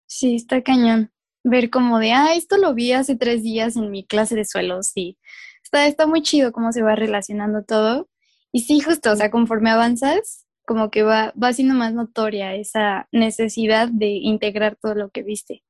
Sí, 0.06 0.36
está 0.36 0.62
cañón. 0.62 1.12
Ver 1.43 1.72
como 1.72 1.97
de, 1.97 2.12
ah, 2.12 2.36
esto 2.36 2.58
lo 2.58 2.76
vi 2.76 2.93
hace 2.93 3.16
tres 3.16 3.41
días 3.41 3.76
en 3.76 3.89
mi 3.89 4.06
clase 4.06 4.36
de 4.36 4.45
suelos, 4.45 4.91
sí. 4.93 5.18
Está, 5.64 5.88
está 5.88 6.06
muy 6.06 6.22
chido 6.22 6.51
cómo 6.51 6.72
se 6.72 6.84
va 6.84 6.95
relacionando 6.95 7.64
todo. 7.64 8.08
Y 8.51 8.62
sí, 8.62 8.80
justo, 8.82 9.12
o 9.12 9.16
sea, 9.16 9.32
conforme 9.32 9.72
avanzas, 9.72 10.45
como 10.66 10.91
que 10.91 11.03
va, 11.03 11.34
va 11.41 11.53
siendo 11.53 11.74
más 11.74 11.93
notoria 11.93 12.55
esa 12.55 13.07
necesidad 13.11 13.89
de 13.89 14.07
integrar 14.07 14.78
todo 14.82 14.95
lo 14.95 15.09
que 15.09 15.24
viste. 15.24 15.64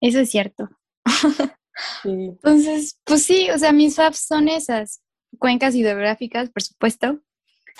Eso 0.00 0.20
es 0.20 0.30
cierto. 0.30 0.68
Entonces, 2.04 2.98
pues 3.04 3.24
sí, 3.24 3.50
o 3.50 3.58
sea, 3.58 3.72
mis 3.72 3.96
faps 3.96 4.26
son 4.26 4.48
esas, 4.48 5.02
cuencas 5.38 5.74
hidrográficas, 5.74 6.50
por 6.50 6.62
supuesto, 6.62 7.20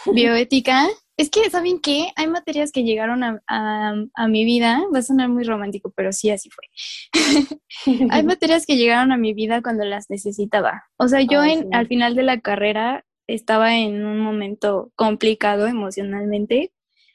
bioética. 0.15 0.89
Es 1.17 1.29
que, 1.29 1.51
¿saben 1.51 1.81
qué? 1.81 2.09
Hay 2.17 2.29
materias 2.29 2.73
que 2.73 2.83
llegaron 2.83 3.23
a, 3.23 3.43
a, 3.47 4.29
mi 4.29 4.47
vida, 4.47 4.81
va 4.95 5.01
a 5.01 5.03
sonar 5.03 5.29
muy 5.29 5.45
romántico, 5.45 5.93
pero 5.95 6.13
sí, 6.13 6.31
así 6.31 6.49
fue. 6.49 6.65
Hay 8.11 8.23
materias 8.23 8.65
que 8.65 8.79
llegaron 8.79 9.13
a 9.13 9.19
mi 9.19 9.35
vida 9.35 9.61
cuando 9.61 9.85
las 9.85 10.09
necesitaba. 10.09 10.85
O 10.97 11.09
sea, 11.09 11.21
yo 11.21 11.45
en, 11.45 11.75
al 11.75 11.89
final 11.89 12.15
de 12.15 12.23
la 12.23 12.41
carrera 12.41 13.05
estaba 13.35 13.77
en 13.77 14.05
un 14.05 14.21
momento 14.21 14.93
complicado 14.97 15.67
emocionalmente, 15.67 16.73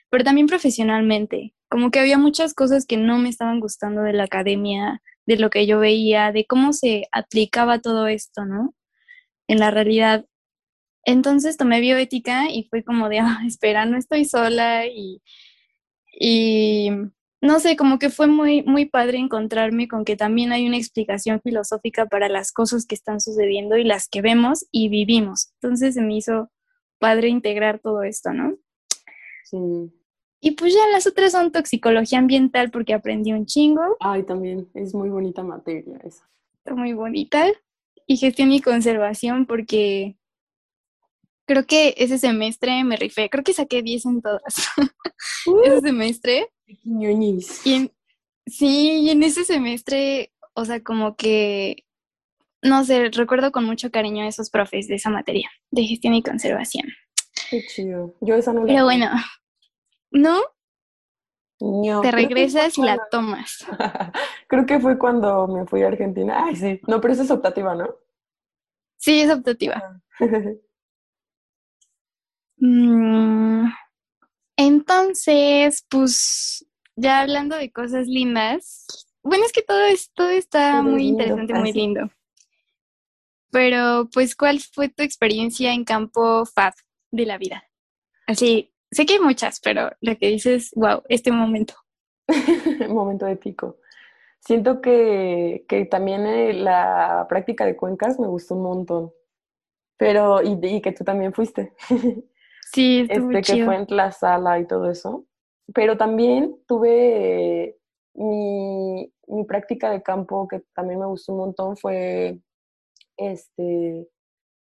pero 0.09 0.23
también 0.23 0.47
profesionalmente. 0.47 1.53
Como 1.69 1.91
que 1.91 1.99
había 1.99 2.17
muchas 2.17 2.53
cosas 2.53 2.85
que 2.85 2.97
no 2.97 3.17
me 3.17 3.29
estaban 3.29 3.59
gustando 3.59 4.01
de 4.01 4.13
la 4.13 4.23
academia, 4.25 5.01
de 5.25 5.37
lo 5.37 5.49
que 5.49 5.65
yo 5.67 5.79
veía, 5.79 6.31
de 6.31 6.45
cómo 6.45 6.73
se 6.73 7.07
aplicaba 7.11 7.79
todo 7.79 8.07
esto, 8.07 8.45
¿no? 8.45 8.75
En 9.47 9.59
la 9.59 9.71
realidad. 9.71 10.25
Entonces 11.03 11.57
tomé 11.57 11.81
bioética 11.81 12.49
y 12.49 12.67
fue 12.69 12.83
como 12.83 13.09
de, 13.09 13.19
ah, 13.21 13.41
espera, 13.47 13.85
no 13.85 13.97
estoy 13.97 14.25
sola 14.25 14.87
y, 14.87 15.21
y 16.19 16.91
no 17.41 17.59
sé, 17.59 17.75
como 17.75 17.99
que 17.99 18.09
fue 18.09 18.27
muy, 18.27 18.63
muy 18.63 18.85
padre 18.85 19.17
encontrarme 19.17 19.87
con 19.87 20.05
que 20.05 20.15
también 20.15 20.51
hay 20.51 20.67
una 20.67 20.77
explicación 20.77 21.41
filosófica 21.41 22.05
para 22.05 22.29
las 22.29 22.51
cosas 22.51 22.85
que 22.85 22.95
están 22.95 23.21
sucediendo 23.21 23.77
y 23.77 23.83
las 23.83 24.07
que 24.07 24.21
vemos 24.21 24.65
y 24.71 24.89
vivimos. 24.89 25.51
Entonces 25.61 25.93
se 25.93 26.01
me 26.01 26.15
hizo 26.15 26.49
padre 26.99 27.27
integrar 27.27 27.79
todo 27.79 28.03
esto, 28.03 28.33
¿no? 28.33 28.57
Sí. 29.43 29.91
Y 30.41 30.51
pues 30.51 30.73
ya 30.73 30.87
las 30.91 31.07
otras 31.07 31.31
son 31.31 31.51
toxicología 31.51 32.19
ambiental 32.19 32.71
porque 32.71 32.93
aprendí 32.93 33.33
un 33.33 33.45
chingo. 33.45 33.97
Ay, 33.99 34.23
también 34.23 34.69
es 34.73 34.93
muy 34.93 35.09
bonita 35.09 35.43
materia 35.43 35.99
esa. 36.03 36.29
Está 36.57 36.75
muy 36.75 36.93
bonita. 36.93 37.47
Y 38.07 38.17
gestión 38.17 38.51
y 38.51 38.61
conservación 38.61 39.45
porque 39.45 40.17
creo 41.45 41.65
que 41.65 41.95
ese 41.97 42.17
semestre 42.17 42.83
me 42.83 42.97
rifé, 42.97 43.29
creo 43.29 43.43
que 43.43 43.53
saqué 43.53 43.81
10 43.81 44.05
en 44.05 44.21
todas. 44.21 44.69
ese 45.63 45.81
semestre. 45.81 46.51
Y 46.67 47.73
en, 47.73 47.91
sí, 48.45 49.01
y 49.01 49.09
en 49.09 49.23
ese 49.23 49.43
semestre, 49.43 50.33
o 50.53 50.65
sea, 50.65 50.81
como 50.83 51.15
que, 51.15 51.85
no 52.61 52.83
sé, 52.83 53.09
recuerdo 53.09 53.51
con 53.51 53.65
mucho 53.65 53.91
cariño 53.91 54.23
a 54.23 54.27
esos 54.27 54.49
profes 54.49 54.87
de 54.87 54.95
esa 54.95 55.09
materia, 55.09 55.49
de 55.71 55.83
gestión 55.83 56.13
y 56.13 56.23
conservación. 56.23 56.87
Qué 57.49 57.63
chido. 57.67 58.15
Yo 58.21 58.35
esa 58.35 58.53
no 58.53 58.61
la 58.61 58.67
Pero 58.67 58.83
bueno, 58.85 59.09
¿no? 60.11 60.39
No, 61.61 62.01
Te 62.01 62.11
regresas 62.11 62.77
y 62.77 62.81
la 62.81 62.99
tomas. 63.09 63.65
Creo 64.47 64.65
que 64.65 64.79
fue 64.79 64.97
cuando 64.97 65.47
me 65.47 65.65
fui 65.65 65.83
a 65.83 65.87
Argentina. 65.87 66.43
Ay, 66.45 66.55
sí. 66.55 66.81
No, 66.85 66.99
pero 66.99 67.13
esa 67.13 67.23
es 67.23 67.31
optativa, 67.31 67.75
¿no? 67.75 67.95
Sí, 68.97 69.21
es 69.21 69.31
optativa. 69.31 70.01
Mm, 72.57 73.67
entonces, 74.87 75.83
pues, 75.89 76.63
ya 76.95 77.21
hablando 77.21 77.55
de 77.55 77.71
cosas 77.71 78.05
lindas, 78.05 78.85
bueno, 79.23 79.43
es 79.43 79.51
que 79.51 79.63
todo, 79.63 79.83
es, 79.85 80.11
todo 80.13 80.29
está 80.29 80.77
es 80.77 80.83
muy 80.83 80.99
lindo, 80.99 81.23
interesante, 81.23 81.53
muy 81.55 81.73
lindo. 81.73 82.09
Pero, 83.51 84.07
pues, 84.13 84.35
¿cuál 84.35 84.59
fue 84.59 84.89
tu 84.89 85.01
experiencia 85.01 85.73
en 85.73 85.85
campo 85.85 86.45
FAB 86.45 86.73
de 87.09 87.25
la 87.25 87.39
vida? 87.39 87.63
Así, 88.27 88.73
sé 88.91 89.07
que 89.07 89.13
hay 89.13 89.19
muchas, 89.19 89.59
pero 89.59 89.89
la 90.01 90.15
que 90.15 90.27
dices, 90.27 90.71
wow, 90.75 91.01
este 91.09 91.31
momento. 91.31 91.73
Momento 92.87 93.25
épico. 93.25 93.79
Siento 94.39 94.81
que, 94.81 95.65
que 95.67 95.85
también 95.85 96.27
eh, 96.27 96.53
la 96.53 97.25
práctica 97.27 97.65
de 97.65 97.75
cuencas 97.75 98.19
me 98.19 98.27
gustó 98.27 98.53
un 98.53 98.63
montón. 98.63 99.11
Pero, 99.97 100.43
y, 100.43 100.59
y 100.61 100.81
que 100.81 100.91
tú 100.91 101.03
también 101.03 101.33
fuiste. 101.33 101.73
Sí, 102.73 103.07
este, 103.09 103.41
que 103.41 103.65
fue 103.65 103.75
en 103.75 103.85
la 103.89 104.11
sala 104.11 104.59
y 104.59 104.67
todo 104.67 104.89
eso. 104.89 105.25
Pero 105.73 105.97
también 105.97 106.57
tuve 106.67 107.63
eh, 107.63 107.77
mi, 108.15 109.11
mi 109.27 109.43
práctica 109.45 109.89
de 109.91 110.01
campo 110.01 110.47
que 110.47 110.61
también 110.73 110.99
me 110.99 111.05
gustó 111.05 111.33
un 111.33 111.39
montón 111.39 111.77
fue 111.77 112.39
este, 113.17 114.07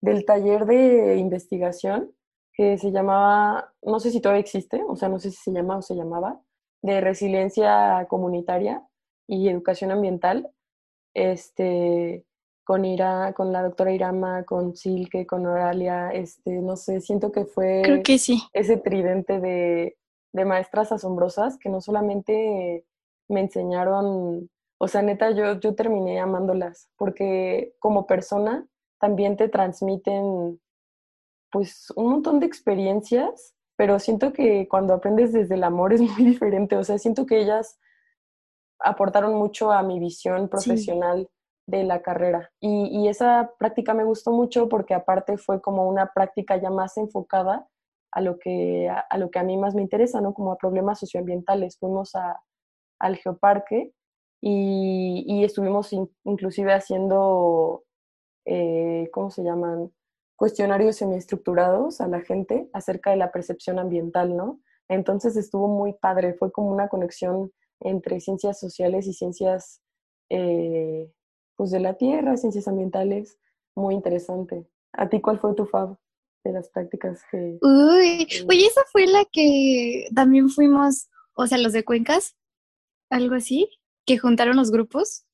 del 0.02 0.26
taller 0.26 0.66
de 0.66 1.18
investigación 1.18 2.12
que 2.54 2.78
se 2.78 2.91
llamaba, 2.91 3.74
no 3.82 3.99
sé 3.99 4.12
si 4.12 4.20
todavía 4.20 4.41
existe, 4.41 4.84
o 4.88 4.95
sea, 4.95 5.10
no 5.10 5.20
sé 5.20 5.32
si 5.32 5.38
se 5.38 5.52
llama 5.52 5.78
o 5.78 5.82
se 5.82 5.95
llamaba, 5.95 6.41
de 6.82 6.99
resiliencia 6.99 8.06
comunitaria 8.10 8.86
y 9.28 9.47
educación 9.47 9.91
ambiental, 9.91 10.52
este, 11.14 12.26
con 12.64 12.86
Ira, 12.86 13.34
con 13.34 13.51
la 13.51 13.64
doctora 13.64 13.91
Irama, 13.91 14.43
con 14.43 14.76
Silke, 14.76 15.26
con 15.26 15.45
Oralia, 15.45 16.09
este, 16.12 16.62
no 16.62 16.76
sé, 16.76 17.01
siento 17.01 17.32
que 17.32 17.45
fue 17.45 17.82
Creo 17.84 18.03
que 18.03 18.18
sí. 18.18 18.41
ese 18.53 18.78
tridente 18.78 19.39
de, 19.39 19.97
de 20.34 20.45
maestras 20.45 20.91
asombrosas 20.91 21.57
que 21.57 21.70
no 21.70 21.82
solamente 21.82 22.86
me 23.28 23.41
enseñaron, 23.41 24.49
o 24.78 24.88
sea, 24.88 25.01
neta, 25.01 25.32
yo, 25.32 25.59
yo 25.59 25.76
terminé 25.76 26.20
amándolas, 26.20 26.89
porque 26.97 27.74
como 27.80 28.05
persona 28.05 28.68
también 28.99 29.38
te 29.38 29.49
transmiten 29.49 30.59
pues 31.51 31.91
un 31.95 32.12
montón 32.12 32.39
de 32.39 32.45
experiencias, 32.45 33.55
pero 33.76 33.99
siento 33.99 34.32
que 34.32 34.68
cuando 34.70 34.93
aprendes 34.93 35.34
desde 35.34 35.55
el 35.55 35.64
amor 35.64 35.93
es 35.93 36.01
muy 36.01 36.09
diferente, 36.24 36.78
o 36.78 36.84
sea, 36.84 36.97
siento 36.97 37.26
que 37.26 37.41
ellas 37.41 37.80
aportaron 38.80 39.36
mucho 39.36 39.72
a 39.72 39.84
mi 39.84 39.99
visión 39.99 40.49
profesional 40.49 41.30
de 41.72 41.84
la 41.84 42.01
carrera. 42.01 42.51
Y, 42.59 43.07
esa 43.07 43.51
práctica 43.57 43.93
me 43.93 44.03
gustó 44.03 44.32
mucho 44.32 44.69
porque 44.69 44.93
aparte 44.93 45.38
fue 45.38 45.61
como 45.61 45.88
una 45.88 46.11
práctica 46.13 46.57
ya 46.57 46.69
más 46.69 46.97
enfocada 46.97 47.67
a 48.11 48.22
lo 48.22 48.38
que 48.38 48.89
a, 48.89 49.17
lo 49.17 49.30
que 49.32 49.39
a 49.39 49.43
mí 49.43 49.57
más 49.57 49.74
me 49.74 49.82
interesa, 49.82 50.22
¿no? 50.22 50.34
Como 50.34 50.51
a 50.51 50.57
problemas 50.57 50.99
socioambientales. 50.99 51.78
Fuimos 51.80 52.11
al 52.99 53.15
geoparque 53.17 53.93
y, 54.41 55.24
y 55.28 55.43
estuvimos 55.43 55.93
in- 55.93 56.11
inclusive 56.26 56.74
haciendo, 56.74 57.84
eh, 58.45 59.09
¿cómo 59.13 59.32
se 59.32 59.43
llaman? 59.43 59.91
Cuestionarios 60.36 60.97
semiestructurados 60.97 62.01
a 62.01 62.07
la 62.07 62.22
gente 62.22 62.69
acerca 62.74 63.11
de 63.11 63.17
la 63.17 63.32
percepción 63.32 63.80
ambiental, 63.80 64.36
¿no? 64.36 64.59
Entonces 64.89 65.38
estuvo 65.38 65.67
muy 65.67 65.93
padre, 65.93 66.34
fue 66.34 66.51
como 66.51 66.69
una 66.72 66.89
conexión 66.89 67.51
entre 67.80 68.19
ciencias 68.19 68.59
sociales 68.59 69.07
y 69.07 69.13
ciencias 69.13 69.82
eh, 70.30 71.11
pues 71.56 71.72
de 71.72 71.80
la 71.80 71.95
tierra, 71.95 72.38
ciencias 72.38 72.68
ambientales, 72.68 73.38
muy 73.76 73.95
interesante. 73.95 74.68
¿A 74.93 75.10
ti 75.10 75.22
cuál 75.22 75.39
fue 75.39 75.56
tu 75.56 75.66
fab 75.66 75.97
de 76.43 76.54
las 76.54 76.70
prácticas 76.70 77.22
que... 77.30 77.60
Uy, 77.62 78.28
oye, 78.49 78.66
esa 78.66 78.82
fue 78.91 79.06
la 79.08 79.26
que 79.32 80.08
también 80.16 80.49
fuimos, 80.49 81.10
o 81.34 81.47
sea, 81.47 81.58
los 81.58 81.74
de 81.74 81.86
Cuencas, 81.86 82.36
algo 83.10 83.36
así, 83.36 83.70
que 84.06 84.18
juntaron 84.18 84.58
los 84.58 84.72
grupos. 84.72 85.26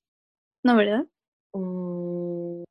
No, 0.64 0.76
¿verdad? 0.76 1.06
mm, 1.54 2.64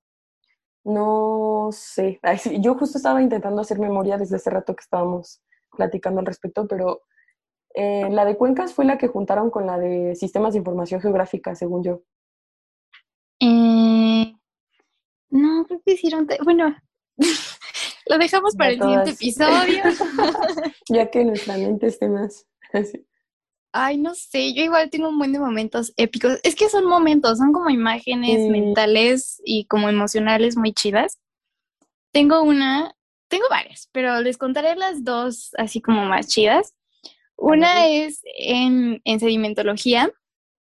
no 0.85 1.71
sé, 1.73 2.21
Ay, 2.23 2.39
sí, 2.39 2.61
yo 2.61 2.75
justo 2.77 2.99
estaba 2.99 3.21
intentando 3.23 3.61
hacer 3.61 3.79
memoria 3.79 4.19
desde 4.19 4.37
hace 4.37 4.51
rato 4.51 4.77
que 4.77 4.83
estábamos 4.83 5.43
platicando 5.73 6.21
al 6.21 6.27
respecto, 6.27 6.69
pero 6.69 7.03
eh, 7.75 8.09
la 8.11 8.25
de 8.25 8.37
Cuencas 8.37 8.73
fue 8.73 8.85
la 8.85 8.97
que 8.97 9.09
juntaron 9.09 9.51
con 9.51 9.67
la 9.67 9.79
de 9.79 10.15
Sistemas 10.15 10.53
de 10.53 10.59
Información 10.59 11.01
Geográfica, 11.01 11.55
según 11.55 11.83
yo. 11.83 12.03
Eh, 13.41 14.35
no, 15.31 15.65
creo 15.67 15.83
que 15.85 15.93
hicieron, 15.93 16.27
bueno, 16.45 16.75
lo 18.07 18.19
dejamos 18.19 18.55
para 18.57 18.71
el 18.71 18.81
siguiente 18.81 19.11
episodio. 19.11 19.83
Ya 20.89 21.11
que 21.11 21.25
nuestra 21.25 21.57
mente 21.59 21.89
esté 21.89 22.09
más 22.09 22.47
así. 22.73 23.05
Ay, 23.73 23.99
no 23.99 24.15
sé, 24.15 24.55
yo 24.55 24.63
igual 24.63 24.89
tengo 24.89 25.09
un 25.09 25.19
buen 25.19 25.33
de 25.33 25.39
momentos 25.41 25.93
épicos. 25.97 26.39
Es 26.45 26.55
que 26.55 26.69
son 26.69 26.87
momentos, 26.87 27.39
son 27.39 27.53
como 27.53 27.69
imágenes 27.71 28.37
Sí. 28.43 28.49
mentales 28.49 29.43
y 29.45 29.67
como 29.67 29.89
emocionales 29.89 30.57
muy 30.57 30.73
chidas. 30.73 31.19
Tengo 32.13 32.41
una, 32.43 32.95
tengo 33.29 33.45
varias, 33.51 33.89
pero 33.93 34.21
les 34.23 34.39
contaré 34.39 34.77
las 34.77 35.05
dos 35.05 35.51
así 35.59 35.83
como 35.83 36.07
más 36.07 36.29
chidas. 36.29 36.75
Una 37.37 37.87
es 37.89 38.23
en, 38.39 39.03
en 39.05 39.21
sedimentología. 39.21 40.11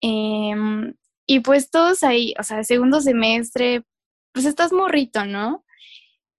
em, 0.01 0.93
y 1.27 1.41
pues 1.41 1.69
todos 1.69 2.03
ahí, 2.03 2.33
o 2.39 2.43
sea, 2.43 2.63
segundo 2.63 3.01
semestre, 3.01 3.83
pues 4.31 4.45
estás 4.45 4.71
morrito, 4.71 5.25
¿no? 5.25 5.65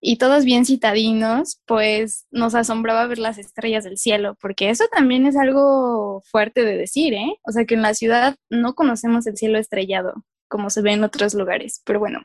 Y 0.00 0.16
todos 0.16 0.44
bien 0.44 0.64
citadinos, 0.64 1.60
pues 1.66 2.26
nos 2.30 2.54
asombraba 2.54 3.06
ver 3.06 3.18
las 3.18 3.36
estrellas 3.36 3.84
del 3.84 3.98
cielo, 3.98 4.36
porque 4.40 4.70
eso 4.70 4.84
también 4.90 5.26
es 5.26 5.36
algo 5.36 6.22
fuerte 6.24 6.64
de 6.64 6.76
decir, 6.76 7.12
¿eh? 7.12 7.38
O 7.42 7.52
sea, 7.52 7.66
que 7.66 7.74
en 7.74 7.82
la 7.82 7.94
ciudad 7.94 8.36
no 8.48 8.74
conocemos 8.74 9.26
el 9.26 9.36
cielo 9.36 9.58
estrellado, 9.58 10.24
como 10.48 10.70
se 10.70 10.80
ve 10.80 10.92
en 10.92 11.04
otros 11.04 11.34
lugares, 11.34 11.82
pero 11.84 11.98
bueno. 11.98 12.22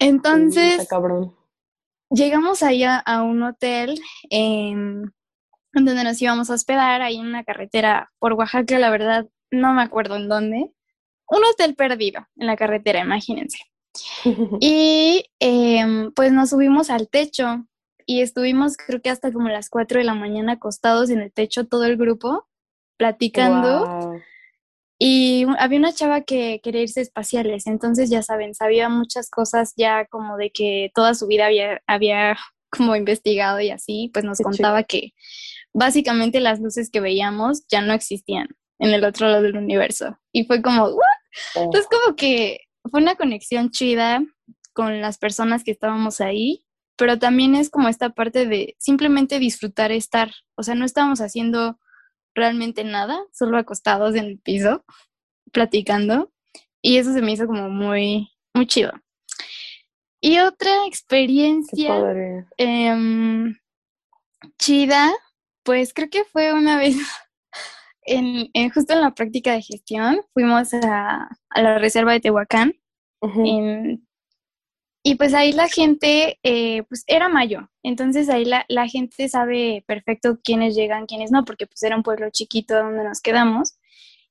Entonces, 0.00 0.88
cabrón. 0.88 1.36
llegamos 2.10 2.64
allá 2.64 2.98
a 2.98 3.22
un 3.22 3.44
hotel 3.44 4.00
em, 4.30 5.04
donde 5.72 6.02
nos 6.02 6.20
íbamos 6.20 6.50
a 6.50 6.54
hospedar, 6.54 7.00
ahí 7.00 7.18
en 7.18 7.26
una 7.26 7.44
carretera 7.44 8.10
por 8.18 8.32
Oaxaca, 8.32 8.80
la 8.80 8.90
verdad, 8.90 9.28
no 9.52 9.72
me 9.74 9.82
acuerdo 9.82 10.16
en 10.16 10.28
dónde. 10.28 10.72
Un 11.32 11.42
hotel 11.44 11.74
perdido 11.74 12.28
en 12.36 12.46
la 12.46 12.56
carretera, 12.56 13.00
imagínense. 13.00 13.58
Y 14.60 15.24
em, 15.40 16.12
pues 16.12 16.32
nos 16.32 16.50
subimos 16.50 16.90
al 16.90 17.08
techo 17.08 17.66
y 18.06 18.20
estuvimos 18.20 18.76
creo 18.76 19.00
que 19.00 19.10
hasta 19.10 19.32
como 19.32 19.48
las 19.48 19.70
4 19.70 19.98
de 19.98 20.04
la 20.04 20.14
mañana 20.14 20.52
acostados 20.52 21.08
en 21.10 21.20
el 21.20 21.32
techo 21.32 21.66
todo 21.66 21.84
el 21.84 21.96
grupo, 21.96 22.46
platicando. 22.98 23.86
Guau. 23.86 24.20
Y 24.98 25.46
había 25.58 25.78
una 25.78 25.92
chava 25.92 26.20
que 26.20 26.60
quería 26.62 26.82
irse 26.82 27.00
a 27.00 27.02
espaciales, 27.02 27.66
entonces 27.66 28.08
ya 28.08 28.22
saben, 28.22 28.54
sabía 28.54 28.88
muchas 28.88 29.30
cosas 29.30 29.72
ya 29.76 30.04
como 30.06 30.36
de 30.36 30.50
que 30.50 30.92
toda 30.94 31.14
su 31.14 31.26
vida 31.26 31.46
había, 31.46 31.82
había 31.86 32.36
como 32.70 32.94
investigado 32.94 33.60
y 33.60 33.70
así, 33.70 34.10
pues 34.12 34.24
nos 34.24 34.38
Qué 34.38 34.44
contaba 34.44 34.84
que 34.84 35.12
básicamente 35.72 36.40
las 36.40 36.60
luces 36.60 36.90
que 36.90 37.00
veíamos 37.00 37.66
ya 37.68 37.80
no 37.80 37.94
existían 37.94 38.48
en 38.78 38.90
el 38.90 39.04
otro 39.04 39.28
lado 39.28 39.42
del 39.42 39.56
universo. 39.56 40.18
Y 40.32 40.44
fue 40.44 40.60
como, 40.62 40.84
¿what? 40.84 41.11
Oh, 41.54 41.64
Entonces 41.64 41.88
como 41.90 42.16
que 42.16 42.60
fue 42.90 43.00
una 43.00 43.16
conexión 43.16 43.70
chida 43.70 44.22
con 44.72 45.00
las 45.00 45.18
personas 45.18 45.64
que 45.64 45.70
estábamos 45.70 46.20
ahí, 46.20 46.64
pero 46.96 47.18
también 47.18 47.54
es 47.54 47.70
como 47.70 47.88
esta 47.88 48.10
parte 48.10 48.46
de 48.46 48.76
simplemente 48.78 49.38
disfrutar 49.38 49.92
estar, 49.92 50.32
o 50.56 50.62
sea, 50.62 50.74
no 50.74 50.84
estábamos 50.84 51.20
haciendo 51.20 51.78
realmente 52.34 52.84
nada, 52.84 53.20
solo 53.32 53.58
acostados 53.58 54.14
en 54.14 54.24
el 54.24 54.38
piso, 54.38 54.84
platicando, 55.52 56.32
y 56.80 56.96
eso 56.96 57.12
se 57.12 57.22
me 57.22 57.32
hizo 57.32 57.46
como 57.46 57.68
muy, 57.68 58.30
muy 58.54 58.66
chido. 58.66 58.92
Y 60.20 60.38
otra 60.38 60.86
experiencia 60.86 61.96
em, 62.56 63.58
chida, 64.58 65.12
pues 65.64 65.92
creo 65.92 66.10
que 66.10 66.24
fue 66.24 66.52
una 66.52 66.76
vez 66.78 66.96
en, 68.04 68.48
en- 68.54 68.70
justo 68.70 68.92
en 68.94 69.00
la 69.02 69.14
práctica 69.14 69.52
de 69.52 69.62
gestión, 69.62 70.20
fuimos 70.34 70.72
a, 70.74 71.28
a 71.50 71.62
la 71.62 71.78
reserva 71.78 72.12
de 72.12 72.20
Tehuacán 72.20 72.74
en- 73.46 74.06
Y 75.04 75.16
pues 75.16 75.34
ahí 75.34 75.52
la 75.52 75.68
gente, 75.68 76.38
eh, 76.44 76.84
pues 76.88 77.02
era 77.08 77.28
mayo, 77.28 77.68
entonces 77.82 78.28
ahí 78.28 78.44
la, 78.44 78.64
la, 78.68 78.86
gente 78.88 79.28
sabe 79.28 79.84
perfecto 79.86 80.38
quiénes 80.44 80.76
llegan, 80.76 81.06
quiénes 81.06 81.32
no, 81.32 81.44
porque 81.44 81.66
pues 81.66 81.82
era 81.82 81.96
un 81.96 82.02
pueblo 82.04 82.30
chiquito 82.30 82.76
donde 82.76 83.02
nos 83.04 83.20
quedamos. 83.20 83.78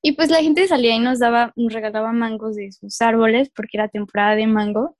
Y 0.02 0.12
pues 0.12 0.30
la 0.30 0.38
gente 0.42 0.66
salía 0.66 0.96
y 0.96 0.98
nos 0.98 1.18
daba, 1.20 1.52
nos 1.56 1.72
regalaba 1.72 2.12
mangos 2.12 2.56
de 2.56 2.72
sus 2.72 3.00
árboles, 3.02 3.50
porque 3.54 3.76
era 3.78 3.88
temporada 3.88 4.34
de 4.34 4.46
mango. 4.46 4.96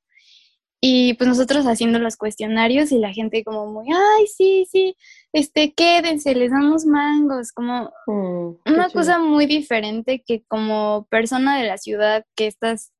Y 0.85 1.15
pues 1.15 1.29
nosotros 1.29 1.65
haciendo 1.67 2.01
los 2.01 2.17
cuestionarios 2.17 2.91
y 2.91 2.99
la 2.99 3.13
gente 3.13 3.45
como 3.45 3.67
muy, 3.69 3.87
ay, 3.93 4.27
sí, 4.27 4.67
sí, 4.69 4.97
este, 5.33 5.73
quédense, 5.75 6.35
les 6.35 6.51
damos 6.51 6.85
mangos, 6.87 7.53
como 7.53 7.93
mm, 8.09 8.55
una 8.67 8.91
cosa 8.91 9.21
muy 9.21 9.47
diferente 9.47 10.25
que 10.27 10.43
como 10.49 11.07
persona 11.09 11.57
de 11.57 11.69
la 11.69 11.79
ciudad 11.79 12.27
que 12.35 12.49
estás 12.49 12.93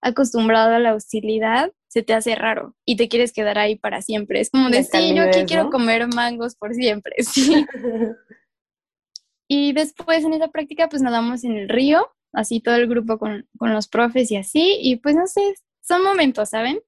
acostumbrado 0.00 0.74
a 0.74 0.78
la 0.78 0.94
hostilidad, 0.94 1.72
se 1.88 2.02
te 2.02 2.14
hace 2.14 2.36
raro 2.36 2.74
y 2.86 2.96
te 2.96 3.08
quieres 3.08 3.34
quedar 3.34 3.58
ahí 3.58 3.76
para 3.76 4.00
siempre. 4.00 4.40
Es 4.40 4.48
como 4.48 4.70
de, 4.70 4.82
sí, 4.82 5.14
yo 5.14 5.24
aquí 5.24 5.44
quiero 5.44 5.68
comer 5.68 6.08
mangos 6.08 6.56
por 6.56 6.72
siempre, 6.74 7.16
sí. 7.22 7.66
y 9.46 9.74
después 9.74 10.24
en 10.24 10.32
esa 10.32 10.48
práctica 10.48 10.88
pues 10.88 11.02
nadamos 11.02 11.44
en 11.44 11.58
el 11.58 11.68
río, 11.68 12.08
así 12.32 12.60
todo 12.60 12.76
el 12.76 12.88
grupo 12.88 13.18
con, 13.18 13.46
con 13.58 13.74
los 13.74 13.88
profes 13.88 14.30
y 14.30 14.36
así, 14.36 14.78
y 14.80 14.96
pues 14.96 15.14
no 15.14 15.26
sé, 15.26 15.54
son 15.82 16.02
momentos, 16.02 16.48
¿saben? 16.48 16.80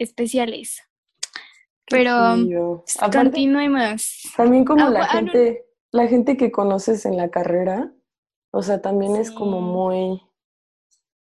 Especiales. 0.00 0.82
Pero 1.86 2.12
continuemos. 3.12 4.22
También 4.34 4.64
como 4.64 4.86
ah, 4.86 4.90
la 4.90 5.02
ah, 5.02 5.08
gente, 5.08 5.66
la 5.92 6.06
gente 6.06 6.38
que 6.38 6.50
conoces 6.50 7.04
en 7.04 7.18
la 7.18 7.28
carrera, 7.28 7.92
o 8.50 8.62
sea, 8.62 8.80
también 8.80 9.14
es 9.16 9.30
como 9.30 9.60
muy 9.60 10.22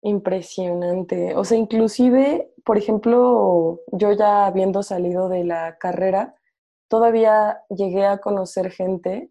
impresionante. 0.02 1.34
O 1.36 1.44
sea, 1.44 1.56
inclusive, 1.56 2.52
por 2.62 2.76
ejemplo, 2.76 3.80
yo 3.92 4.12
ya 4.12 4.44
habiendo 4.44 4.82
salido 4.82 5.30
de 5.30 5.44
la 5.44 5.78
carrera, 5.78 6.34
todavía 6.88 7.62
llegué 7.70 8.04
a 8.04 8.18
conocer 8.18 8.70
gente 8.70 9.30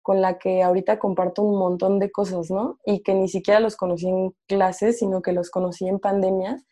con 0.00 0.22
la 0.22 0.38
que 0.38 0.62
ahorita 0.62 0.98
comparto 0.98 1.42
un 1.42 1.58
montón 1.58 1.98
de 1.98 2.10
cosas, 2.10 2.50
¿no? 2.50 2.78
Y 2.86 3.02
que 3.02 3.12
ni 3.14 3.28
siquiera 3.28 3.60
los 3.60 3.76
conocí 3.76 4.08
en 4.08 4.34
clases, 4.48 5.00
sino 5.00 5.20
que 5.20 5.32
los 5.32 5.50
conocí 5.50 5.86
en 5.86 5.98
pandemia 5.98 6.64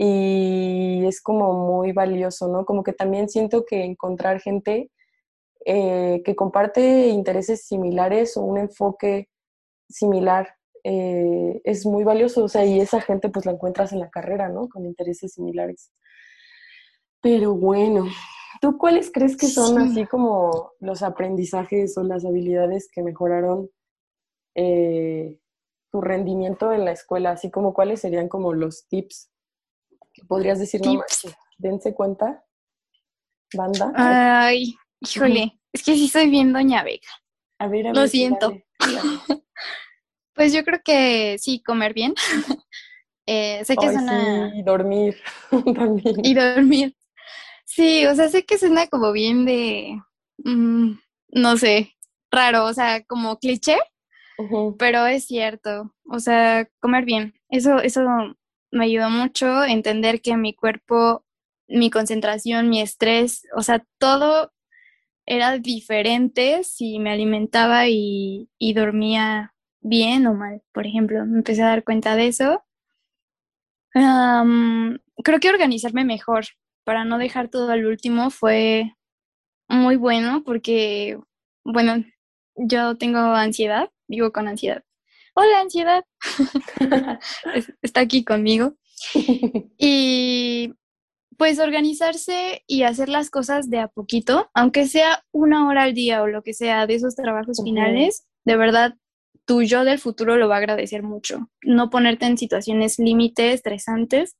y 0.00 1.04
es 1.06 1.20
como 1.20 1.52
muy 1.54 1.90
valioso, 1.90 2.46
¿no? 2.46 2.64
Como 2.64 2.84
que 2.84 2.92
también 2.92 3.28
siento 3.28 3.64
que 3.64 3.82
encontrar 3.82 4.40
gente 4.40 4.92
eh, 5.66 6.22
que 6.24 6.36
comparte 6.36 7.08
intereses 7.08 7.66
similares 7.66 8.36
o 8.36 8.42
un 8.42 8.58
enfoque 8.58 9.28
similar 9.88 10.54
eh, 10.84 11.60
es 11.64 11.84
muy 11.84 12.04
valioso, 12.04 12.44
o 12.44 12.48
sea, 12.48 12.64
y 12.64 12.78
esa 12.78 13.00
gente 13.00 13.28
pues 13.28 13.44
la 13.44 13.50
encuentras 13.50 13.92
en 13.92 13.98
la 13.98 14.08
carrera, 14.08 14.48
¿no? 14.48 14.68
Con 14.68 14.86
intereses 14.86 15.32
similares. 15.32 15.90
Pero 17.20 17.56
bueno, 17.56 18.06
¿tú 18.60 18.78
cuáles 18.78 19.10
crees 19.10 19.36
que 19.36 19.48
son 19.48 19.78
así 19.78 20.06
como 20.06 20.74
los 20.78 21.02
aprendizajes 21.02 21.98
o 21.98 22.04
las 22.04 22.24
habilidades 22.24 22.88
que 22.88 23.02
mejoraron 23.02 23.68
eh, 24.54 25.40
tu 25.90 26.00
rendimiento 26.00 26.72
en 26.72 26.84
la 26.84 26.92
escuela? 26.92 27.32
Así 27.32 27.50
como 27.50 27.74
cuáles 27.74 28.00
serían 28.00 28.28
como 28.28 28.54
los 28.54 28.86
tips 28.86 29.32
podrías 30.26 30.58
decir, 30.58 30.80
no 30.84 31.02
dense 31.58 31.94
cuenta, 31.94 32.44
banda. 33.54 33.92
Ay, 33.94 34.76
híjole, 35.00 35.58
es 35.72 35.82
que 35.82 35.94
sí 35.94 36.08
soy 36.08 36.30
bien 36.30 36.52
Doña 36.52 36.82
Vega. 36.82 37.08
A 37.58 37.68
ver, 37.68 37.86
a 37.86 37.92
ver. 37.92 37.96
Lo 37.96 38.08
siento. 38.08 38.56
pues 40.34 40.52
yo 40.52 40.64
creo 40.64 40.80
que 40.84 41.36
sí, 41.38 41.62
comer 41.62 41.94
bien. 41.94 42.14
eh, 43.26 43.64
sé 43.64 43.76
que 43.76 43.86
es 43.86 43.96
una... 43.96 44.50
Sí, 44.52 44.62
dormir 44.62 45.16
Y 46.22 46.34
dormir. 46.34 46.96
Sí, 47.64 48.06
o 48.06 48.14
sea, 48.14 48.28
sé 48.28 48.44
que 48.44 48.58
suena 48.58 48.86
como 48.86 49.12
bien 49.12 49.44
de, 49.44 50.00
mm, 50.38 50.92
no 51.32 51.56
sé, 51.58 51.94
raro, 52.30 52.64
o 52.64 52.72
sea, 52.72 53.04
como 53.04 53.38
cliché, 53.38 53.76
pero 54.78 55.06
es 55.06 55.26
cierto, 55.26 55.94
o 56.04 56.18
sea, 56.18 56.66
comer 56.80 57.04
bien, 57.04 57.34
eso, 57.50 57.78
eso 57.80 58.00
me 58.70 58.84
ayudó 58.86 59.10
mucho 59.10 59.64
entender 59.64 60.20
que 60.20 60.36
mi 60.36 60.54
cuerpo, 60.54 61.24
mi 61.68 61.90
concentración, 61.90 62.68
mi 62.68 62.80
estrés, 62.80 63.46
o 63.56 63.62
sea, 63.62 63.84
todo 63.98 64.52
era 65.26 65.58
diferente 65.58 66.64
si 66.64 66.98
me 66.98 67.10
alimentaba 67.10 67.88
y, 67.88 68.48
dormía 68.74 69.54
bien 69.80 70.26
o 70.26 70.34
mal, 70.34 70.62
por 70.72 70.86
ejemplo. 70.86 71.24
Me 71.26 71.38
empecé 71.38 71.62
a 71.62 71.68
dar 71.68 71.84
cuenta 71.84 72.16
de 72.16 72.28
eso. 72.28 72.64
creo 73.92 75.40
que 75.40 75.50
organizarme 75.50 76.04
mejor 76.04 76.46
para 76.84 77.04
no 77.04 77.18
dejar 77.18 77.48
todo 77.48 77.70
al 77.72 77.86
último 77.86 78.30
fue 78.30 78.94
muy 79.68 79.96
bueno 79.96 80.42
porque, 80.44 81.18
bueno, 81.64 82.04
yo 82.56 82.96
tengo 82.96 83.18
ansiedad, 83.18 83.90
vivo 84.08 84.32
con 84.32 84.48
ansiedad 84.48 84.82
hola 85.38 85.60
ansiedad, 85.60 86.04
está 87.82 88.00
aquí 88.00 88.24
conmigo. 88.24 88.74
Y 89.80 90.74
pues 91.36 91.60
organizarse 91.60 92.64
y 92.66 92.82
hacer 92.82 93.08
las 93.08 93.30
cosas 93.30 93.70
de 93.70 93.78
a 93.78 93.86
poquito, 93.86 94.50
aunque 94.54 94.88
sea 94.88 95.22
una 95.30 95.68
hora 95.68 95.84
al 95.84 95.94
día 95.94 96.20
o 96.22 96.26
lo 96.26 96.42
que 96.42 96.52
sea 96.52 96.88
de 96.88 96.96
esos 96.96 97.14
trabajos 97.14 97.60
finales, 97.62 98.26
de 98.44 98.56
verdad 98.56 98.96
tu 99.44 99.62
yo 99.62 99.84
del 99.84 100.00
futuro 100.00 100.36
lo 100.36 100.48
va 100.48 100.56
a 100.56 100.58
agradecer 100.58 101.04
mucho. 101.04 101.48
No 101.62 101.90
ponerte 101.90 102.26
en 102.26 102.36
situaciones 102.38 102.98
límites, 102.98 103.54
estresantes, 103.54 104.36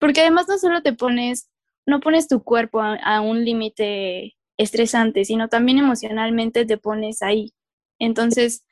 porque 0.00 0.22
además 0.22 0.48
no 0.48 0.58
solo 0.58 0.82
te 0.82 0.92
pones, 0.92 1.48
no 1.86 2.00
pones 2.00 2.26
tu 2.26 2.42
cuerpo 2.42 2.80
a 2.82 3.20
un 3.20 3.44
límite 3.44 4.34
estresante, 4.58 5.24
sino 5.24 5.46
también 5.48 5.78
emocionalmente 5.78 6.66
te 6.66 6.78
pones 6.78 7.22
ahí. 7.22 7.52
Entonces, 8.00 8.64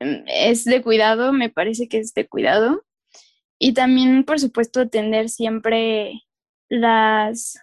es 0.00 0.64
de 0.64 0.82
cuidado, 0.82 1.32
me 1.32 1.50
parece 1.50 1.88
que 1.88 1.98
es 1.98 2.14
de 2.14 2.26
cuidado. 2.26 2.82
Y 3.58 3.72
también, 3.72 4.24
por 4.24 4.38
supuesto, 4.38 4.80
atender 4.80 5.28
siempre 5.28 6.22
las, 6.68 7.58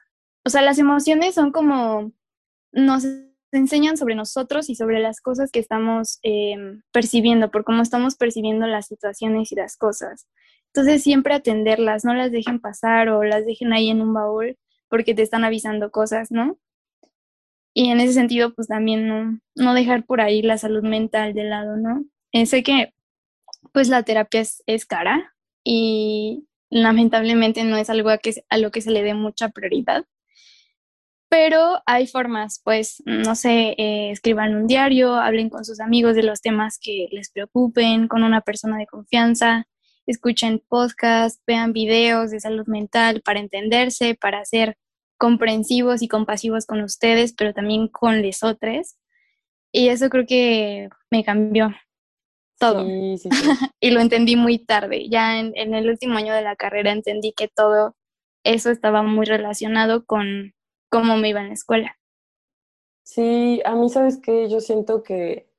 o 0.46 0.50
sea, 0.50 0.62
las 0.62 0.80
emociones 0.80 1.36
son 1.36 1.52
como, 1.52 2.12
nos 2.72 3.06
enseñan 3.52 3.98
sobre 3.98 4.16
nosotros 4.16 4.70
y 4.70 4.76
sobre 4.76 5.00
las 5.00 5.22
cosas 5.22 5.52
que 5.52 5.60
estamos 5.60 6.20
em, 6.24 6.82
percibiendo, 6.92 7.52
por 7.52 7.64
cómo 7.64 7.84
estamos 7.84 8.16
percibiendo 8.16 8.66
las 8.68 8.88
situaciones 8.88 9.52
y 9.52 9.56
las 9.56 9.78
cosas. 9.78 10.28
Entonces, 10.74 11.04
siempre 11.04 11.36
atenderlas, 11.36 12.04
no 12.04 12.16
las 12.16 12.32
dejen 12.32 12.60
pasar 12.60 13.10
o 13.10 13.24
las 13.24 13.46
dejen 13.46 13.74
ahí 13.74 13.90
en 13.90 14.02
un 14.02 14.14
baúl 14.14 14.58
porque 14.90 15.14
te 15.14 15.22
están 15.22 15.44
avisando 15.44 15.92
cosas, 15.92 16.32
¿no? 16.32 16.58
Y 17.76 17.90
en 17.90 18.00
ese 18.00 18.14
sentido, 18.14 18.54
pues 18.54 18.68
también 18.68 19.08
no, 19.08 19.40
no 19.56 19.74
dejar 19.74 20.06
por 20.06 20.22
ahí 20.22 20.42
la 20.42 20.58
salud 20.58 20.84
mental 20.84 21.34
de 21.34 21.44
lado, 21.44 21.78
¿no? 21.78 22.06
Sé 22.34 22.64
que 22.64 22.94
pues 23.72 23.90
la 23.90 24.04
terapia 24.04 24.42
es, 24.42 24.86
cara 24.86 25.34
y 25.64 26.48
lamentablemente 26.70 27.64
no 27.64 27.78
es 27.78 27.90
algo 27.90 28.10
a, 28.10 28.18
que, 28.18 28.44
lo 28.58 28.72
que 28.72 28.82
se 28.82 28.92
le 28.92 29.04
dé 29.04 29.14
mucha 29.14 29.50
prioridad, 29.50 30.06
pero 31.30 31.82
hay 31.88 32.06
formas, 32.06 32.62
pues, 32.64 33.02
no 33.06 33.36
sé, 33.36 33.76
eh, 33.78 34.12
escriban 34.12 34.56
un 34.56 34.68
diario, 34.68 35.16
hablen 35.16 35.50
con 35.50 35.66
sus 35.66 35.80
amigos 35.80 36.16
de 36.16 36.24
los 36.24 36.42
temas 36.42 36.78
que 36.80 37.08
les 37.12 37.32
preocupen, 37.32 38.08
con 38.08 38.24
una 38.24 38.42
persona 38.42 38.78
de 38.78 38.86
confianza, 38.86 39.66
escuchen 40.06 40.62
podcasts, 40.68 41.42
vean 41.48 41.74
videos 41.74 42.30
de 42.32 42.40
salud 42.40 42.68
mental 42.68 43.22
para 43.24 43.40
entenderse, 43.40 44.16
para 44.16 44.46
ser 44.46 44.78
comprensivos 45.18 46.02
y 46.04 46.08
compasivos 46.08 46.66
con 46.66 46.82
ustedes, 46.82 47.34
pero 47.34 47.54
también 47.54 47.88
con 47.88 48.22
lesotres. 48.22 48.98
Y 49.72 49.88
eso 49.88 50.10
creo 50.10 50.26
que 50.28 50.90
me 51.10 51.24
cambió 51.24 51.74
todo. 52.60 52.86
y 53.80 53.91
lo 53.91 53.99
entendí 53.99 54.36
muy 54.36 54.60
tarde. 54.60 55.08
Ya 55.10 55.39
en, 55.39 55.54
el 55.56 55.89
último 55.89 56.18
año 56.18 56.34
de 56.34 56.41
la 56.41 56.56
carrera 56.56 56.91
entendí 56.91 57.34
que 57.34 57.47
todo 57.47 57.95
eso 58.43 58.70
estaba 58.70 59.04
muy 59.04 59.26
relacionado 59.26 60.06
con 60.06 60.54
cómo 60.89 61.18
me 61.18 61.30
iba 61.30 61.41
en 61.41 61.47
la 61.47 61.54
escuela. 61.54 61.97
Sí, 63.04 63.62
a 63.66 63.76
mí 63.76 63.89
sabes 63.89 64.18
que 64.18 64.49
yo 64.49 64.60
siento 64.60 65.04
que, 65.04 65.49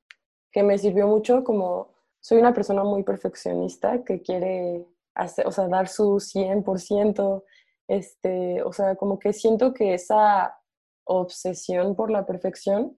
que 0.51 0.63
me 0.63 0.77
sirvió 0.77 1.07
mucho 1.07 1.43
como 1.43 1.93
soy 2.19 2.39
una 2.39 2.53
persona 2.53 2.83
muy 2.83 3.03
perfeccionista 3.03 4.03
que 4.03 4.21
quiere 4.23 4.87
hacer, 5.13 5.45
o 5.45 5.51
sea, 5.51 5.67
dar 5.67 5.87
su 5.87 6.19
100%, 6.19 7.43
este, 7.87 8.63
o 8.63 8.73
sea, 8.73 8.95
como 8.95 9.19
que 9.19 9.31
siento 9.31 9.75
que 9.75 9.93
esa 9.93 10.57
obsesión 11.03 11.95
por 11.95 12.09
la 12.09 12.25
perfección 12.25 12.97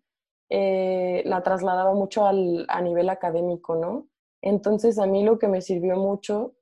eh, 0.50 1.24
la 1.26 1.44
trasladaba 1.44 1.94
mucho 1.94 2.26
al, 2.26 2.66
a 2.70 2.82
nivel 2.82 3.10
académico, 3.10 3.76
¿no? 3.76 4.08
Entonces 4.42 5.00
a 5.00 5.06
mí 5.06 5.24
lo 5.24 5.40
que 5.40 5.48
me 5.48 5.62
sirvió 5.62 5.98
mucho, 5.98 6.54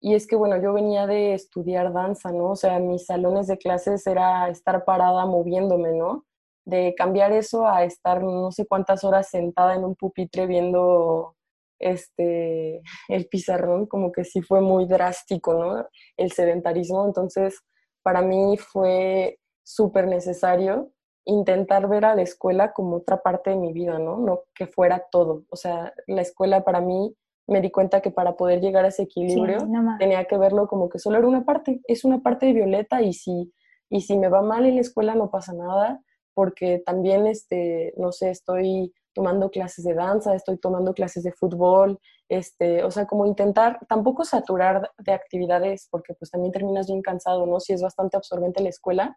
y 0.00 0.14
es 0.14 0.26
que 0.26 0.36
bueno, 0.36 0.60
yo 0.60 0.74
venía 0.74 1.06
de 1.06 1.34
estudiar 1.34 1.92
danza, 1.92 2.30
¿no? 2.30 2.50
O 2.50 2.56
sea, 2.56 2.78
mis 2.78 3.06
salones 3.06 3.46
de 3.46 3.58
clases 3.58 4.06
era 4.06 4.48
estar 4.50 4.84
parada 4.84 5.26
moviéndome, 5.26 5.92
¿no? 5.92 6.26
De 6.66 6.94
cambiar 6.94 7.32
eso 7.32 7.66
a 7.66 7.84
estar 7.84 8.22
no 8.22 8.52
sé 8.52 8.66
cuántas 8.66 9.02
horas 9.04 9.30
sentada 9.30 9.74
en 9.74 9.84
un 9.84 9.96
pupitre 9.96 10.46
viendo 10.46 11.36
este 11.78 12.82
el 13.08 13.26
pizarrón, 13.28 13.86
como 13.86 14.12
que 14.12 14.24
sí 14.24 14.42
fue 14.42 14.60
muy 14.60 14.86
drástico, 14.86 15.54
¿no? 15.54 15.86
El 16.16 16.32
sedentarismo, 16.32 17.06
entonces 17.06 17.60
para 18.02 18.22
mí 18.22 18.56
fue 18.58 19.38
súper 19.64 20.06
necesario 20.06 20.93
intentar 21.24 21.88
ver 21.88 22.04
a 22.04 22.14
la 22.14 22.22
escuela 22.22 22.72
como 22.72 22.96
otra 22.96 23.22
parte 23.22 23.50
de 23.50 23.56
mi 23.56 23.72
vida, 23.72 23.98
¿no? 23.98 24.18
No 24.18 24.42
que 24.54 24.66
fuera 24.66 25.06
todo. 25.10 25.44
O 25.50 25.56
sea, 25.56 25.92
la 26.06 26.22
escuela 26.22 26.64
para 26.64 26.80
mí 26.80 27.14
me 27.46 27.60
di 27.60 27.70
cuenta 27.70 28.00
que 28.00 28.10
para 28.10 28.36
poder 28.36 28.60
llegar 28.60 28.84
a 28.84 28.88
ese 28.88 29.02
equilibrio 29.02 29.58
tenía 29.98 30.24
que 30.24 30.38
verlo 30.38 30.66
como 30.66 30.88
que 30.88 30.98
solo 30.98 31.18
era 31.18 31.26
una 31.26 31.44
parte, 31.44 31.80
es 31.86 32.04
una 32.04 32.20
parte 32.20 32.46
de 32.46 32.54
Violeta 32.54 33.02
y 33.02 33.12
si, 33.12 33.52
y 33.90 34.00
si 34.00 34.16
me 34.16 34.28
va 34.28 34.42
mal 34.42 34.64
en 34.64 34.76
la 34.76 34.80
escuela 34.80 35.14
no 35.14 35.30
pasa 35.30 35.52
nada, 35.52 36.02
porque 36.32 36.82
también, 36.84 37.26
este, 37.26 37.92
no 37.96 38.12
sé, 38.12 38.30
estoy 38.30 38.92
tomando 39.14 39.50
clases 39.50 39.84
de 39.84 39.94
danza, 39.94 40.34
estoy 40.34 40.58
tomando 40.58 40.92
clases 40.92 41.22
de 41.22 41.32
fútbol, 41.32 42.00
este, 42.28 42.82
o 42.82 42.90
sea, 42.90 43.06
como 43.06 43.26
intentar 43.26 43.78
tampoco 43.88 44.24
saturar 44.24 44.90
de 44.98 45.12
actividades, 45.12 45.86
porque 45.90 46.14
pues 46.14 46.30
también 46.30 46.52
terminas 46.52 46.88
bien 46.88 47.02
cansado, 47.02 47.46
¿no? 47.46 47.60
Si 47.60 47.72
es 47.72 47.82
bastante 47.82 48.16
absorbente 48.16 48.62
la 48.62 48.70
escuela, 48.70 49.16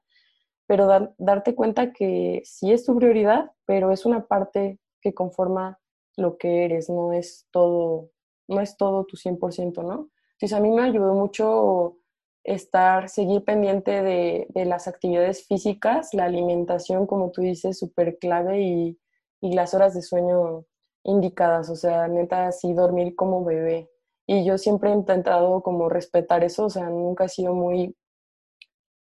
pero 0.68 1.14
darte 1.18 1.56
cuenta 1.56 1.94
que 1.94 2.42
sí 2.46 2.72
es 2.72 2.86
tu 2.86 2.96
prioridad, 2.98 3.52
pero 3.66 3.92
es 3.92 4.06
una 4.06 4.28
parte 4.28 4.80
que 5.02 5.14
conforma 5.14 5.80
lo 6.18 6.38
que 6.38 6.66
eres, 6.66 6.90
no 6.90 7.14
es 7.14 7.48
todo, 7.52 8.12
no 8.48 8.60
es 8.60 8.76
todo 8.76 9.06
tu 9.06 9.16
100%, 9.16 9.84
¿no? 9.84 10.10
Entonces 10.34 10.54
a 10.54 10.60
mí 10.60 10.70
me 10.70 10.84
ayudó 10.84 11.14
mucho 11.14 11.98
estar, 12.44 13.10
seguir 13.10 13.44
pendiente 13.44 14.04
de, 14.04 14.48
las 14.66 14.88
actividades 14.88 15.46
físicas, 15.48 16.14
la 16.14 16.26
alimentación, 16.26 17.08
como 17.08 17.32
tú 17.32 17.42
dices, 17.42 17.80
súper 17.80 18.18
clave 18.20 18.62
y, 18.62 19.00
y 19.42 19.54
las 19.54 19.74
horas 19.74 19.94
de 19.94 20.02
sueño 20.02 20.66
indicadas, 21.04 21.70
o 21.70 21.76
sea, 21.76 22.08
neta, 22.08 22.48
así 22.48 22.74
dormir 22.74 23.16
como 23.16 23.44
bebé. 23.44 23.90
Y 24.26 24.44
yo 24.44 24.58
siempre 24.58 24.90
he 24.90 24.94
intentado 24.94 25.62
como 25.62 25.88
respetar 25.88 26.44
eso, 26.44 26.66
o 26.66 26.70
sea, 26.70 26.90
nunca 26.90 27.26
he 27.26 27.30
sido 27.30 27.54
muy 27.54 27.96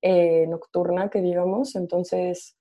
eh, 0.03 0.47
nocturna, 0.49 1.11
que 1.11 1.21
digamos, 1.21 1.77
entonces, 1.77 2.57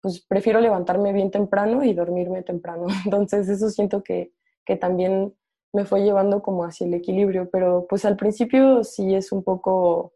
pues 0.00 0.24
prefiero 0.26 0.60
levantarme 0.60 1.12
bien 1.12 1.30
temprano 1.30 1.84
y 1.84 1.94
dormirme 1.94 2.42
temprano. 2.42 2.86
Entonces, 3.04 3.48
eso 3.48 3.70
siento 3.70 4.02
que, 4.02 4.32
que 4.64 4.76
también 4.76 5.34
me 5.72 5.84
fue 5.84 6.02
llevando 6.02 6.42
como 6.42 6.64
hacia 6.64 6.86
el 6.86 6.94
equilibrio, 6.94 7.50
pero 7.50 7.86
pues 7.88 8.04
al 8.04 8.16
principio 8.16 8.84
sí 8.84 9.14
es 9.14 9.32
un 9.32 9.42
poco 9.42 10.14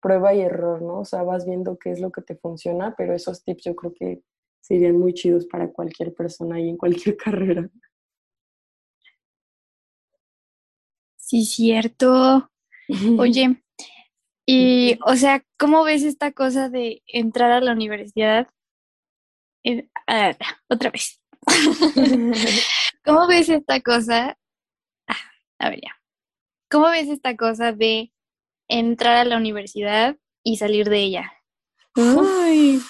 prueba 0.00 0.34
y 0.34 0.42
error, 0.42 0.82
¿no? 0.82 1.00
O 1.00 1.04
sea, 1.06 1.22
vas 1.22 1.46
viendo 1.46 1.78
qué 1.78 1.90
es 1.90 2.00
lo 2.00 2.10
que 2.12 2.20
te 2.22 2.36
funciona, 2.36 2.94
pero 2.96 3.14
esos 3.14 3.42
tips 3.42 3.64
yo 3.64 3.74
creo 3.74 3.94
que 3.94 4.22
serían 4.60 4.98
muy 4.98 5.14
chidos 5.14 5.46
para 5.46 5.72
cualquier 5.72 6.14
persona 6.14 6.60
y 6.60 6.68
en 6.68 6.76
cualquier 6.76 7.16
carrera. 7.18 7.70
Sí, 11.16 11.46
cierto. 11.46 12.50
Oye, 13.18 13.63
y, 14.46 14.98
o 15.04 15.16
sea, 15.16 15.44
¿cómo 15.58 15.84
ves 15.84 16.02
esta 16.02 16.32
cosa 16.32 16.68
de 16.68 17.02
entrar 17.06 17.50
a 17.50 17.60
la 17.60 17.72
universidad? 17.72 18.48
Eh, 19.64 19.88
otra 20.68 20.90
vez. 20.90 21.20
¿Cómo 23.04 23.26
ves 23.26 23.48
esta 23.48 23.80
cosa? 23.80 24.38
Ah, 25.06 25.16
a 25.58 25.70
ver, 25.70 25.80
ya. 25.82 25.96
¿Cómo 26.70 26.88
ves 26.88 27.08
esta 27.08 27.36
cosa 27.36 27.72
de 27.72 28.12
entrar 28.68 29.16
a 29.16 29.24
la 29.24 29.36
universidad 29.36 30.16
y 30.42 30.56
salir 30.56 30.88
de 30.88 30.98
ella? 30.98 31.32
Ay, 31.96 32.80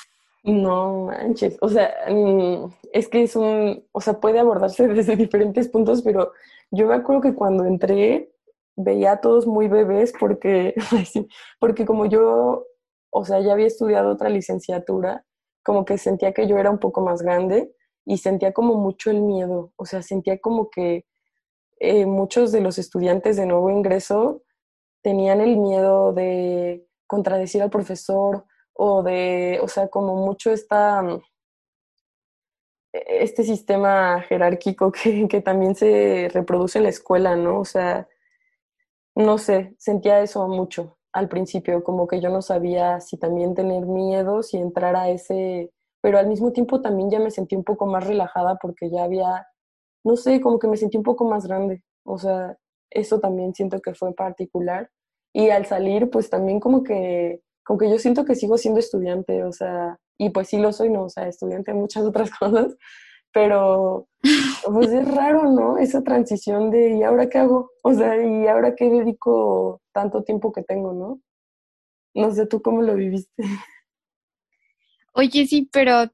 no 0.43 1.07
manches, 1.07 1.57
o 1.61 1.69
sea, 1.69 1.95
mm, 2.09 2.73
es 2.93 3.09
que 3.09 3.23
es 3.23 3.37
un, 3.37 3.85
o 3.93 4.01
sea, 4.01 4.21
puede 4.21 4.39
abordarse 4.39 4.89
desde 4.89 5.17
diferentes 5.17 5.69
puntos, 5.69 6.03
pero 6.03 6.33
yo 6.71 6.87
me 6.87 6.95
acuerdo 6.95 7.23
que 7.23 7.35
cuando 7.35 7.65
entré, 7.65 8.34
veía 8.77 9.13
a 9.13 9.21
todos 9.21 9.47
muy 9.47 9.69
bebés 9.69 10.13
porque, 10.19 10.75
porque 11.61 11.85
como 11.87 12.07
yo, 12.07 12.67
o 13.11 13.25
sea, 13.25 13.41
ya 13.41 13.53
había 13.53 13.67
estudiado 13.67 14.11
otra 14.11 14.29
licenciatura, 14.29 15.25
como 15.63 15.85
que 15.85 15.99
sentía 15.99 16.33
que 16.33 16.47
yo 16.47 16.59
era 16.59 16.71
un 16.71 16.79
poco 16.79 17.01
más 17.01 17.23
grande 17.23 17.75
y 18.05 18.19
sentía 18.19 18.53
como 18.53 18.75
mucho 18.75 19.11
el 19.11 19.23
miedo, 19.23 19.73
o 19.77 19.87
sea, 19.87 20.03
sentía 20.03 20.39
como 20.39 20.71
que 20.71 21.07
eh, 21.81 22.07
muchos 22.07 22.53
de 22.53 22.61
los 22.61 22.79
estudiantes 22.79 23.37
de 23.37 23.47
nuevo 23.47 23.71
ingreso 23.71 24.43
tenían 25.03 25.41
el 25.41 25.57
miedo 25.57 26.13
de 26.13 26.87
contradecir 27.07 27.63
al 27.63 27.71
profesor 27.71 28.45
o 28.73 29.03
de, 29.03 29.61
o 29.63 29.69
sea, 29.69 29.89
como 29.89 30.17
mucho 30.17 30.51
esta, 30.51 31.03
este 32.93 33.43
sistema 33.45 34.21
jerárquico 34.23 34.93
que, 34.93 35.29
que 35.29 35.41
también 35.41 35.75
se 35.75 36.29
reproduce 36.33 36.79
en 36.79 36.85
la 36.85 36.91
escuela, 36.91 37.37
¿no? 37.37 37.61
O 37.61 37.65
sea, 37.65 38.09
no 39.15 39.39
sé, 39.39 39.75
sentía 39.79 40.21
eso 40.21 40.47
mucho 40.49 40.99
al 41.13 41.29
principio, 41.29 41.85
como 41.85 42.09
que 42.09 42.21
yo 42.21 42.29
no 42.29 42.43
sabía 42.43 43.01
si 43.01 43.17
también 43.17 43.55
tener 43.55 43.87
miedo, 43.87 44.43
si 44.43 44.57
entrar 44.59 44.97
a 44.97 45.09
ese, 45.11 45.71
pero 46.03 46.19
al 46.19 46.27
mismo 46.27 46.53
tiempo 46.53 46.81
también 46.83 47.09
ya 47.11 47.21
me 47.21 47.31
sentí 47.31 47.55
un 47.57 47.63
poco 47.65 47.87
más 47.87 48.05
relajada 48.07 48.57
porque 48.61 48.91
ya 48.91 49.05
había, 49.05 49.47
no 50.05 50.17
sé, 50.17 50.41
como 50.41 50.59
que 50.59 50.69
me 50.69 50.77
sentí 50.77 50.97
un 50.97 51.05
poco 51.05 51.25
más 51.29 51.47
grande, 51.47 51.85
o 52.05 52.19
sea, 52.19 52.57
eso 52.91 53.21
también 53.21 53.55
siento 53.55 53.81
que 53.81 53.95
fue 53.95 54.15
particular. 54.15 54.91
Y 55.33 55.51
al 55.51 55.67
salir, 55.67 56.11
pues 56.11 56.31
también 56.31 56.61
como 56.61 56.85
que, 56.85 57.41
como 57.65 57.79
que 57.79 57.91
yo 57.91 57.99
siento 57.99 58.25
que 58.25 58.37
sigo 58.37 58.57
siendo 58.59 58.81
estudiante, 58.81 59.45
o 59.45 59.53
sea, 59.53 59.99
y 60.19 60.31
pues 60.31 60.49
sí 60.49 60.59
lo 60.59 60.73
soy, 60.73 60.91
no, 60.91 61.05
o 61.05 61.09
sea, 61.09 61.29
estudiante 61.29 61.73
de 61.73 61.79
muchas 61.79 62.05
otras 62.07 62.31
cosas, 62.31 62.77
pero 63.35 64.09
pues 64.65 64.91
es 64.93 65.13
raro, 65.13 65.51
¿no? 65.51 65.77
Esa 65.77 66.03
transición 66.03 66.71
de 66.71 66.93
¿y 66.99 67.03
ahora 67.03 67.29
qué 67.29 67.39
hago? 67.39 67.73
O 67.83 67.93
sea, 67.93 68.17
¿y 68.25 68.47
ahora 68.47 68.75
qué 68.77 68.89
dedico 68.89 69.83
tanto 69.93 70.23
tiempo 70.23 70.53
que 70.53 70.63
tengo, 70.63 70.95
no? 70.95 71.21
No 72.15 72.33
sé 72.33 72.47
tú 72.47 72.63
cómo 72.63 72.81
lo 72.81 72.95
viviste. 72.95 73.43
Oye, 75.13 75.47
sí, 75.47 75.69
pero 75.71 76.11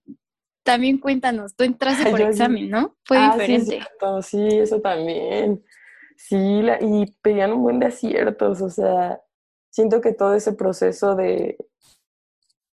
también 0.63 0.99
cuéntanos, 0.99 1.55
tú 1.55 1.65
entraste 1.65 2.11
por 2.11 2.21
examen, 2.23 2.71
¿no? 2.71 2.97
Fue 3.05 3.19
ah, 3.19 3.33
diferente. 3.33 3.81
Sí, 4.23 4.49
sí, 4.49 4.59
eso 4.59 4.81
también. 4.81 5.63
Sí, 6.17 6.37
y 6.81 7.07
pedían 7.23 7.53
un 7.53 7.63
buen 7.63 7.79
de 7.79 7.87
aciertos, 7.87 8.61
o 8.63 8.71
sea, 8.71 9.21
siento 9.71 10.01
que 10.01 10.13
todo 10.13 10.35
ese 10.35 10.53
proceso 10.53 11.15
de, 11.17 11.57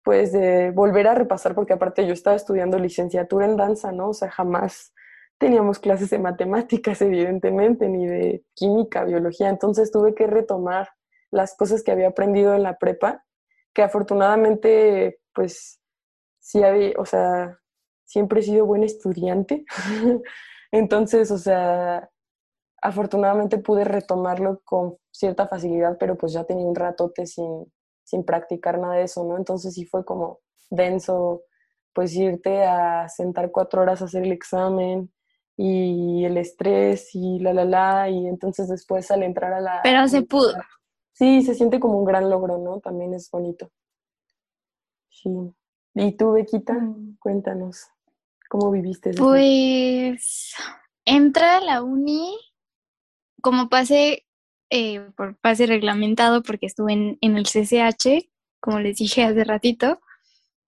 pues 0.07 0.31
de 0.31 0.71
volver 0.71 1.05
a 1.05 1.15
repasar, 1.15 1.53
porque 1.53 1.73
aparte 1.73 2.07
yo 2.07 2.13
estaba 2.13 2.37
estudiando 2.37 2.79
licenciatura 2.79 3.45
en 3.45 3.57
danza, 3.57 3.91
¿no? 3.91 4.11
O 4.11 4.13
sea, 4.13 4.31
jamás 4.31 4.93
teníamos 5.37 5.79
clases 5.79 6.09
de 6.11 6.17
matemáticas, 6.17 7.01
evidentemente, 7.01 7.89
ni 7.89 8.07
de 8.07 8.45
química, 8.53 9.03
biología, 9.03 9.49
entonces 9.49 9.91
tuve 9.91 10.15
que 10.15 10.25
retomar 10.25 10.87
las 11.29 11.57
cosas 11.57 11.83
que 11.83 11.91
había 11.91 12.07
aprendido 12.07 12.55
en 12.55 12.63
la 12.63 12.77
prepa, 12.77 13.25
que 13.73 13.81
afortunadamente, 13.83 15.19
pues, 15.33 15.81
sí 16.39 16.63
había, 16.63 16.93
o 16.97 17.05
sea, 17.05 17.59
siempre 18.05 18.39
he 18.39 18.43
sido 18.43 18.65
buen 18.65 18.83
estudiante, 18.83 19.65
entonces, 20.71 21.31
o 21.31 21.37
sea, 21.37 22.09
afortunadamente 22.81 23.57
pude 23.57 23.83
retomarlo 23.83 24.61
con 24.63 24.95
cierta 25.11 25.49
facilidad, 25.49 25.97
pero 25.99 26.15
pues 26.15 26.31
ya 26.31 26.45
tenía 26.45 26.65
un 26.65 26.75
ratote 26.75 27.25
sin, 27.25 27.65
sin 28.07 28.23
practicar 28.23 28.79
nada 28.79 28.95
de 28.95 29.03
eso, 29.03 29.25
¿no? 29.25 29.35
Entonces 29.35 29.73
sí 29.73 29.85
fue 29.85 30.05
como 30.05 30.39
denso, 30.69 31.43
pues 31.91 32.15
irte 32.15 32.63
a 32.63 33.09
sentar 33.09 33.51
cuatro 33.51 33.81
horas 33.81 34.01
a 34.01 34.05
hacer 34.05 34.23
el 34.23 34.31
examen 34.31 35.11
y 35.57 36.23
el 36.23 36.37
estrés 36.37 37.13
y 37.13 37.39
la, 37.39 37.51
la, 37.51 37.65
la, 37.65 38.09
y 38.09 38.27
entonces 38.27 38.69
después 38.69 39.11
al 39.11 39.23
entrar 39.23 39.51
a 39.51 39.59
la... 39.59 39.81
Pero 39.83 40.07
se 40.07 40.21
pudo. 40.21 40.53
Sí, 41.11 41.41
se 41.41 41.53
siente 41.53 41.81
como 41.81 41.99
un 41.99 42.05
gran 42.05 42.29
logro, 42.29 42.57
¿no? 42.59 42.79
También 42.79 43.13
es 43.13 43.29
bonito. 43.29 43.71
Sí. 45.09 45.29
¿Y 45.95 46.11
tú, 46.13 46.31
Bequita? 46.31 46.75
Mm. 46.75 47.17
Cuéntanos, 47.19 47.87
¿cómo 48.49 48.71
viviste 48.71 49.09
eso? 49.09 49.21
Pues 49.21 50.53
entrar 51.03 51.61
a 51.61 51.65
la 51.65 51.83
uni, 51.83 52.39
como 53.41 53.67
pasé 53.67 54.26
eh, 54.69 55.09
por 55.15 55.37
pase 55.37 55.65
reglamentado 55.65 56.43
porque 56.43 56.65
estuve 56.65 56.93
en, 56.93 57.17
en 57.21 57.37
el 57.37 57.45
CCH, 57.45 58.29
como 58.59 58.79
les 58.79 58.97
dije 58.97 59.23
hace 59.23 59.43
ratito, 59.43 59.99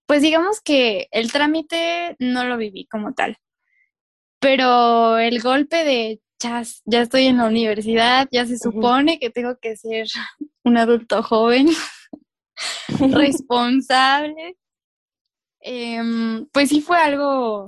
pues 0.06 0.22
digamos 0.22 0.62
que 0.62 1.08
el 1.12 1.32
trámite 1.32 2.16
no 2.20 2.44
lo 2.44 2.58
viví 2.58 2.88
como 2.88 3.14
tal. 3.14 3.38
Pero 4.40 5.18
el 5.18 5.42
golpe 5.42 5.84
de 5.84 6.22
chas, 6.40 6.82
ya 6.86 7.02
estoy 7.02 7.26
en 7.26 7.38
la 7.38 7.46
universidad, 7.46 8.28
ya 8.32 8.46
se 8.46 8.58
supone 8.58 9.20
que 9.20 9.30
tengo 9.30 9.58
que 9.60 9.76
ser 9.76 10.08
un 10.64 10.78
adulto 10.78 11.22
joven, 11.22 11.68
responsable. 13.12 14.58
Em, 15.60 16.48
pues 16.54 16.70
sí 16.70 16.82
fue 16.82 16.98
algo, 16.98 17.66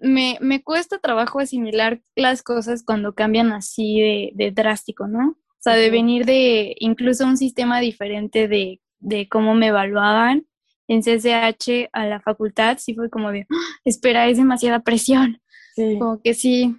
me, 0.00 0.36
me, 0.40 0.62
cuesta 0.64 0.98
trabajo 0.98 1.38
asimilar 1.38 2.02
las 2.16 2.42
cosas 2.42 2.82
cuando 2.84 3.14
cambian 3.14 3.52
así 3.52 4.00
de, 4.00 4.32
de 4.34 4.50
drástico, 4.50 5.06
¿no? 5.06 5.36
O 5.60 5.62
sea, 5.62 5.74
de 5.74 5.90
venir 5.90 6.24
de 6.24 6.74
incluso 6.78 7.26
un 7.26 7.36
sistema 7.36 7.80
diferente 7.80 8.48
de, 8.48 8.80
de 8.98 9.28
cómo 9.28 9.54
me 9.54 9.66
evaluaban 9.66 10.46
en 10.88 11.02
CCH 11.02 11.90
a 11.92 12.06
la 12.06 12.20
facultad, 12.20 12.78
sí 12.78 12.94
fue 12.94 13.10
como 13.10 13.30
de, 13.30 13.46
¡Ah! 13.50 13.80
espera, 13.84 14.26
es 14.26 14.38
demasiada 14.38 14.80
presión. 14.80 15.40
Sí. 15.76 15.98
Como 15.98 16.20
que 16.22 16.32
sí, 16.32 16.76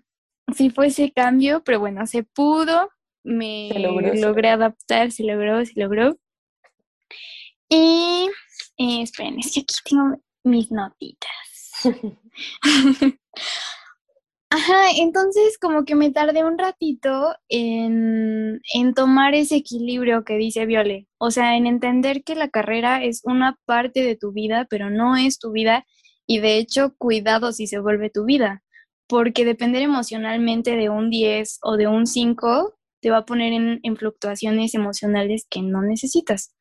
sí 0.55 0.71
fue 0.71 0.87
ese 0.87 1.11
cambio, 1.11 1.63
pero 1.63 1.79
bueno, 1.79 2.07
se 2.07 2.23
pudo, 2.23 2.89
me 3.23 3.69
logré 4.15 4.49
adaptar, 4.49 5.11
se 5.11 5.23
logró, 5.25 5.63
se 5.63 5.79
logró. 5.79 6.17
Y 7.69 8.29
eh, 8.77 9.03
esperen, 9.03 9.37
es 9.37 9.53
que 9.53 9.61
aquí 9.61 9.75
tengo 9.87 10.19
mis 10.43 10.71
notitas. 10.71 11.29
Ajá, 14.53 14.91
entonces 14.97 15.57
como 15.57 15.85
que 15.85 15.95
me 15.95 16.11
tardé 16.11 16.43
un 16.43 16.57
ratito 16.57 17.33
en, 17.47 18.59
en, 18.73 18.93
tomar 18.93 19.33
ese 19.33 19.55
equilibrio 19.55 20.25
que 20.25 20.35
dice 20.35 20.65
Viole, 20.65 21.07
o 21.19 21.31
sea, 21.31 21.55
en 21.55 21.67
entender 21.67 22.21
que 22.25 22.35
la 22.35 22.49
carrera 22.49 23.01
es 23.01 23.21
una 23.23 23.57
parte 23.65 24.03
de 24.03 24.17
tu 24.17 24.33
vida, 24.33 24.67
pero 24.69 24.89
no 24.89 25.15
es 25.15 25.39
tu 25.39 25.53
vida 25.53 25.85
y 26.27 26.39
de 26.39 26.57
hecho 26.57 26.93
cuidado 26.97 27.53
si 27.53 27.65
se 27.65 27.79
vuelve 27.79 28.09
tu 28.09 28.25
vida, 28.25 28.61
porque 29.07 29.45
depender 29.45 29.83
emocionalmente 29.83 30.75
de 30.75 30.89
un 30.89 31.09
10 31.09 31.59
o 31.61 31.77
de 31.77 31.87
un 31.87 32.05
5 32.05 32.77
te 32.99 33.09
va 33.09 33.19
a 33.19 33.25
poner 33.25 33.53
en, 33.53 33.79
en 33.83 33.95
fluctuaciones 33.95 34.75
emocionales 34.75 35.47
que 35.49 35.61
no 35.61 35.81
necesitas. 35.81 36.53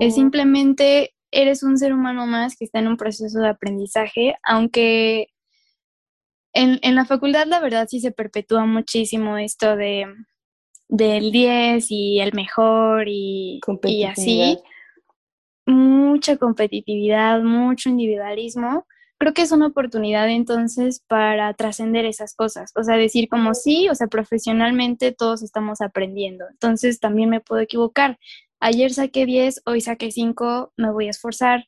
Es 0.00 0.16
simplemente, 0.16 1.14
eres 1.30 1.62
un 1.62 1.78
ser 1.78 1.92
humano 1.92 2.26
más 2.26 2.56
que 2.56 2.64
está 2.64 2.80
en 2.80 2.88
un 2.88 2.96
proceso 2.96 3.38
de 3.38 3.48
aprendizaje, 3.48 4.34
aunque 4.42 5.28
en, 6.56 6.78
en 6.82 6.94
la 6.94 7.04
facultad 7.04 7.46
la 7.46 7.60
verdad 7.60 7.86
sí 7.88 8.00
se 8.00 8.12
perpetúa 8.12 8.66
muchísimo 8.66 9.38
esto 9.38 9.76
de 9.76 10.06
del 10.88 11.32
10 11.32 11.86
y 11.90 12.20
el 12.20 12.32
mejor 12.32 13.08
y, 13.08 13.60
y 13.84 14.04
así. 14.04 14.58
Mucha 15.66 16.36
competitividad, 16.36 17.42
mucho 17.42 17.88
individualismo. 17.88 18.86
Creo 19.18 19.32
que 19.32 19.42
es 19.42 19.50
una 19.50 19.68
oportunidad 19.68 20.28
entonces 20.28 21.02
para 21.08 21.52
trascender 21.54 22.04
esas 22.04 22.34
cosas. 22.34 22.72
O 22.76 22.84
sea, 22.84 22.96
decir 22.96 23.28
como 23.28 23.54
sí, 23.54 23.88
o 23.88 23.94
sea, 23.94 24.06
profesionalmente 24.06 25.12
todos 25.12 25.42
estamos 25.42 25.80
aprendiendo. 25.80 26.44
Entonces 26.50 27.00
también 27.00 27.30
me 27.30 27.40
puedo 27.40 27.60
equivocar. 27.62 28.18
Ayer 28.60 28.92
saqué 28.92 29.26
10, 29.26 29.62
hoy 29.66 29.80
saqué 29.80 30.10
5, 30.10 30.72
me 30.76 30.92
voy 30.92 31.08
a 31.08 31.10
esforzar 31.10 31.64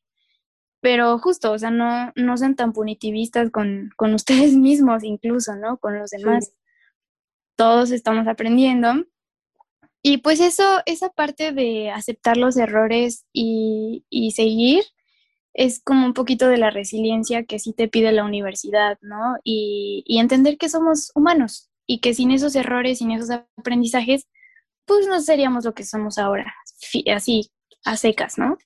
pero 0.81 1.19
justo, 1.19 1.53
o 1.53 1.59
sea, 1.59 1.71
no, 1.71 2.13
no 2.15 2.37
sean 2.37 2.57
tan 2.57 2.73
punitivistas 2.73 3.51
con, 3.51 3.91
con 3.97 4.15
ustedes 4.15 4.55
mismos 4.55 5.05
incluso, 5.05 5.57
¿no? 5.57 5.79
Con 5.79 5.99
los 5.99 6.11
demás. 6.11 6.53
Todos 7.57 7.91
estamos 7.91 8.29
aprendiendo. 8.29 9.05
Y 10.01 10.19
pues 10.19 10.41
eso, 10.41 10.81
esa 10.87 11.11
parte 11.11 11.53
de 11.53 11.91
aceptar 11.91 12.37
los 12.37 12.57
errores 12.57 13.27
y, 13.33 14.05
y 14.09 14.31
seguir 14.31 14.85
es 15.55 15.83
como 15.83 16.07
un 16.07 16.15
poquito 16.15 16.47
de 16.47 16.57
la 16.57 16.71
resiliencia 16.71 17.45
que 17.45 17.59
sí 17.59 17.73
te 17.73 17.89
pide 17.89 18.13
la 18.13 18.25
universidad, 18.25 18.97
¿no? 19.01 19.37
Y, 19.43 20.05
y 20.07 20.19
entender 20.19 20.57
que 20.57 20.69
somos 20.69 21.11
humanos 21.17 21.69
y 21.85 21.99
que 21.99 22.15
sin 22.15 22.31
esos 22.31 22.55
errores, 22.55 22.99
sin 22.99 23.11
esos 23.11 23.31
aprendizajes, 23.31 24.29
pues 24.85 25.09
no 25.09 25.21
seríamos 25.21 25.65
lo 25.65 25.75
que 25.75 25.85
somos 25.85 26.17
ahora, 26.19 26.55
así, 27.13 27.51
a 27.85 27.97
secas, 27.97 28.39
¿no? 28.39 28.57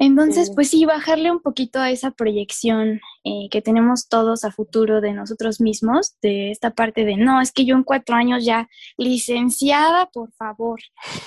Entonces, 0.00 0.52
pues 0.54 0.70
sí, 0.70 0.84
bajarle 0.84 1.32
un 1.32 1.40
poquito 1.40 1.80
a 1.80 1.90
esa 1.90 2.12
proyección 2.12 3.00
eh, 3.24 3.48
que 3.50 3.60
tenemos 3.62 4.08
todos 4.08 4.44
a 4.44 4.52
futuro 4.52 5.00
de 5.00 5.12
nosotros 5.12 5.60
mismos, 5.60 6.14
de 6.22 6.52
esta 6.52 6.70
parte 6.70 7.04
de, 7.04 7.16
no, 7.16 7.40
es 7.40 7.50
que 7.50 7.64
yo 7.64 7.74
en 7.74 7.82
cuatro 7.82 8.14
años 8.14 8.44
ya 8.44 8.68
licenciada, 8.96 10.06
por 10.06 10.32
favor. 10.32 10.80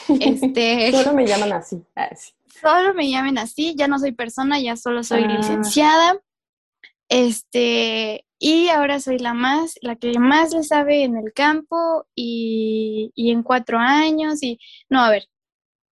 Este, 0.21 0.91
solo 0.91 1.13
me 1.13 1.25
llaman 1.25 1.51
así. 1.53 1.83
Solo 2.61 2.93
me 2.93 3.09
llamen 3.09 3.37
así, 3.37 3.75
ya 3.75 3.87
no 3.87 3.99
soy 3.99 4.13
persona, 4.13 4.59
ya 4.59 4.77
solo 4.77 5.03
soy 5.03 5.23
ah. 5.23 5.37
licenciada. 5.37 6.21
Este, 7.09 8.25
y 8.39 8.69
ahora 8.69 9.01
soy 9.01 9.19
la 9.19 9.33
más, 9.33 9.75
la 9.81 9.97
que 9.97 10.17
más 10.17 10.53
le 10.53 10.63
sabe 10.63 11.03
en 11.03 11.17
el 11.17 11.33
campo 11.33 12.05
y, 12.15 13.11
y 13.15 13.31
en 13.31 13.43
cuatro 13.43 13.79
años 13.79 14.41
y, 14.41 14.59
no, 14.89 15.01
a 15.01 15.09
ver, 15.09 15.27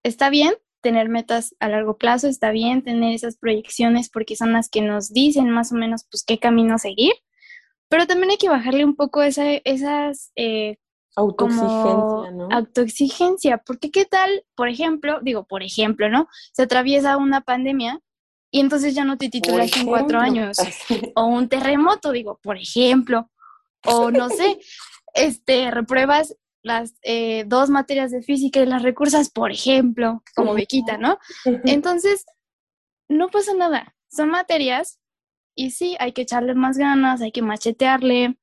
está 0.04 0.30
bien, 0.30 0.54
tener 0.82 1.10
metas 1.10 1.56
a 1.60 1.70
largo 1.70 1.98
plazo, 1.98 2.28
está 2.28 2.52
bien 2.52 2.84
tener 2.84 3.14
esas 3.14 3.38
proyecciones 3.38 4.10
porque 4.10 4.36
son 4.36 4.54
las 4.54 4.70
que 4.70 4.82
nos 4.82 5.12
dicen 5.12 5.50
más 5.50 5.72
o 5.72 5.76
menos 5.76 6.06
pues 6.10 6.24
qué 6.24 6.40
camino 6.40 6.78
seguir, 6.78 7.14
pero 7.90 8.08
también 8.08 8.32
hay 8.32 8.38
que 8.38 8.50
bajarle 8.50 8.86
un 8.86 8.96
poco 8.96 9.22
esa, 9.22 9.44
esas... 9.64 10.32
Eh, 10.36 10.78
autoexigencia, 11.16 12.32
¿no? 12.32 12.48
Autoexigencia, 12.52 13.58
porque 13.58 13.92
qué 13.92 14.06
tal, 14.06 14.46
por 14.56 14.70
ejemplo, 14.70 15.20
digo, 15.22 15.46
por 15.46 15.64
ejemplo, 15.64 16.08
¿no? 16.08 16.28
Se 16.54 16.64
atraviesa 16.64 17.18
una 17.18 17.42
pandemia 17.42 18.00
y 18.52 18.60
entonces 18.62 18.96
ya 18.96 19.06
no 19.06 19.18
te 19.18 19.30
titulas 19.30 19.76
en 19.76 19.86
cuatro 19.86 20.20
años. 20.20 20.58
o 21.16 21.26
un 21.26 21.50
terremoto, 21.50 22.12
digo, 22.12 22.40
por 22.42 22.58
ejemplo. 22.58 23.30
O 23.86 24.12
no 24.12 24.30
sé, 24.30 24.60
este, 25.14 25.72
repruebas 25.72 26.36
las 26.62 26.96
eh, 27.04 27.46
dos 27.48 27.70
materias 27.70 28.12
de 28.12 28.22
física 28.22 28.60
y 28.60 28.66
las 28.66 28.84
recursas, 28.84 29.30
por 29.30 29.52
ejemplo, 29.52 30.24
como 30.36 30.54
bequita, 30.54 30.98
¿no? 30.98 31.18
Entonces, 31.66 32.26
no 33.08 33.30
pasa 33.30 33.54
nada, 33.54 33.96
son 34.10 34.30
materias 34.30 35.00
y 35.56 35.72
sí, 35.72 35.96
hay 36.00 36.14
que 36.14 36.22
echarle 36.22 36.54
más 36.56 36.78
ganas, 36.78 37.22
hay 37.22 37.32
que 37.32 37.42
machetearle, 37.42 38.38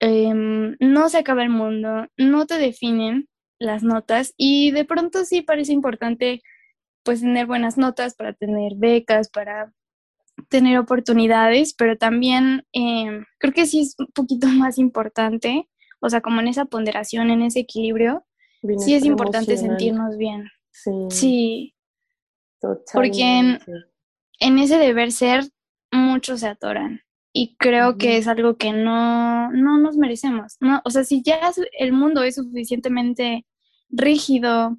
em, 0.00 0.76
no 0.80 1.08
se 1.08 1.18
acaba 1.18 1.42
el 1.42 1.50
mundo, 1.50 2.06
no 2.16 2.46
te 2.46 2.58
definen 2.58 3.28
las 3.58 3.82
notas 3.82 4.32
y 4.36 4.70
de 4.70 4.84
pronto 4.84 5.24
sí 5.24 5.42
parece 5.42 5.72
importante 5.72 6.42
pues 7.02 7.20
tener 7.20 7.46
buenas 7.46 7.76
notas 7.76 8.14
para 8.14 8.32
tener 8.32 8.72
becas, 8.76 9.28
para 9.30 9.72
tener 10.48 10.78
oportunidades, 10.78 11.74
pero 11.74 11.96
también 11.98 12.64
em, 12.72 13.24
creo 13.38 13.52
que 13.52 13.66
sí 13.66 13.80
es 13.80 13.94
un 13.98 14.06
poquito 14.06 14.46
más 14.68 14.78
importante 14.78 15.68
o 16.00 16.08
sea, 16.08 16.20
como 16.20 16.40
en 16.40 16.48
esa 16.48 16.64
ponderación, 16.64 17.30
en 17.30 17.42
ese 17.42 17.60
equilibrio, 17.60 18.24
sí 18.78 18.94
es 18.94 19.04
importante 19.04 19.56
sentirnos 19.56 20.16
bien. 20.16 20.48
Sí. 20.70 20.90
Sí. 21.10 21.74
Porque 22.92 23.58
en, 24.40 24.58
ese 24.58 24.76
deber 24.78 25.12
ser, 25.12 25.44
muchos 25.90 26.40
se 26.40 26.48
atoran. 26.48 27.00
Y 27.32 27.56
creo 27.56 27.96
que 27.96 28.16
es 28.16 28.26
algo 28.26 28.56
que 28.56 28.72
no, 28.72 29.50
no 29.52 29.78
nos 29.78 29.96
merecemos. 29.96 30.56
¿no? 30.60 30.82
O 30.84 30.90
sea, 30.90 31.04
si 31.04 31.22
ya 31.22 31.52
el 31.78 31.92
mundo 31.92 32.22
es 32.22 32.34
suficientemente 32.34 33.46
rígido 33.88 34.76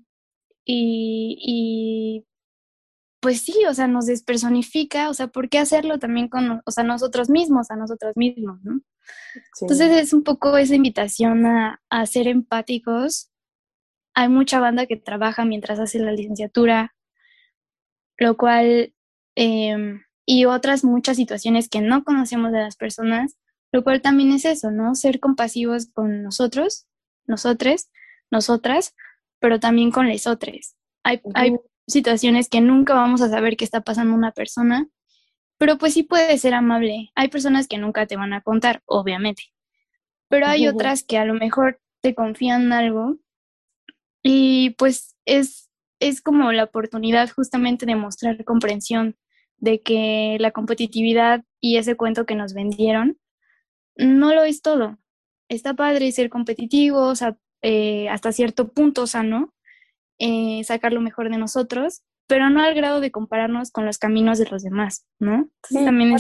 y, 0.65 1.38
y 1.39 2.26
pues 3.22 3.41
sí, 3.41 3.53
o 3.69 3.74
sea, 3.74 3.88
nos 3.88 4.07
despersonifica, 4.07 5.09
o 5.09 5.13
sea, 5.13 5.28
¿por 5.28 5.47
qué 5.47 5.59
hacerlo 5.59 5.99
también 5.99 6.28
con, 6.28 6.61
o 6.65 6.72
sea, 6.72 6.84
nosotros 6.84 7.30
mismos, 7.30 7.69
a 7.69 7.76
nosotros 7.76 8.17
mismos, 8.17 8.59
¿no? 8.63 8.82
Entonces 9.61 9.91
es 9.91 10.11
un 10.11 10.24
poco 10.24 10.57
esa 10.57 10.76
invitación 10.76 11.45
a, 11.45 11.80
ser 12.07 12.28
empáticos. 12.28 13.30
Hay 14.15 14.28
mucha 14.28 14.59
banda 14.59 14.88
que 14.88 14.97
trabaja 14.97 15.45
mientras 15.45 15.80
hace 15.80 15.99
la 15.99 16.11
licenciatura, 16.11 16.95
lo 18.17 18.38
cual, 18.38 18.93
em, 19.36 20.03
y 20.26 20.45
otras 20.45 20.84
muchas 20.84 21.17
situaciones 21.17 21.69
que 21.69 21.82
no 21.82 22.03
conocemos 22.03 22.51
de 22.51 22.59
las 22.59 22.76
personas, 22.76 23.38
lo 23.72 23.84
cual 23.84 24.01
también 24.01 24.32
es 24.32 24.45
eso, 24.45 24.72
¿no? 24.72 24.95
Ser 24.95 25.19
compasivos 25.19 25.88
con 25.93 26.24
nosotros, 26.24 26.88
nosotros, 27.26 27.89
nosotras, 28.32 28.95
pero 29.39 29.59
también 29.59 29.91
con 29.91 30.07
les 30.07 30.26
otros. 30.26 30.76
Hay, 31.03 31.22
hay 31.36 31.55
situaciones 31.91 32.49
que 32.49 32.61
nunca 32.61 32.95
vamos 32.95 33.21
a 33.21 33.29
saber 33.29 33.57
qué 33.57 33.65
está 33.65 33.81
pasando 33.81 34.15
una 34.15 34.31
persona 34.31 34.89
pero 35.61 35.77
pues 35.77 35.93
sí 35.93 36.01
puede 36.01 36.39
ser 36.39 36.55
amable. 36.55 37.11
Hay 37.13 37.27
personas 37.27 37.67
que 37.67 37.77
nunca 37.77 38.07
te 38.07 38.15
van 38.15 38.33
a 38.33 38.41
contar, 38.41 38.81
obviamente, 38.87 39.43
pero 40.27 40.47
hay 40.47 40.67
otras 40.67 41.03
que 41.03 41.19
a 41.19 41.25
lo 41.25 41.35
mejor 41.35 41.79
te 42.01 42.15
confían 42.15 42.73
algo 42.73 43.17
y 44.23 44.71
pues 44.71 45.15
es, 45.25 45.69
es 45.99 46.19
como 46.19 46.51
la 46.51 46.63
oportunidad 46.63 47.29
justamente 47.29 47.85
de 47.85 47.95
mostrar 47.95 48.43
comprensión 48.43 49.17
de 49.57 49.83
que 49.83 50.37
la 50.39 50.49
competitividad 50.49 51.43
y 51.59 51.77
ese 51.77 51.95
cuento 51.95 52.25
que 52.25 52.33
nos 52.33 52.55
vendieron 52.55 53.19
no 53.95 54.33
lo 54.33 54.43
es 54.43 54.63
todo. 54.63 54.97
Está 55.47 55.75
padre 55.75 56.11
ser 56.11 56.31
competitivos 56.31 57.21
eh, 57.61 58.09
hasta 58.09 58.31
cierto 58.31 58.73
punto 58.73 59.05
sano, 59.05 59.53
eh, 60.22 60.63
sacar 60.63 60.93
lo 60.93 61.01
mejor 61.01 61.30
de 61.30 61.38
nosotros, 61.38 62.03
pero 62.28 62.49
no 62.49 62.61
al 62.61 62.76
grado 62.76 63.01
de 63.01 63.11
compararnos 63.11 63.72
con 63.72 63.86
los 63.86 63.97
caminos 63.97 64.38
de 64.38 64.47
los 64.49 64.61
demás, 64.61 65.05
¿no? 65.19 65.49
sí, 65.67 65.84
también 65.84 66.15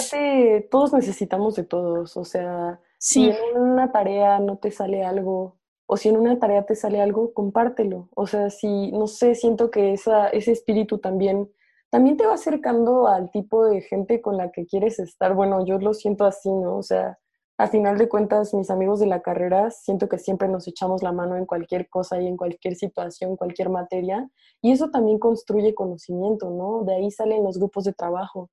todos 0.69 0.91
necesitamos 0.91 1.55
de 1.55 1.63
todos, 1.63 2.17
o 2.17 2.25
sea, 2.25 2.79
si 2.97 3.29
en 3.29 3.57
una 3.57 3.91
tarea 3.91 4.39
no 4.39 4.57
te 4.57 4.71
sale 4.71 5.05
algo, 5.05 5.57
o 5.85 5.97
si 5.97 6.09
en 6.09 6.17
una 6.17 6.39
tarea 6.39 6.65
te 6.65 6.75
sale 6.75 7.01
algo, 7.01 7.33
compártelo. 7.33 8.07
O 8.15 8.25
sea, 8.25 8.49
si, 8.49 8.91
no 8.93 9.07
sé, 9.07 9.35
siento 9.35 9.69
que 9.71 9.91
esa, 9.91 10.29
ese 10.29 10.53
espíritu 10.53 10.99
también, 10.99 11.51
también 11.89 12.15
te 12.15 12.25
va 12.25 12.35
acercando 12.35 13.07
al 13.07 13.29
tipo 13.29 13.65
de 13.65 13.81
gente 13.81 14.21
con 14.21 14.37
la 14.37 14.51
que 14.51 14.65
quieres 14.65 14.99
estar. 14.99 15.35
Bueno, 15.35 15.65
yo 15.65 15.79
lo 15.79 15.93
siento 15.93 16.23
así, 16.23 16.49
¿no? 16.49 16.77
O 16.77 16.81
sea, 16.81 17.19
a 17.61 17.67
final 17.67 17.95
de 17.99 18.09
cuentas, 18.09 18.55
mis 18.55 18.71
amigos 18.71 18.99
de 18.99 19.05
la 19.05 19.21
carrera, 19.21 19.69
siento 19.69 20.09
que 20.09 20.17
siempre 20.17 20.47
nos 20.47 20.67
echamos 20.67 21.03
la 21.03 21.11
mano 21.11 21.37
en 21.37 21.45
cualquier 21.45 21.87
cosa 21.89 22.19
y 22.19 22.25
en 22.25 22.35
cualquier 22.35 22.75
situación, 22.75 23.37
cualquier 23.37 23.69
materia, 23.69 24.27
y 24.63 24.71
eso 24.71 24.89
también 24.89 25.19
construye 25.19 25.75
conocimiento, 25.75 26.49
¿no? 26.49 26.83
De 26.85 26.95
ahí 26.95 27.11
salen 27.11 27.43
los 27.43 27.59
grupos 27.59 27.83
de 27.83 27.93
trabajo. 27.93 28.49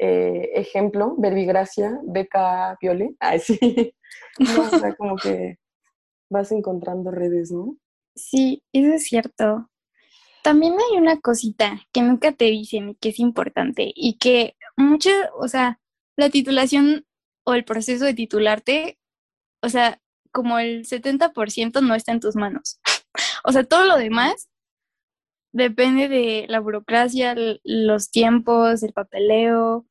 Eh, 0.00 0.50
ejemplo, 0.54 1.14
Verbigracia, 1.18 2.00
Beca 2.02 2.76
Viole, 2.80 3.14
ah, 3.20 3.38
sí, 3.38 3.94
o 4.40 4.76
sea, 4.76 4.92
como 4.96 5.14
que 5.14 5.58
vas 6.28 6.50
encontrando 6.50 7.12
redes, 7.12 7.52
¿no? 7.52 7.76
Sí, 8.16 8.64
eso 8.72 8.92
es 8.92 9.04
cierto. 9.04 9.68
también 10.42 10.74
hay 10.74 10.98
una 10.98 11.20
cosita 11.20 11.80
que 11.92 12.02
nunca 12.02 12.32
te 12.32 12.46
dicen 12.46 12.88
y 12.88 12.94
que 12.96 13.10
es 13.10 13.20
importante 13.20 13.92
y 13.94 14.18
que 14.18 14.56
mucho, 14.76 15.10
o 15.38 15.46
sea, 15.46 15.78
la 16.16 16.28
titulación 16.28 17.06
o 17.44 17.54
el 17.54 17.64
proceso 17.64 18.04
de 18.04 18.14
titularte, 18.14 18.98
o 19.62 19.68
sea, 19.68 20.00
como 20.32 20.58
el 20.58 20.86
70% 20.86 21.80
no 21.82 21.94
está 21.94 22.12
en 22.12 22.20
tus 22.20 22.36
manos. 22.36 22.80
o 23.44 23.52
sea, 23.52 23.64
todo 23.64 23.84
lo 23.84 23.96
demás 23.96 24.48
depende 25.52 26.08
de 26.08 26.46
la 26.48 26.60
burocracia, 26.60 27.34
los 27.62 28.10
tiempos, 28.10 28.82
el 28.82 28.92
papeleo. 28.92 29.86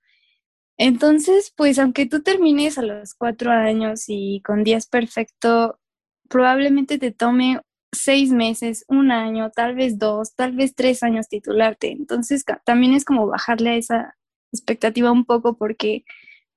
Entonces, 0.78 1.54
pues 1.56 1.78
aunque 1.80 2.08
tú 2.08 2.24
termines 2.24 2.78
a 2.78 2.82
los 2.82 3.14
cuatro 3.14 3.52
años 3.52 4.06
y 4.08 4.42
con 4.42 4.64
días 4.64 4.88
perfecto, 4.88 5.80
probablemente 6.28 6.98
te 6.98 7.12
tome 7.12 7.62
seis 7.92 8.32
meses, 8.32 8.86
un 8.88 9.12
año, 9.12 9.52
tal 9.52 9.76
vez 9.76 10.00
dos, 10.00 10.34
tal 10.36 10.54
vez 10.54 10.74
tres 10.76 11.04
años 11.04 11.28
titularte. 11.28 11.92
Entonces, 11.92 12.44
también 12.66 12.94
es 12.94 13.06
como 13.06 13.28
bajarle 13.28 13.72
a 13.72 13.76
esa 13.76 14.18
expectativa 14.52 15.12
un 15.12 15.26
poco 15.26 15.58
porque 15.58 16.04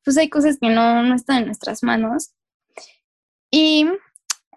pues 0.05 0.17
hay 0.19 0.29
cosas 0.29 0.59
que 0.61 0.69
no, 0.69 1.03
no 1.03 1.15
están 1.15 1.39
en 1.39 1.47
nuestras 1.47 1.83
manos. 1.83 2.35
Y 3.51 3.87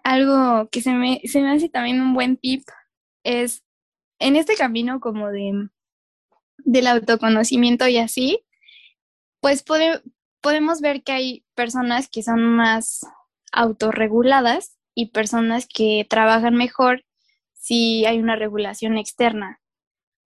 algo 0.04 0.68
que 0.70 0.82
se 0.82 0.92
me, 0.92 1.20
se 1.24 1.40
me 1.40 1.50
hace 1.52 1.68
también 1.68 2.00
un 2.00 2.14
buen 2.14 2.36
tip 2.36 2.62
es 3.24 3.64
en 4.18 4.36
este 4.36 4.56
camino 4.56 5.00
como 5.00 5.30
de 5.30 5.68
del 6.64 6.86
autoconocimiento 6.86 7.86
y 7.88 7.98
así, 7.98 8.44
pues 9.40 9.64
podemos 10.40 10.80
ver 10.80 11.02
que 11.02 11.12
hay 11.12 11.44
personas 11.54 12.08
que 12.08 12.22
son 12.22 12.44
más 12.44 13.06
autorreguladas 13.52 14.76
y 14.94 15.10
personas 15.10 15.66
que 15.72 16.06
trabajan 16.08 16.56
mejor 16.56 17.04
si 17.54 18.04
hay 18.06 18.18
una 18.18 18.36
regulación 18.36 18.98
externa. 18.98 19.60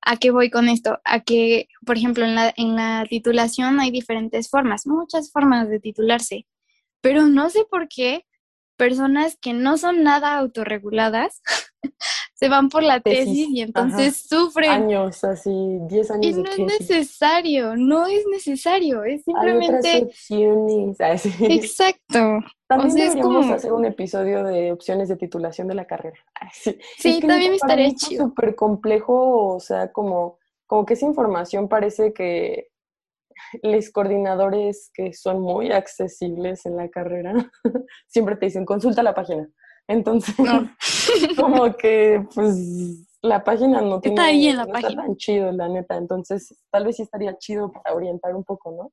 ¿A 0.05 0.17
qué 0.17 0.31
voy 0.31 0.51
con 0.51 0.69
esto? 0.69 1.01
A 1.05 1.21
que, 1.21 1.69
por 1.87 1.97
ejemplo, 1.97 2.25
en 2.25 2.35
la, 2.35 2.53
en 2.57 2.77
la 2.77 3.07
titulación 3.09 3.81
hay 3.81 3.91
diferentes 3.91 4.51
formas, 4.51 4.87
muchas 4.87 5.31
formas 5.31 5.69
de 5.69 5.81
titularse, 5.81 6.47
pero 7.01 7.29
no 7.29 7.51
sé 7.51 7.65
por 7.71 7.89
qué 7.89 8.27
personas 8.77 9.37
que 9.41 9.53
no 9.53 9.79
son 9.79 10.03
nada 10.03 10.37
autorreguladas 10.39 11.43
se 12.35 12.49
van 12.49 12.69
por 12.69 12.83
la 12.83 13.01
tesis, 13.01 13.49
y 13.51 13.61
entonces 13.61 14.17
sufren. 14.29 14.71
Años, 14.71 15.23
así, 15.25 15.51
10 15.89 16.11
años. 16.11 16.27
Y 16.27 16.33
no 16.33 16.51
es 16.51 16.81
necesario, 16.81 17.77
no 17.77 18.07
es 18.07 18.25
necesario, 18.31 19.05
es 19.05 19.25
simplemente... 19.25 19.89
Hay 19.89 20.03
opciones. 20.03 21.01
Exacto. 21.41 22.41
También 22.67 22.95
deberíamos 22.95 23.51
hacer 23.51 23.73
un 23.73 23.85
episodio 23.85 24.45
de 24.45 24.73
opciones 24.73 25.09
de 25.09 25.17
titulación 25.17 25.69
de 25.69 25.75
la 25.75 25.87
carrera. 25.87 26.19
Sí, 26.53 27.21
también 27.21 27.55
estaría 27.55 27.93
chido. 27.95 28.25
Es 28.25 28.29
súper 28.29 28.55
complejo, 28.55 29.55
o 29.55 29.61
sea, 29.61 29.93
como, 29.93 30.39
como 30.67 30.87
que 30.87 30.95
esa 30.95 31.07
información 31.07 31.69
parece 31.69 32.13
que 32.13 32.73
los 33.63 33.91
coordinadores 33.91 34.91
que 34.95 35.13
son 35.13 35.41
muy 35.41 35.73
accesibles 35.73 36.65
en 36.67 36.77
la 36.77 36.89
carrera 36.89 37.51
siempre 38.07 38.37
te 38.37 38.47
dicen, 38.47 38.65
consulta 38.65 39.03
la 39.03 39.15
página. 39.15 39.49
Entonces, 39.89 40.35
como 41.37 41.75
que, 41.77 42.27
pues, 42.35 43.09
la 43.23 43.45
página 43.45 43.81
no 43.81 44.01
tiene... 44.01 44.15
Está 44.15 44.27
ahí 44.27 44.49
en 44.49 44.57
la 44.57 44.67
página. 44.67 45.03
tan 45.03 45.17
chido, 45.17 45.53
la 45.53 45.69
neta. 45.69 45.97
Entonces, 45.97 46.55
tal 46.71 46.85
vez 46.85 46.97
sí 46.97 47.03
estaría 47.03 47.37
chido 47.39 47.71
para 47.73 47.95
orientar 47.95 48.35
un 48.35 48.45
poco, 48.45 48.73
¿no? 48.73 48.93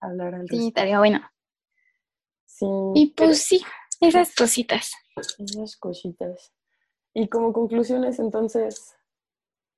Hablar 0.00 0.34
al 0.34 0.48
Sí, 0.48 0.68
estaría 0.68 0.98
bueno. 0.98 1.20
Sí. 2.46 2.66
Y 2.94 3.06
pues 3.14 3.42
sí, 3.42 3.62
esas 4.00 4.34
cositas. 4.34 4.92
Esas 5.38 5.76
cositas. 5.76 6.52
Y 7.14 7.28
como 7.28 7.52
conclusiones, 7.52 8.18
entonces, 8.18 8.94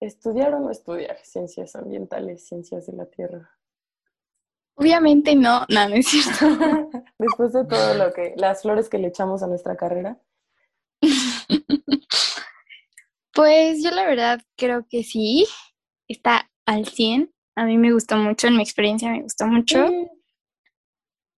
¿estudiar 0.01 0.55
o 0.55 0.61
no 0.61 0.70
estudiar 0.70 1.18
ciencias 1.25 1.75
ambientales, 1.77 2.47
ciencias 2.47 2.87
de 2.87 2.93
la 2.95 3.07
tierra? 3.07 3.51
Obviamente 4.75 5.35
no, 5.35 5.66
no, 5.68 5.89
no 5.89 5.95
es 5.95 6.09
cierto. 6.09 6.47
Después 7.18 7.53
de 7.53 7.64
todo 7.64 7.95
lo 7.95 8.12
que, 8.12 8.35
las 8.37 8.62
flores 8.62 8.89
que 8.89 8.99
le 8.99 9.09
echamos 9.09 9.43
a 9.43 9.47
nuestra 9.47 9.77
carrera. 9.77 10.18
Pues 13.35 13.83
yo 13.83 13.91
la 13.91 14.05
verdad 14.05 14.43
creo 14.57 14.87
que 14.89 15.03
sí, 15.05 15.47
está 16.07 16.51
al 16.66 16.87
100. 16.87 17.33
A 17.57 17.64
mí 17.64 17.79
me 17.79 17.93
gustó 17.93 18.16
mucho, 18.16 18.47
en 18.47 18.57
mi 18.57 18.62
experiencia 18.62 19.11
me 19.11 19.23
gustó 19.23 19.47
mucho. 19.47 19.87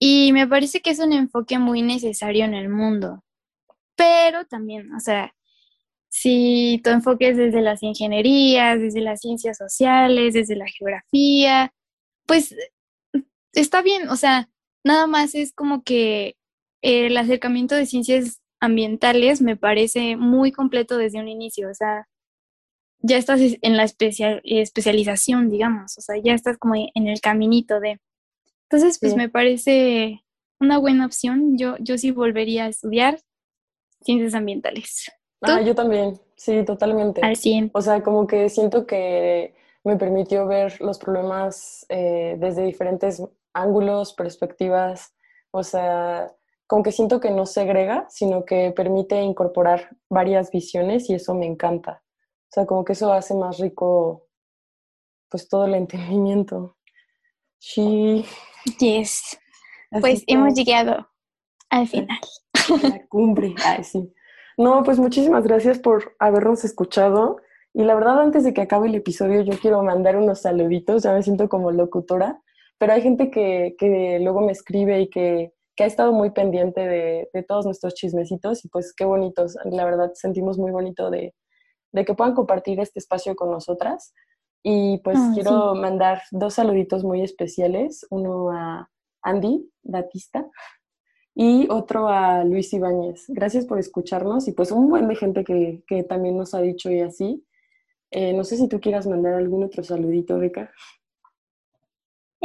Y 0.00 0.32
me 0.32 0.46
parece 0.46 0.80
que 0.80 0.90
es 0.90 0.98
un 0.98 1.12
enfoque 1.12 1.58
muy 1.58 1.82
necesario 1.82 2.44
en 2.44 2.54
el 2.54 2.68
mundo. 2.68 3.22
Pero 3.94 4.44
también, 4.44 4.92
o 4.92 5.00
sea, 5.00 5.34
si 6.08 6.80
tu 6.82 6.90
enfoque 6.90 7.28
es 7.28 7.36
desde 7.36 7.60
las 7.60 7.82
ingenierías, 7.82 8.80
desde 8.80 9.00
las 9.00 9.20
ciencias 9.20 9.56
sociales, 9.56 10.34
desde 10.34 10.56
la 10.56 10.66
geografía, 10.66 11.72
pues 12.26 12.54
está 13.54 13.82
bien, 13.82 14.08
o 14.08 14.16
sea, 14.16 14.48
nada 14.84 15.06
más 15.06 15.34
es 15.34 15.52
como 15.52 15.82
que 15.82 16.36
el 16.82 17.16
acercamiento 17.16 17.74
de 17.74 17.86
ciencias 17.86 18.40
ambientales 18.60 19.40
me 19.40 19.56
parece 19.56 20.16
muy 20.16 20.52
completo 20.52 20.96
desde 20.96 21.20
un 21.20 21.28
inicio, 21.28 21.70
o 21.70 21.74
sea, 21.74 22.06
ya 23.00 23.18
estás 23.18 23.40
en 23.60 23.76
la 23.76 23.84
especialización, 23.84 25.50
digamos, 25.50 25.98
o 25.98 26.00
sea, 26.00 26.16
ya 26.22 26.32
estás 26.32 26.56
como 26.58 26.74
en 26.74 27.08
el 27.08 27.20
caminito 27.20 27.78
de... 27.80 28.00
Entonces, 28.70 28.98
pues 28.98 29.14
me 29.14 29.28
parece 29.28 30.24
una 30.58 30.78
buena 30.78 31.06
opción. 31.06 31.56
Yo, 31.58 31.76
yo 31.78 31.98
sí 31.98 32.10
volvería 32.10 32.64
a 32.64 32.68
estudiar 32.68 33.20
ciencias 34.00 34.34
ambientales. 34.34 35.10
Ah, 35.42 35.60
yo 35.60 35.74
también, 35.74 36.18
sí, 36.36 36.64
totalmente. 36.64 37.20
Al 37.22 37.36
100. 37.36 37.70
O 37.74 37.82
sea, 37.82 38.02
como 38.02 38.26
que 38.26 38.48
siento 38.48 38.86
que 38.86 39.54
me 39.84 39.96
permitió 39.96 40.46
ver 40.46 40.80
los 40.80 40.98
problemas 40.98 41.84
eh, 41.90 42.36
desde 42.38 42.64
diferentes 42.64 43.22
ángulos, 43.54 44.12
perspectivas, 44.12 45.14
o 45.50 45.62
sea, 45.62 46.30
como 46.66 46.82
que 46.82 46.92
siento 46.92 47.20
que 47.20 47.30
no 47.30 47.46
segrega, 47.46 48.06
sino 48.10 48.44
que 48.44 48.72
permite 48.74 49.20
incorporar 49.22 49.96
varias 50.10 50.50
visiones 50.50 51.08
y 51.08 51.14
eso 51.14 51.34
me 51.34 51.46
encanta. 51.46 52.02
O 52.02 52.50
sea, 52.50 52.66
como 52.66 52.84
que 52.84 52.94
eso 52.94 53.12
hace 53.12 53.34
más 53.34 53.58
rico 53.58 54.28
pues 55.28 55.48
todo 55.48 55.66
el 55.66 55.74
entendimiento. 55.74 56.76
Sí. 57.58 58.24
Yes. 58.78 59.38
pues 60.00 60.24
hemos 60.26 60.54
llegado 60.54 61.08
al 61.70 61.86
final. 61.88 62.18
la 62.82 63.06
cumbre. 63.08 63.54
Ay, 63.64 63.84
sí. 63.84 64.12
No, 64.56 64.82
pues 64.84 64.98
muchísimas 64.98 65.44
gracias 65.44 65.78
por 65.78 66.14
habernos 66.18 66.64
escuchado. 66.64 67.38
Y 67.72 67.82
la 67.82 67.94
verdad, 67.94 68.20
antes 68.20 68.44
de 68.44 68.54
que 68.54 68.62
acabe 68.62 68.88
el 68.88 68.94
episodio, 68.94 69.42
yo 69.42 69.58
quiero 69.58 69.82
mandar 69.82 70.16
unos 70.16 70.42
saluditos, 70.42 71.02
ya 71.02 71.12
me 71.12 71.22
siento 71.22 71.48
como 71.48 71.72
locutora 71.72 72.43
pero 72.78 72.92
hay 72.92 73.02
gente 73.02 73.30
que, 73.30 73.74
que 73.78 74.18
luego 74.20 74.40
me 74.40 74.52
escribe 74.52 75.00
y 75.00 75.08
que, 75.08 75.52
que 75.76 75.84
ha 75.84 75.86
estado 75.86 76.12
muy 76.12 76.30
pendiente 76.30 76.80
de, 76.80 77.28
de, 77.32 77.42
todos 77.42 77.66
nuestros 77.66 77.94
chismecitos 77.94 78.64
y 78.64 78.68
pues 78.68 78.94
qué 78.94 79.04
bonitos, 79.04 79.56
la 79.64 79.84
verdad 79.84 80.12
sentimos 80.14 80.58
muy 80.58 80.70
bonito 80.70 81.10
de, 81.10 81.34
de 81.94 82.04
que 82.04 82.14
puedan 82.14 82.34
compartir 82.34 82.80
este 82.80 82.98
espacio 82.98 83.34
con 83.36 83.50
nosotras. 83.50 84.12
Y 84.66 84.98
pues 85.04 85.18
ah, 85.18 85.30
quiero 85.34 85.74
mandar 85.74 86.22
dos 86.30 86.54
saluditos 86.54 87.04
muy 87.04 87.22
especiales, 87.22 88.06
uno 88.10 88.50
a 88.50 88.90
Andy 89.22 89.70
Batista 89.82 90.48
y 91.34 91.66
otro 91.70 92.08
a 92.08 92.44
Luis 92.44 92.72
Ibáñez. 92.72 93.26
Gracias 93.28 93.66
por 93.66 93.78
escucharnos 93.78 94.48
y 94.48 94.52
pues 94.52 94.72
un 94.72 94.88
buen 94.88 95.06
de 95.06 95.16
gente 95.16 95.44
que, 95.44 95.84
que 95.86 96.02
también 96.02 96.36
nos 96.36 96.54
ha 96.54 96.62
dicho 96.62 96.90
y 96.90 97.00
así. 97.00 97.46
Eh, 98.10 98.32
no 98.32 98.42
sé 98.42 98.56
si 98.56 98.68
tú 98.68 98.80
quieras 98.80 99.06
mandar 99.06 99.34
algún 99.34 99.64
otro 99.64 99.84
saludito, 99.84 100.38
Beca. 100.38 100.72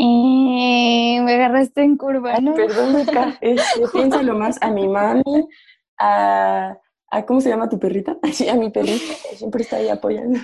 Eh, 0.02 1.20
me 1.22 1.34
agarraste 1.34 1.82
en 1.82 1.98
curva, 1.98 2.40
¿no? 2.40 2.54
Perdón, 2.54 2.94
Beca, 2.94 3.38
este, 3.42 3.86
piénsalo 3.92 4.34
más 4.34 4.58
a 4.62 4.72
mi 4.72 4.88
mami, 4.88 5.50
a, 6.00 6.78
a, 7.12 7.26
¿cómo 7.26 7.42
se 7.42 7.50
llama 7.50 7.68
tu 7.68 7.78
perrita? 7.78 8.18
Sí, 8.32 8.48
a 8.48 8.56
mi 8.56 8.70
perrita, 8.70 9.14
siempre 9.36 9.64
está 9.64 9.76
ahí 9.76 9.90
apoyando. 9.90 10.40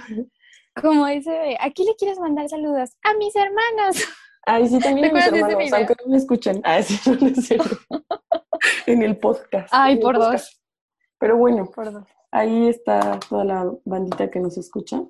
Como 0.82 1.08
ese 1.08 1.56
¿a 1.62 1.72
quién 1.72 1.88
le 1.88 1.96
quieres 1.96 2.20
mandar 2.20 2.50
saludos? 2.50 2.98
A 3.04 3.14
mis 3.14 3.34
hermanos. 3.34 4.04
Ay, 4.46 4.68
sí, 4.68 4.78
también 4.80 5.12
a 5.12 5.14
mis 5.14 5.26
hermanos, 5.26 5.72
aunque 5.72 5.96
no 6.04 6.12
me 6.12 6.18
escuchen. 6.18 6.62
Ah, 6.66 6.84
sí, 6.84 7.00
no 7.10 7.28
es 7.28 7.48
cierto. 7.48 7.78
en 8.88 9.04
el 9.04 9.18
podcast. 9.18 9.70
Ay, 9.72 10.02
por 10.02 10.18
dos. 10.18 10.62
Pero 11.18 11.38
bueno, 11.38 11.66
por 11.74 11.94
dos. 11.94 12.08
ahí 12.30 12.68
está 12.68 13.22
toda 13.30 13.46
la 13.46 13.72
bandita 13.86 14.30
que 14.30 14.42
nos 14.42 14.58
escucha. 14.58 15.02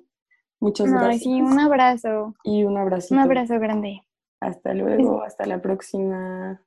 Muchas 0.60 0.88
gracias. 0.88 1.10
Ay, 1.10 1.18
sí, 1.18 1.42
un 1.42 1.58
abrazo. 1.58 2.34
Y 2.44 2.62
un 2.62 2.78
abrazo. 2.78 3.12
Un 3.12 3.20
abrazo 3.20 3.58
grande. 3.58 4.06
Hasta 4.40 4.74
luego, 4.74 5.22
hasta 5.22 5.46
la 5.46 5.60
próxima. 5.60 6.60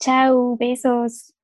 Chao, 0.00 0.56
besos. 0.56 1.34